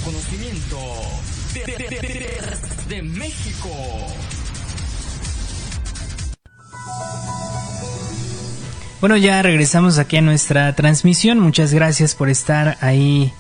de 2.89 3.03
México. 3.03 3.69
Bueno, 9.01 9.17
ya 9.17 9.41
regresamos 9.43 9.99
aquí 9.99 10.17
a 10.17 10.21
nuestra 10.21 10.75
transmisión. 10.75 11.39
Muchas 11.39 11.73
gracias 11.73 12.15
por 12.15 12.29
estar 12.29 12.77
ahí, 12.81 13.33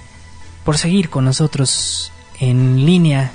por 0.64 0.78
seguir 0.78 1.10
con 1.10 1.24
nosotros 1.24 2.12
en 2.38 2.86
línea 2.86 3.32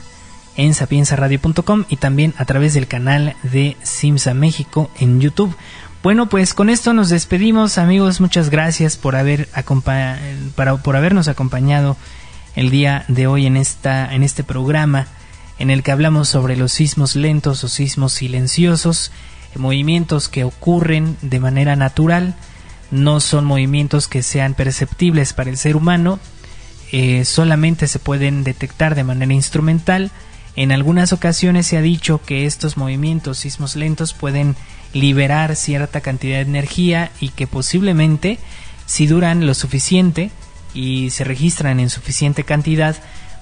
en 0.55 0.73
sapiensaradio.com 0.73 1.85
y 1.89 1.97
también 1.97 2.33
a 2.37 2.45
través 2.45 2.73
del 2.73 2.87
canal 2.87 3.35
de 3.43 3.75
Simsa 3.83 4.33
México 4.33 4.89
en 4.99 5.19
YouTube. 5.19 5.55
Bueno, 6.03 6.29
pues 6.29 6.53
con 6.53 6.69
esto 6.69 6.93
nos 6.93 7.09
despedimos, 7.09 7.77
amigos. 7.77 8.21
Muchas 8.21 8.49
gracias 8.49 8.95
por 8.95 9.17
haber 9.17 9.49
para, 9.83 10.77
por 10.77 10.95
habernos 10.95 11.27
acompañado 11.27 11.97
el 12.59 12.71
día 12.71 13.05
de 13.07 13.25
hoy 13.25 13.45
en 13.45 13.55
esta 13.55 14.13
en 14.13 14.21
este 14.21 14.43
programa 14.43 15.07
en 15.59 15.69
el 15.69 15.81
que 15.81 15.93
hablamos 15.93 16.27
sobre 16.27 16.57
los 16.57 16.73
sismos 16.73 17.15
lentos 17.15 17.63
o 17.63 17.69
sismos 17.69 18.11
silenciosos, 18.11 19.13
movimientos 19.55 20.27
que 20.27 20.43
ocurren 20.43 21.15
de 21.21 21.39
manera 21.39 21.77
natural, 21.77 22.35
no 22.91 23.21
son 23.21 23.45
movimientos 23.45 24.09
que 24.09 24.23
sean 24.23 24.55
perceptibles 24.55 25.31
para 25.31 25.49
el 25.49 25.55
ser 25.55 25.77
humano, 25.77 26.19
eh, 26.91 27.23
solamente 27.23 27.87
se 27.87 27.97
pueden 27.97 28.43
detectar 28.43 28.93
de 28.93 29.05
manera 29.05 29.33
instrumental. 29.33 30.11
En 30.57 30.73
algunas 30.73 31.13
ocasiones 31.13 31.65
se 31.65 31.77
ha 31.77 31.81
dicho 31.81 32.19
que 32.25 32.45
estos 32.45 32.75
movimientos 32.75 33.37
sismos 33.37 33.77
lentos 33.77 34.13
pueden 34.13 34.57
liberar 34.91 35.55
cierta 35.55 36.01
cantidad 36.01 36.37
de 36.37 36.49
energía 36.49 37.11
y 37.21 37.29
que 37.29 37.47
posiblemente 37.47 38.37
si 38.85 39.07
duran 39.07 39.47
lo 39.47 39.53
suficiente 39.53 40.31
y 40.73 41.09
se 41.09 41.23
registran 41.23 41.79
en 41.79 41.89
suficiente 41.89 42.43
cantidad 42.43 42.95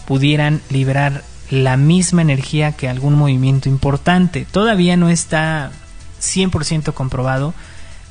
pudieran 0.06 0.62
liberar 0.70 1.24
la 1.50 1.78
misma 1.78 2.22
energía 2.22 2.74
que 2.74 2.90
algún 2.90 3.16
movimiento 3.16 3.70
importante. 3.70 4.46
Todavía 4.50 4.98
no 4.98 5.10
está 5.10 5.72
100% 6.22 6.94
comprobado, 6.94 7.54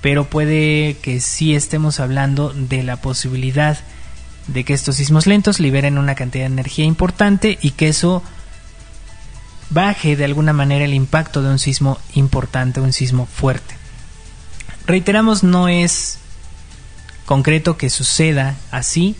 pero 0.00 0.24
puede 0.24 0.96
que 1.02 1.20
sí 1.20 1.54
estemos 1.54 2.00
hablando 2.00 2.52
de 2.52 2.82
la 2.82 2.96
posibilidad 2.96 3.78
de 4.46 4.64
que 4.64 4.74
estos 4.74 4.96
sismos 4.96 5.26
lentos 5.26 5.58
liberen 5.58 5.98
una 5.98 6.14
cantidad 6.14 6.44
de 6.44 6.52
energía 6.52 6.84
importante 6.84 7.58
y 7.60 7.72
que 7.72 7.88
eso 7.88 8.22
baje 9.70 10.16
de 10.16 10.24
alguna 10.24 10.52
manera 10.52 10.84
el 10.84 10.94
impacto 10.94 11.42
de 11.42 11.50
un 11.50 11.58
sismo 11.58 11.98
importante, 12.14 12.80
un 12.80 12.92
sismo 12.92 13.26
fuerte. 13.26 13.74
Reiteramos, 14.86 15.42
no 15.42 15.68
es 15.68 16.20
concreto 17.26 17.76
que 17.76 17.90
suceda 17.90 18.56
así. 18.70 19.16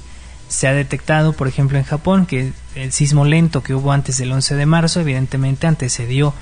Se 0.48 0.68
ha 0.68 0.72
detectado, 0.72 1.32
por 1.32 1.48
ejemplo, 1.48 1.76
en 1.76 1.84
Japón, 1.84 2.24
que 2.24 2.52
el 2.74 2.92
sismo 2.92 3.24
lento 3.24 3.62
que 3.62 3.74
hubo 3.74 3.92
antes 3.92 4.16
del 4.16 4.32
11 4.32 4.54
de 4.54 4.66
marzo, 4.66 5.00
evidentemente 5.00 5.66
antecedió 5.66 6.32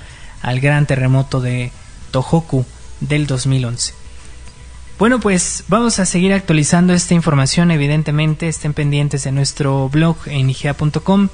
al 0.41 0.59
gran 0.59 0.85
terremoto 0.85 1.41
de 1.41 1.71
Tohoku 2.11 2.65
del 2.99 3.27
2011. 3.27 3.93
Bueno, 4.97 5.19
pues 5.19 5.65
vamos 5.67 5.99
a 5.99 6.05
seguir 6.05 6.31
actualizando 6.31 6.93
esta 6.93 7.15
información, 7.15 7.71
evidentemente 7.71 8.47
estén 8.47 8.73
pendientes 8.73 9.23
de 9.23 9.33
nuestro 9.33 9.89
blog 9.89 10.15
en 10.27 10.49
igea.com 10.49 11.27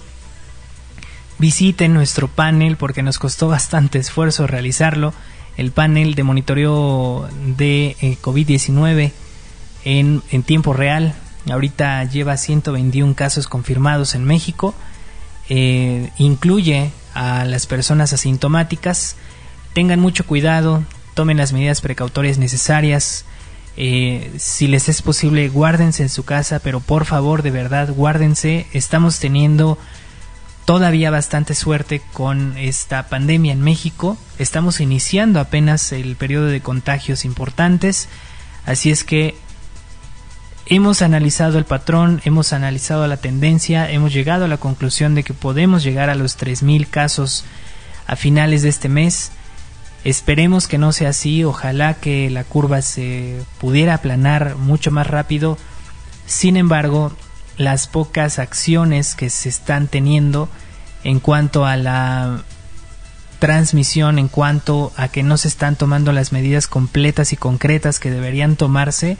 visiten 1.41 1.95
nuestro 1.95 2.27
panel 2.27 2.77
porque 2.77 3.01
nos 3.01 3.17
costó 3.17 3.47
bastante 3.47 3.97
esfuerzo 3.97 4.45
realizarlo. 4.45 5.11
El 5.57 5.71
panel 5.71 6.13
de 6.13 6.23
monitoreo 6.23 7.27
de 7.57 7.97
eh, 7.99 8.17
COVID-19 8.21 9.11
en, 9.85 10.21
tiempo 10.43 10.73
real. 10.73 11.13
Ahorita 11.49 12.03
lleva 12.03 12.37
121 12.37 13.15
casos 13.15 13.47
confirmados 13.47 14.15
en 14.15 14.23
México. 14.23 14.75
Eh, 15.49 16.09
incluye 16.17 16.91
a 17.13 17.45
las 17.45 17.67
personas 17.67 18.13
asintomáticas. 18.13 19.15
Tengan 19.73 19.99
mucho 19.99 20.25
cuidado, 20.25 20.83
tomen 21.13 21.37
las 21.37 21.53
medidas 21.53 21.81
precautorias 21.81 22.37
necesarias. 22.37 23.25
Eh, 23.77 24.31
si 24.37 24.67
les 24.67 24.89
es 24.89 25.01
posible, 25.01 25.47
guárdense 25.49 26.03
en 26.03 26.09
su 26.09 26.23
casa, 26.23 26.59
pero 26.59 26.79
por 26.79 27.05
favor, 27.05 27.41
de 27.41 27.51
verdad, 27.51 27.89
guárdense. 27.93 28.67
Estamos 28.73 29.19
teniendo 29.19 29.77
todavía 30.65 31.09
bastante 31.11 31.55
suerte 31.55 32.01
con 32.13 32.57
esta 32.57 33.09
pandemia 33.09 33.53
en 33.53 33.61
México. 33.61 34.17
Estamos 34.37 34.79
iniciando 34.79 35.39
apenas 35.39 35.91
el 35.91 36.15
periodo 36.15 36.47
de 36.47 36.61
contagios 36.61 37.25
importantes, 37.25 38.07
así 38.65 38.91
es 38.91 39.03
que 39.03 39.35
hemos 40.65 41.01
analizado 41.01 41.57
el 41.57 41.65
patrón, 41.65 42.21
hemos 42.25 42.53
analizado 42.53 43.05
la 43.07 43.17
tendencia, 43.17 43.89
hemos 43.89 44.13
llegado 44.13 44.45
a 44.45 44.47
la 44.47 44.57
conclusión 44.57 45.15
de 45.15 45.23
que 45.23 45.33
podemos 45.33 45.83
llegar 45.83 46.09
a 46.09 46.15
los 46.15 46.37
3.000 46.37 46.87
casos 46.87 47.45
a 48.07 48.15
finales 48.15 48.61
de 48.61 48.69
este 48.69 48.89
mes. 48.89 49.31
Esperemos 50.03 50.67
que 50.67 50.77
no 50.77 50.91
sea 50.91 51.09
así, 51.09 51.43
ojalá 51.43 51.93
que 51.95 52.29
la 52.29 52.43
curva 52.43 52.81
se 52.81 53.41
pudiera 53.59 53.95
aplanar 53.95 54.55
mucho 54.55 54.91
más 54.91 55.07
rápido. 55.07 55.57
Sin 56.25 56.57
embargo, 56.57 57.11
las 57.57 57.87
pocas 57.87 58.39
acciones 58.39 59.15
que 59.15 59.29
se 59.29 59.49
están 59.49 59.87
teniendo 59.87 60.49
en 61.03 61.19
cuanto 61.19 61.65
a 61.65 61.77
la 61.77 62.43
transmisión, 63.39 64.19
en 64.19 64.27
cuanto 64.27 64.93
a 64.97 65.07
que 65.07 65.23
no 65.23 65.37
se 65.37 65.47
están 65.47 65.75
tomando 65.75 66.11
las 66.11 66.31
medidas 66.31 66.67
completas 66.67 67.33
y 67.33 67.37
concretas 67.37 67.99
que 67.99 68.11
deberían 68.11 68.55
tomarse, 68.55 69.17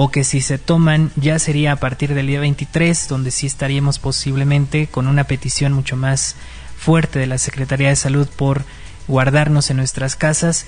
o 0.00 0.12
que 0.12 0.22
si 0.22 0.40
se 0.40 0.58
toman 0.58 1.10
ya 1.16 1.40
sería 1.40 1.72
a 1.72 1.76
partir 1.76 2.14
del 2.14 2.28
día 2.28 2.38
23, 2.38 3.08
donde 3.08 3.32
sí 3.32 3.48
estaríamos 3.48 3.98
posiblemente 3.98 4.86
con 4.86 5.08
una 5.08 5.24
petición 5.24 5.72
mucho 5.72 5.96
más 5.96 6.36
fuerte 6.76 7.18
de 7.18 7.26
la 7.26 7.36
Secretaría 7.36 7.88
de 7.88 7.96
Salud 7.96 8.28
por 8.28 8.62
guardarnos 9.08 9.70
en 9.70 9.76
nuestras 9.78 10.14
casas. 10.14 10.66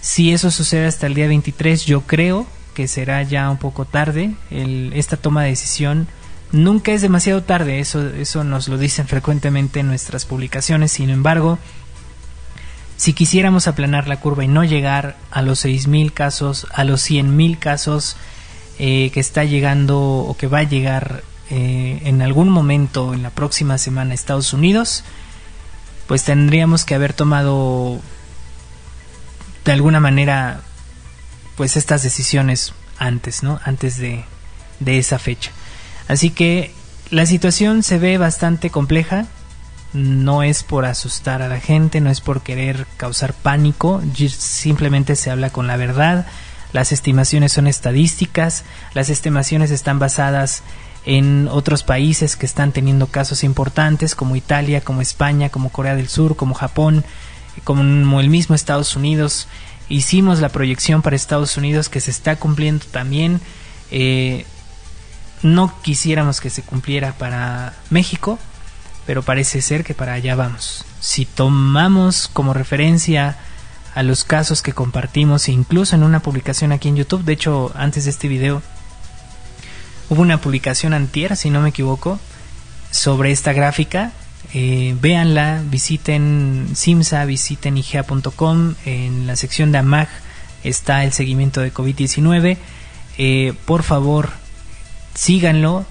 Si 0.00 0.32
eso 0.32 0.52
sucede 0.52 0.86
hasta 0.86 1.08
el 1.08 1.14
día 1.14 1.26
23, 1.26 1.86
yo 1.86 2.02
creo 2.02 2.46
que 2.72 2.86
será 2.86 3.24
ya 3.24 3.50
un 3.50 3.58
poco 3.58 3.84
tarde 3.84 4.36
esta 4.50 5.16
toma 5.16 5.42
de 5.42 5.48
decisión 5.48 6.06
Nunca 6.52 6.92
es 6.92 7.02
demasiado 7.02 7.42
tarde, 7.42 7.80
eso, 7.80 8.10
eso 8.10 8.44
nos 8.44 8.68
lo 8.68 8.78
dicen 8.78 9.08
frecuentemente 9.08 9.80
en 9.80 9.88
nuestras 9.88 10.26
publicaciones, 10.26 10.92
sin 10.92 11.08
embargo, 11.08 11.58
si 12.98 13.14
quisiéramos 13.14 13.66
aplanar 13.66 14.06
la 14.06 14.20
curva 14.20 14.44
y 14.44 14.48
no 14.48 14.62
llegar 14.62 15.16
a 15.30 15.40
los 15.40 15.64
6.000 15.64 16.12
casos, 16.12 16.66
a 16.72 16.84
los 16.84 17.10
100.000 17.10 17.58
casos 17.58 18.16
eh, 18.78 19.10
que 19.12 19.20
está 19.20 19.44
llegando 19.44 19.98
o 20.00 20.36
que 20.36 20.46
va 20.46 20.58
a 20.60 20.64
llegar 20.64 21.22
eh, 21.50 22.00
en 22.04 22.22
algún 22.22 22.48
momento 22.48 23.14
en 23.14 23.22
la 23.22 23.30
próxima 23.30 23.78
semana 23.78 24.12
a 24.12 24.14
Estados 24.14 24.52
Unidos, 24.52 25.04
pues 26.06 26.24
tendríamos 26.24 26.84
que 26.84 26.94
haber 26.94 27.12
tomado 27.12 28.00
de 29.64 29.72
alguna 29.72 30.00
manera 30.00 30.60
pues 31.56 31.76
estas 31.76 32.02
decisiones 32.02 32.72
antes, 32.98 33.42
¿no? 33.42 33.60
Antes 33.64 33.98
de, 33.98 34.24
de 34.80 34.98
esa 34.98 35.18
fecha. 35.18 35.50
Así 36.08 36.30
que 36.30 36.72
la 37.10 37.26
situación 37.26 37.82
se 37.82 37.98
ve 37.98 38.18
bastante 38.18 38.70
compleja. 38.70 39.26
No 39.92 40.42
es 40.42 40.62
por 40.62 40.86
asustar 40.86 41.42
a 41.42 41.48
la 41.48 41.60
gente, 41.60 42.00
no 42.00 42.08
es 42.08 42.22
por 42.22 42.40
querer 42.40 42.86
causar 42.96 43.34
pánico, 43.34 44.00
simplemente 44.28 45.16
se 45.16 45.30
habla 45.30 45.50
con 45.50 45.66
la 45.66 45.76
verdad. 45.76 46.26
Las 46.72 46.92
estimaciones 46.92 47.52
son 47.52 47.66
estadísticas, 47.66 48.64
las 48.94 49.10
estimaciones 49.10 49.70
están 49.70 49.98
basadas 49.98 50.62
en 51.04 51.48
otros 51.48 51.82
países 51.82 52.36
que 52.36 52.46
están 52.46 52.72
teniendo 52.72 53.08
casos 53.08 53.44
importantes 53.44 54.14
como 54.14 54.36
Italia, 54.36 54.80
como 54.80 55.00
España, 55.00 55.48
como 55.48 55.70
Corea 55.70 55.96
del 55.96 56.08
Sur, 56.08 56.36
como 56.36 56.54
Japón, 56.54 57.04
como 57.64 58.20
el 58.20 58.28
mismo 58.28 58.54
Estados 58.54 58.96
Unidos. 58.96 59.48
Hicimos 59.88 60.40
la 60.40 60.48
proyección 60.48 61.02
para 61.02 61.16
Estados 61.16 61.56
Unidos 61.56 61.88
que 61.88 62.00
se 62.00 62.10
está 62.10 62.36
cumpliendo 62.36 62.86
también. 62.90 63.40
Eh, 63.90 64.46
no 65.42 65.74
quisiéramos 65.82 66.40
que 66.40 66.50
se 66.50 66.62
cumpliera 66.62 67.12
para 67.12 67.74
México, 67.90 68.38
pero 69.06 69.22
parece 69.22 69.60
ser 69.60 69.84
que 69.84 69.92
para 69.92 70.14
allá 70.14 70.36
vamos. 70.36 70.84
Si 71.00 71.26
tomamos 71.26 72.30
como 72.32 72.54
referencia 72.54 73.36
a 73.94 74.02
los 74.02 74.24
casos 74.24 74.62
que 74.62 74.72
compartimos, 74.72 75.48
incluso 75.48 75.96
en 75.96 76.02
una 76.02 76.20
publicación 76.20 76.72
aquí 76.72 76.88
en 76.88 76.96
YouTube, 76.96 77.24
de 77.24 77.34
hecho 77.34 77.72
antes 77.74 78.04
de 78.04 78.10
este 78.10 78.28
video 78.28 78.62
hubo 80.08 80.22
una 80.22 80.40
publicación 80.40 80.92
antier, 80.92 81.36
si 81.36 81.50
no 81.50 81.60
me 81.60 81.70
equivoco, 81.70 82.18
sobre 82.90 83.32
esta 83.32 83.52
gráfica. 83.52 84.12
Eh, 84.54 84.94
véanla, 85.00 85.62
visiten 85.64 86.68
Simsa, 86.74 87.24
visiten 87.24 87.78
igea.com. 87.78 88.74
En 88.84 89.26
la 89.26 89.36
sección 89.36 89.72
de 89.72 89.78
AMAG 89.78 90.08
está 90.64 91.04
el 91.04 91.12
seguimiento 91.12 91.62
de 91.62 91.72
COVID-19. 91.72 92.58
Eh, 93.18 93.54
por 93.64 93.82
favor, 93.82 94.30
síganlo 95.14 95.86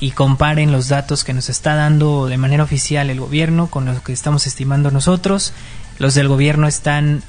y 0.00 0.12
comparen 0.12 0.70
los 0.70 0.88
datos 0.88 1.24
que 1.24 1.34
nos 1.34 1.48
está 1.48 1.74
dando 1.74 2.26
de 2.26 2.36
manera 2.36 2.62
oficial 2.62 3.10
el 3.10 3.20
gobierno 3.20 3.68
con 3.68 3.84
los 3.84 4.00
que 4.02 4.12
estamos 4.12 4.46
estimando 4.46 4.90
nosotros. 4.90 5.52
Los 5.98 6.14
del 6.14 6.28
gobierno 6.28 6.66
están, 6.66 7.22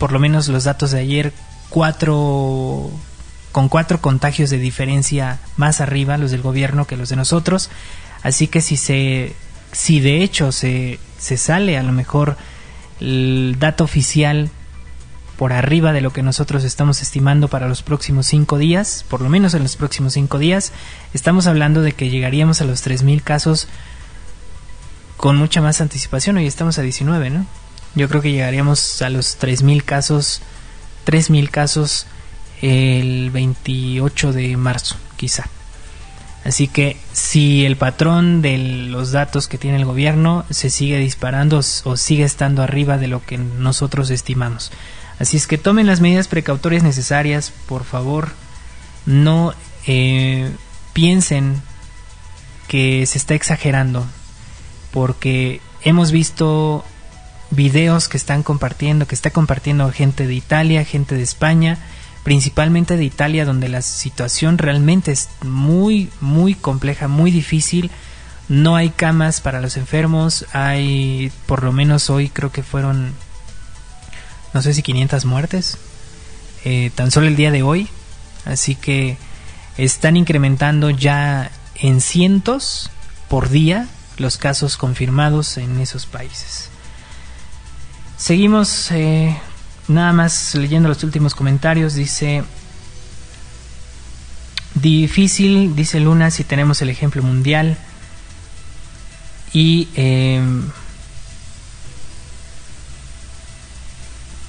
por 0.00 0.12
lo 0.12 0.18
menos 0.18 0.48
los 0.48 0.64
datos 0.64 0.92
de 0.92 0.98
ayer, 0.98 1.32
cuatro 1.68 2.90
con 3.52 3.68
cuatro 3.68 4.00
contagios 4.00 4.48
de 4.48 4.56
diferencia 4.56 5.40
más 5.58 5.82
arriba 5.82 6.16
los 6.16 6.30
del 6.30 6.40
gobierno 6.40 6.86
que 6.86 6.96
los 6.96 7.10
de 7.10 7.16
nosotros. 7.16 7.68
Así 8.22 8.46
que 8.48 8.62
si 8.62 8.78
se 8.78 9.34
si 9.72 10.00
de 10.00 10.22
hecho 10.22 10.52
se, 10.52 10.98
se 11.18 11.36
sale 11.36 11.76
a 11.76 11.82
lo 11.82 11.92
mejor 11.92 12.38
el 12.98 13.56
dato 13.58 13.84
oficial 13.84 14.48
por 15.36 15.52
arriba 15.52 15.92
de 15.92 16.00
lo 16.00 16.14
que 16.14 16.22
nosotros 16.22 16.64
estamos 16.64 17.02
estimando 17.02 17.48
para 17.48 17.68
los 17.68 17.82
próximos 17.82 18.26
cinco 18.26 18.56
días, 18.56 19.04
por 19.06 19.20
lo 19.20 19.28
menos 19.28 19.52
en 19.52 19.62
los 19.62 19.76
próximos 19.76 20.14
cinco 20.14 20.38
días, 20.38 20.72
estamos 21.12 21.46
hablando 21.46 21.82
de 21.82 21.92
que 21.92 22.08
llegaríamos 22.08 22.62
a 22.62 22.64
los 22.64 22.86
3.000 22.86 23.22
casos 23.22 23.68
con 25.18 25.36
mucha 25.36 25.60
más 25.60 25.82
anticipación. 25.82 26.38
Hoy 26.38 26.46
estamos 26.46 26.78
a 26.78 26.82
19, 26.82 27.30
¿no? 27.30 27.46
Yo 27.94 28.08
creo 28.08 28.22
que 28.22 28.32
llegaríamos 28.32 29.02
a 29.02 29.10
los 29.10 29.38
3.000 29.38 29.82
casos, 29.82 30.42
3.000 31.06 31.50
casos 31.50 32.06
el 32.62 33.30
28 33.30 34.32
de 34.32 34.56
marzo, 34.56 34.96
quizá. 35.16 35.46
Así 36.44 36.68
que 36.68 36.96
si 37.12 37.66
el 37.66 37.76
patrón 37.76 38.40
de 38.40 38.56
los 38.58 39.12
datos 39.12 39.46
que 39.46 39.58
tiene 39.58 39.76
el 39.76 39.84
gobierno 39.84 40.44
se 40.50 40.70
sigue 40.70 40.98
disparando 40.98 41.58
o 41.84 41.96
sigue 41.96 42.24
estando 42.24 42.62
arriba 42.62 42.96
de 42.96 43.08
lo 43.08 43.24
que 43.24 43.36
nosotros 43.36 44.10
estimamos. 44.10 44.72
Así 45.18 45.36
es 45.36 45.46
que 45.46 45.58
tomen 45.58 45.86
las 45.86 46.00
medidas 46.00 46.28
precautorias 46.28 46.82
necesarias, 46.82 47.52
por 47.66 47.84
favor. 47.84 48.30
No 49.04 49.52
eh, 49.86 50.50
piensen 50.94 51.60
que 52.68 53.04
se 53.04 53.18
está 53.18 53.34
exagerando, 53.34 54.06
porque 54.92 55.60
hemos 55.82 56.10
visto 56.10 56.84
videos 57.50 58.08
que 58.08 58.16
están 58.16 58.42
compartiendo, 58.42 59.06
que 59.06 59.14
está 59.14 59.30
compartiendo 59.30 59.90
gente 59.92 60.26
de 60.26 60.34
Italia, 60.34 60.84
gente 60.84 61.14
de 61.14 61.22
España, 61.22 61.78
principalmente 62.22 62.96
de 62.96 63.04
Italia, 63.04 63.44
donde 63.44 63.68
la 63.68 63.82
situación 63.82 64.58
realmente 64.58 65.12
es 65.12 65.28
muy, 65.42 66.10
muy 66.20 66.54
compleja, 66.54 67.08
muy 67.08 67.30
difícil. 67.30 67.90
No 68.48 68.76
hay 68.76 68.90
camas 68.90 69.40
para 69.40 69.60
los 69.60 69.76
enfermos, 69.76 70.46
hay, 70.52 71.32
por 71.46 71.62
lo 71.62 71.72
menos 71.72 72.10
hoy 72.10 72.28
creo 72.28 72.50
que 72.50 72.62
fueron, 72.62 73.12
no 74.52 74.62
sé 74.62 74.74
si 74.74 74.82
500 74.82 75.24
muertes, 75.24 75.78
eh, 76.64 76.90
tan 76.94 77.10
solo 77.10 77.26
el 77.26 77.36
día 77.36 77.50
de 77.50 77.62
hoy. 77.62 77.88
Así 78.44 78.74
que 78.74 79.18
están 79.76 80.16
incrementando 80.16 80.90
ya 80.90 81.50
en 81.74 82.00
cientos 82.00 82.90
por 83.28 83.48
día 83.48 83.88
los 84.18 84.36
casos 84.36 84.76
confirmados 84.76 85.56
en 85.56 85.80
esos 85.80 86.06
países. 86.06 86.70
Seguimos 88.20 88.90
eh, 88.92 89.34
Nada 89.90 90.12
más 90.12 90.54
leyendo 90.54 90.88
los 90.88 91.02
últimos 91.02 91.34
comentarios, 91.34 91.94
dice... 91.94 92.44
Difícil, 94.74 95.74
dice 95.74 95.98
Luna, 95.98 96.30
si 96.30 96.44
tenemos 96.44 96.80
el 96.80 96.90
ejemplo 96.90 97.24
mundial. 97.24 97.76
Y... 99.52 99.88
Em, 99.96 100.70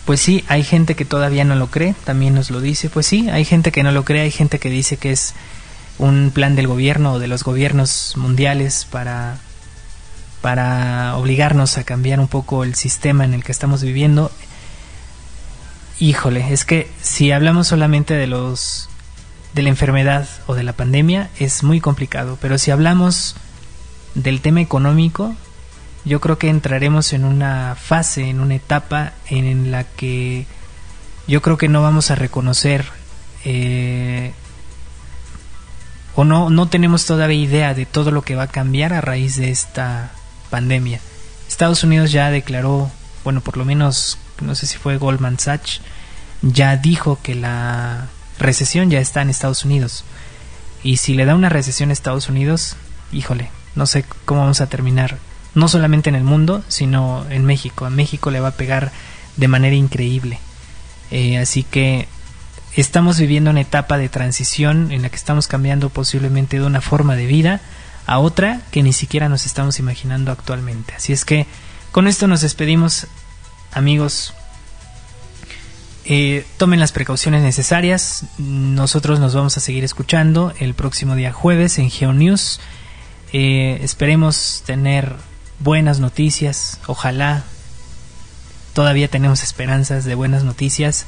pues 0.06 0.22
sí, 0.22 0.44
hay 0.48 0.64
gente 0.64 0.94
que 0.94 1.06
todavía 1.06 1.44
no 1.44 1.56
lo 1.56 1.72
cree, 1.72 1.96
también 2.04 2.36
nos 2.36 2.52
lo 2.52 2.62
dice. 2.62 2.88
Pues 2.92 3.08
sí, 3.08 3.32
hay 3.32 3.46
gente 3.46 3.72
que 3.72 3.82
no 3.82 3.92
lo 3.92 4.06
cree, 4.06 4.22
hay 4.22 4.32
gente 4.32 4.60
que 4.60 4.70
dice 4.70 4.98
que 4.98 5.12
es 5.12 5.34
un 5.98 6.30
plan 6.32 6.56
del 6.56 6.68
gobierno 6.68 7.14
o 7.14 7.20
de 7.20 7.28
los 7.28 7.44
gobiernos 7.44 8.14
mundiales 8.16 8.86
para 8.92 9.40
para 10.42 11.16
obligarnos 11.18 11.78
a 11.78 11.84
cambiar 11.84 12.20
un 12.20 12.28
poco 12.28 12.64
el 12.64 12.76
sistema 12.76 13.26
en 13.26 13.34
el 13.34 13.44
que 13.44 13.52
estamos 13.52 13.84
viviendo. 13.84 14.32
Híjole, 16.00 16.52
es 16.52 16.66
que 16.66 16.90
si 17.02 17.32
hablamos 17.32 17.68
solamente 17.68 18.16
de 18.16 18.28
los 18.28 18.90
de 19.54 19.62
la 19.62 19.70
enfermedad 19.70 20.28
o 20.48 20.56
de 20.56 20.64
la 20.64 20.74
pandemia 20.74 21.30
es 21.38 21.64
muy 21.64 21.82
complicado, 21.82 22.38
pero 22.42 22.58
si 22.58 22.72
hablamos 22.72 23.36
del 24.16 24.42
tema 24.42 24.62
económico, 24.62 25.36
yo 26.06 26.20
creo 26.22 26.38
que 26.38 26.50
entraremos 26.50 27.14
en 27.14 27.26
una 27.26 27.76
fase, 27.76 28.30
en 28.30 28.40
una 28.40 28.56
etapa 28.56 29.12
en 29.30 29.72
la 29.72 29.84
que 29.84 30.48
yo 31.28 31.42
creo 31.42 31.58
que 31.58 31.68
no 31.68 31.82
vamos 31.82 32.12
a 32.12 32.16
reconocer 32.16 32.86
eh, 33.44 34.34
o 36.16 36.24
no, 36.24 36.50
no 36.50 36.68
tenemos 36.68 37.06
todavía 37.06 37.38
idea 37.38 37.74
de 37.74 37.86
todo 37.86 38.12
lo 38.12 38.24
que 38.24 38.36
va 38.36 38.44
a 38.44 38.48
cambiar 38.48 38.94
a 38.94 39.02
raíz 39.02 39.36
de 39.38 39.52
esta 39.52 40.12
pandemia. 40.52 41.00
Estados 41.48 41.84
Unidos 41.84 42.12
ya 42.12 42.30
declaró, 42.30 42.92
bueno, 43.24 43.42
por 43.42 43.58
lo 43.58 43.66
menos 43.66 44.20
no 44.42 44.56
sé 44.56 44.68
si 44.68 44.78
fue 44.78 44.98
Goldman 44.98 45.40
Sachs, 45.40 45.82
ya 46.42 46.78
dijo 46.78 47.20
que 47.22 47.36
la 47.36 48.08
recesión 48.40 48.90
ya 48.90 49.00
está 49.00 49.22
en 49.22 49.30
Estados 49.30 49.66
Unidos. 49.66 50.04
Y 50.84 50.98
si 50.98 51.14
le 51.14 51.26
da 51.26 51.36
una 51.36 51.50
recesión 51.50 51.90
a 51.90 51.94
Estados 51.94 52.30
Unidos, 52.30 52.76
híjole, 53.12 53.50
no 53.76 53.86
sé 53.86 54.04
cómo 54.26 54.42
vamos 54.42 54.62
a 54.62 54.68
terminar. 54.68 55.18
No 55.54 55.68
solamente 55.68 56.10
en 56.10 56.16
el 56.16 56.24
mundo, 56.24 56.64
sino 56.68 57.26
en 57.30 57.46
México. 57.46 57.86
A 57.86 57.90
México 57.90 58.32
le 58.32 58.40
va 58.40 58.50
a 58.50 58.58
pegar 58.58 58.92
de 59.38 59.48
manera 59.48 59.76
increíble. 59.76 60.40
Eh, 61.12 61.38
así 61.38 61.64
que 61.64 62.08
estamos 62.76 63.20
viviendo 63.20 63.50
una 63.50 63.62
etapa 63.62 63.98
de 63.98 64.10
transición 64.10 64.92
en 64.92 65.02
la 65.02 65.10
que 65.10 65.18
estamos 65.18 65.48
cambiando 65.48 65.90
posiblemente 65.90 66.58
de 66.58 66.66
una 66.66 66.82
forma 66.82 67.16
de 67.16 67.28
vida 67.28 67.62
a 68.06 68.20
otra 68.20 68.62
que 68.72 68.84
ni 68.84 68.94
siquiera 68.94 69.30
nos 69.30 69.46
estamos 69.46 69.80
imaginando 69.80 70.32
actualmente. 70.32 70.94
Así 70.96 71.14
es 71.14 71.26
que 71.26 71.46
con 71.92 72.08
esto 72.08 72.28
nos 72.28 72.42
despedimos 72.42 73.08
amigos, 73.72 74.34
eh, 76.06 76.46
tomen 76.58 76.80
las 76.80 76.92
precauciones 76.92 77.44
necesarias. 77.44 78.26
Nosotros 78.38 79.20
nos 79.20 79.36
vamos 79.36 79.58
a 79.58 79.60
seguir 79.60 79.84
escuchando 79.84 80.54
el 80.60 80.74
próximo 80.74 81.16
día 81.16 81.32
jueves 81.32 81.78
en 81.78 81.90
GeoNews. 81.90 82.60
Eh, 83.34 83.80
esperemos 83.82 84.64
tener 84.66 85.16
buenas 85.60 86.00
noticias. 86.00 86.80
Ojalá 86.88 87.44
todavía 88.74 89.08
tenemos 89.08 89.44
esperanzas 89.44 90.06
de 90.06 90.16
buenas 90.16 90.44
noticias. 90.44 91.06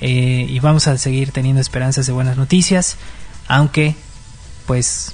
Eh, 0.00 0.46
y 0.48 0.58
vamos 0.58 0.88
a 0.88 0.98
seguir 0.98 1.30
teniendo 1.30 1.60
esperanzas 1.60 2.06
de 2.06 2.12
buenas 2.12 2.36
noticias. 2.36 2.96
Aunque, 3.46 3.94
pues, 4.66 5.13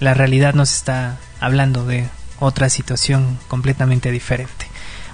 la 0.00 0.14
realidad 0.14 0.54
nos 0.54 0.74
está 0.74 1.16
hablando 1.40 1.84
de 1.84 2.08
otra 2.40 2.68
situación 2.68 3.38
completamente 3.48 4.10
diferente. 4.10 4.66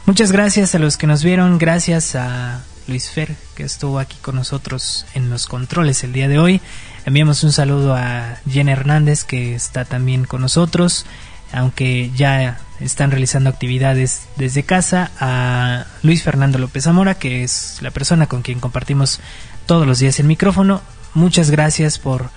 Muchas 0.06 0.32
gracias 0.32 0.74
a 0.74 0.78
los 0.78 0.96
que 0.96 1.06
nos 1.06 1.24
vieron, 1.24 1.58
gracias 1.58 2.14
a 2.14 2.62
Luis 2.86 3.10
Fer 3.10 3.34
que 3.54 3.62
estuvo 3.62 3.98
aquí 3.98 4.18
con 4.20 4.36
nosotros 4.36 5.06
en 5.14 5.30
los 5.30 5.46
controles 5.46 6.04
el 6.04 6.12
día 6.12 6.28
de 6.28 6.38
hoy. 6.38 6.60
Enviamos 7.06 7.42
un 7.44 7.52
saludo 7.52 7.94
a 7.94 8.36
Jen 8.48 8.68
Hernández 8.68 9.24
que 9.24 9.54
está 9.54 9.84
también 9.84 10.24
con 10.24 10.42
nosotros, 10.42 11.06
aunque 11.52 12.10
ya 12.14 12.58
están 12.80 13.10
realizando 13.10 13.48
actividades 13.48 14.26
desde 14.36 14.64
casa, 14.64 15.10
a 15.18 15.86
Luis 16.02 16.22
Fernando 16.22 16.58
López 16.58 16.84
Zamora 16.84 17.14
que 17.14 17.42
es 17.42 17.78
la 17.80 17.90
persona 17.90 18.26
con 18.26 18.42
quien 18.42 18.60
compartimos 18.60 19.20
todos 19.66 19.86
los 19.86 19.98
días 19.98 20.20
el 20.20 20.26
micrófono. 20.26 20.82
Muchas 21.14 21.50
gracias 21.50 21.98
por 21.98 22.28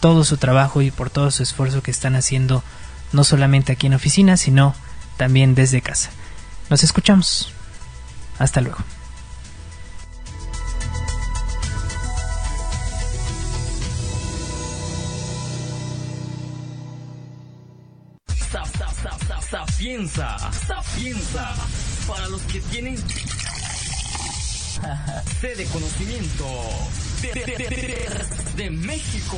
todo 0.00 0.24
su 0.24 0.38
trabajo 0.38 0.82
y 0.82 0.90
por 0.90 1.10
todo 1.10 1.30
su 1.30 1.42
esfuerzo 1.42 1.82
que 1.82 1.90
están 1.90 2.16
haciendo 2.16 2.64
no 3.12 3.24
solamente 3.24 3.72
aquí 3.72 3.86
en 3.86 3.94
oficina, 3.94 4.36
sino 4.36 4.74
también 5.16 5.54
desde 5.54 5.82
casa. 5.82 6.10
Nos 6.68 6.82
escuchamos. 6.82 7.52
Hasta 8.38 8.60
luego. 8.60 8.78
Sapienza, 19.50 20.38
sapienza, 20.52 21.54
para 22.06 22.28
los 22.28 22.40
que 22.42 22.60
tienen 22.60 22.96
sede 25.40 25.64
conocimiento 25.66 26.46
de, 27.28 28.62
de 28.62 28.70
México. 28.70 29.36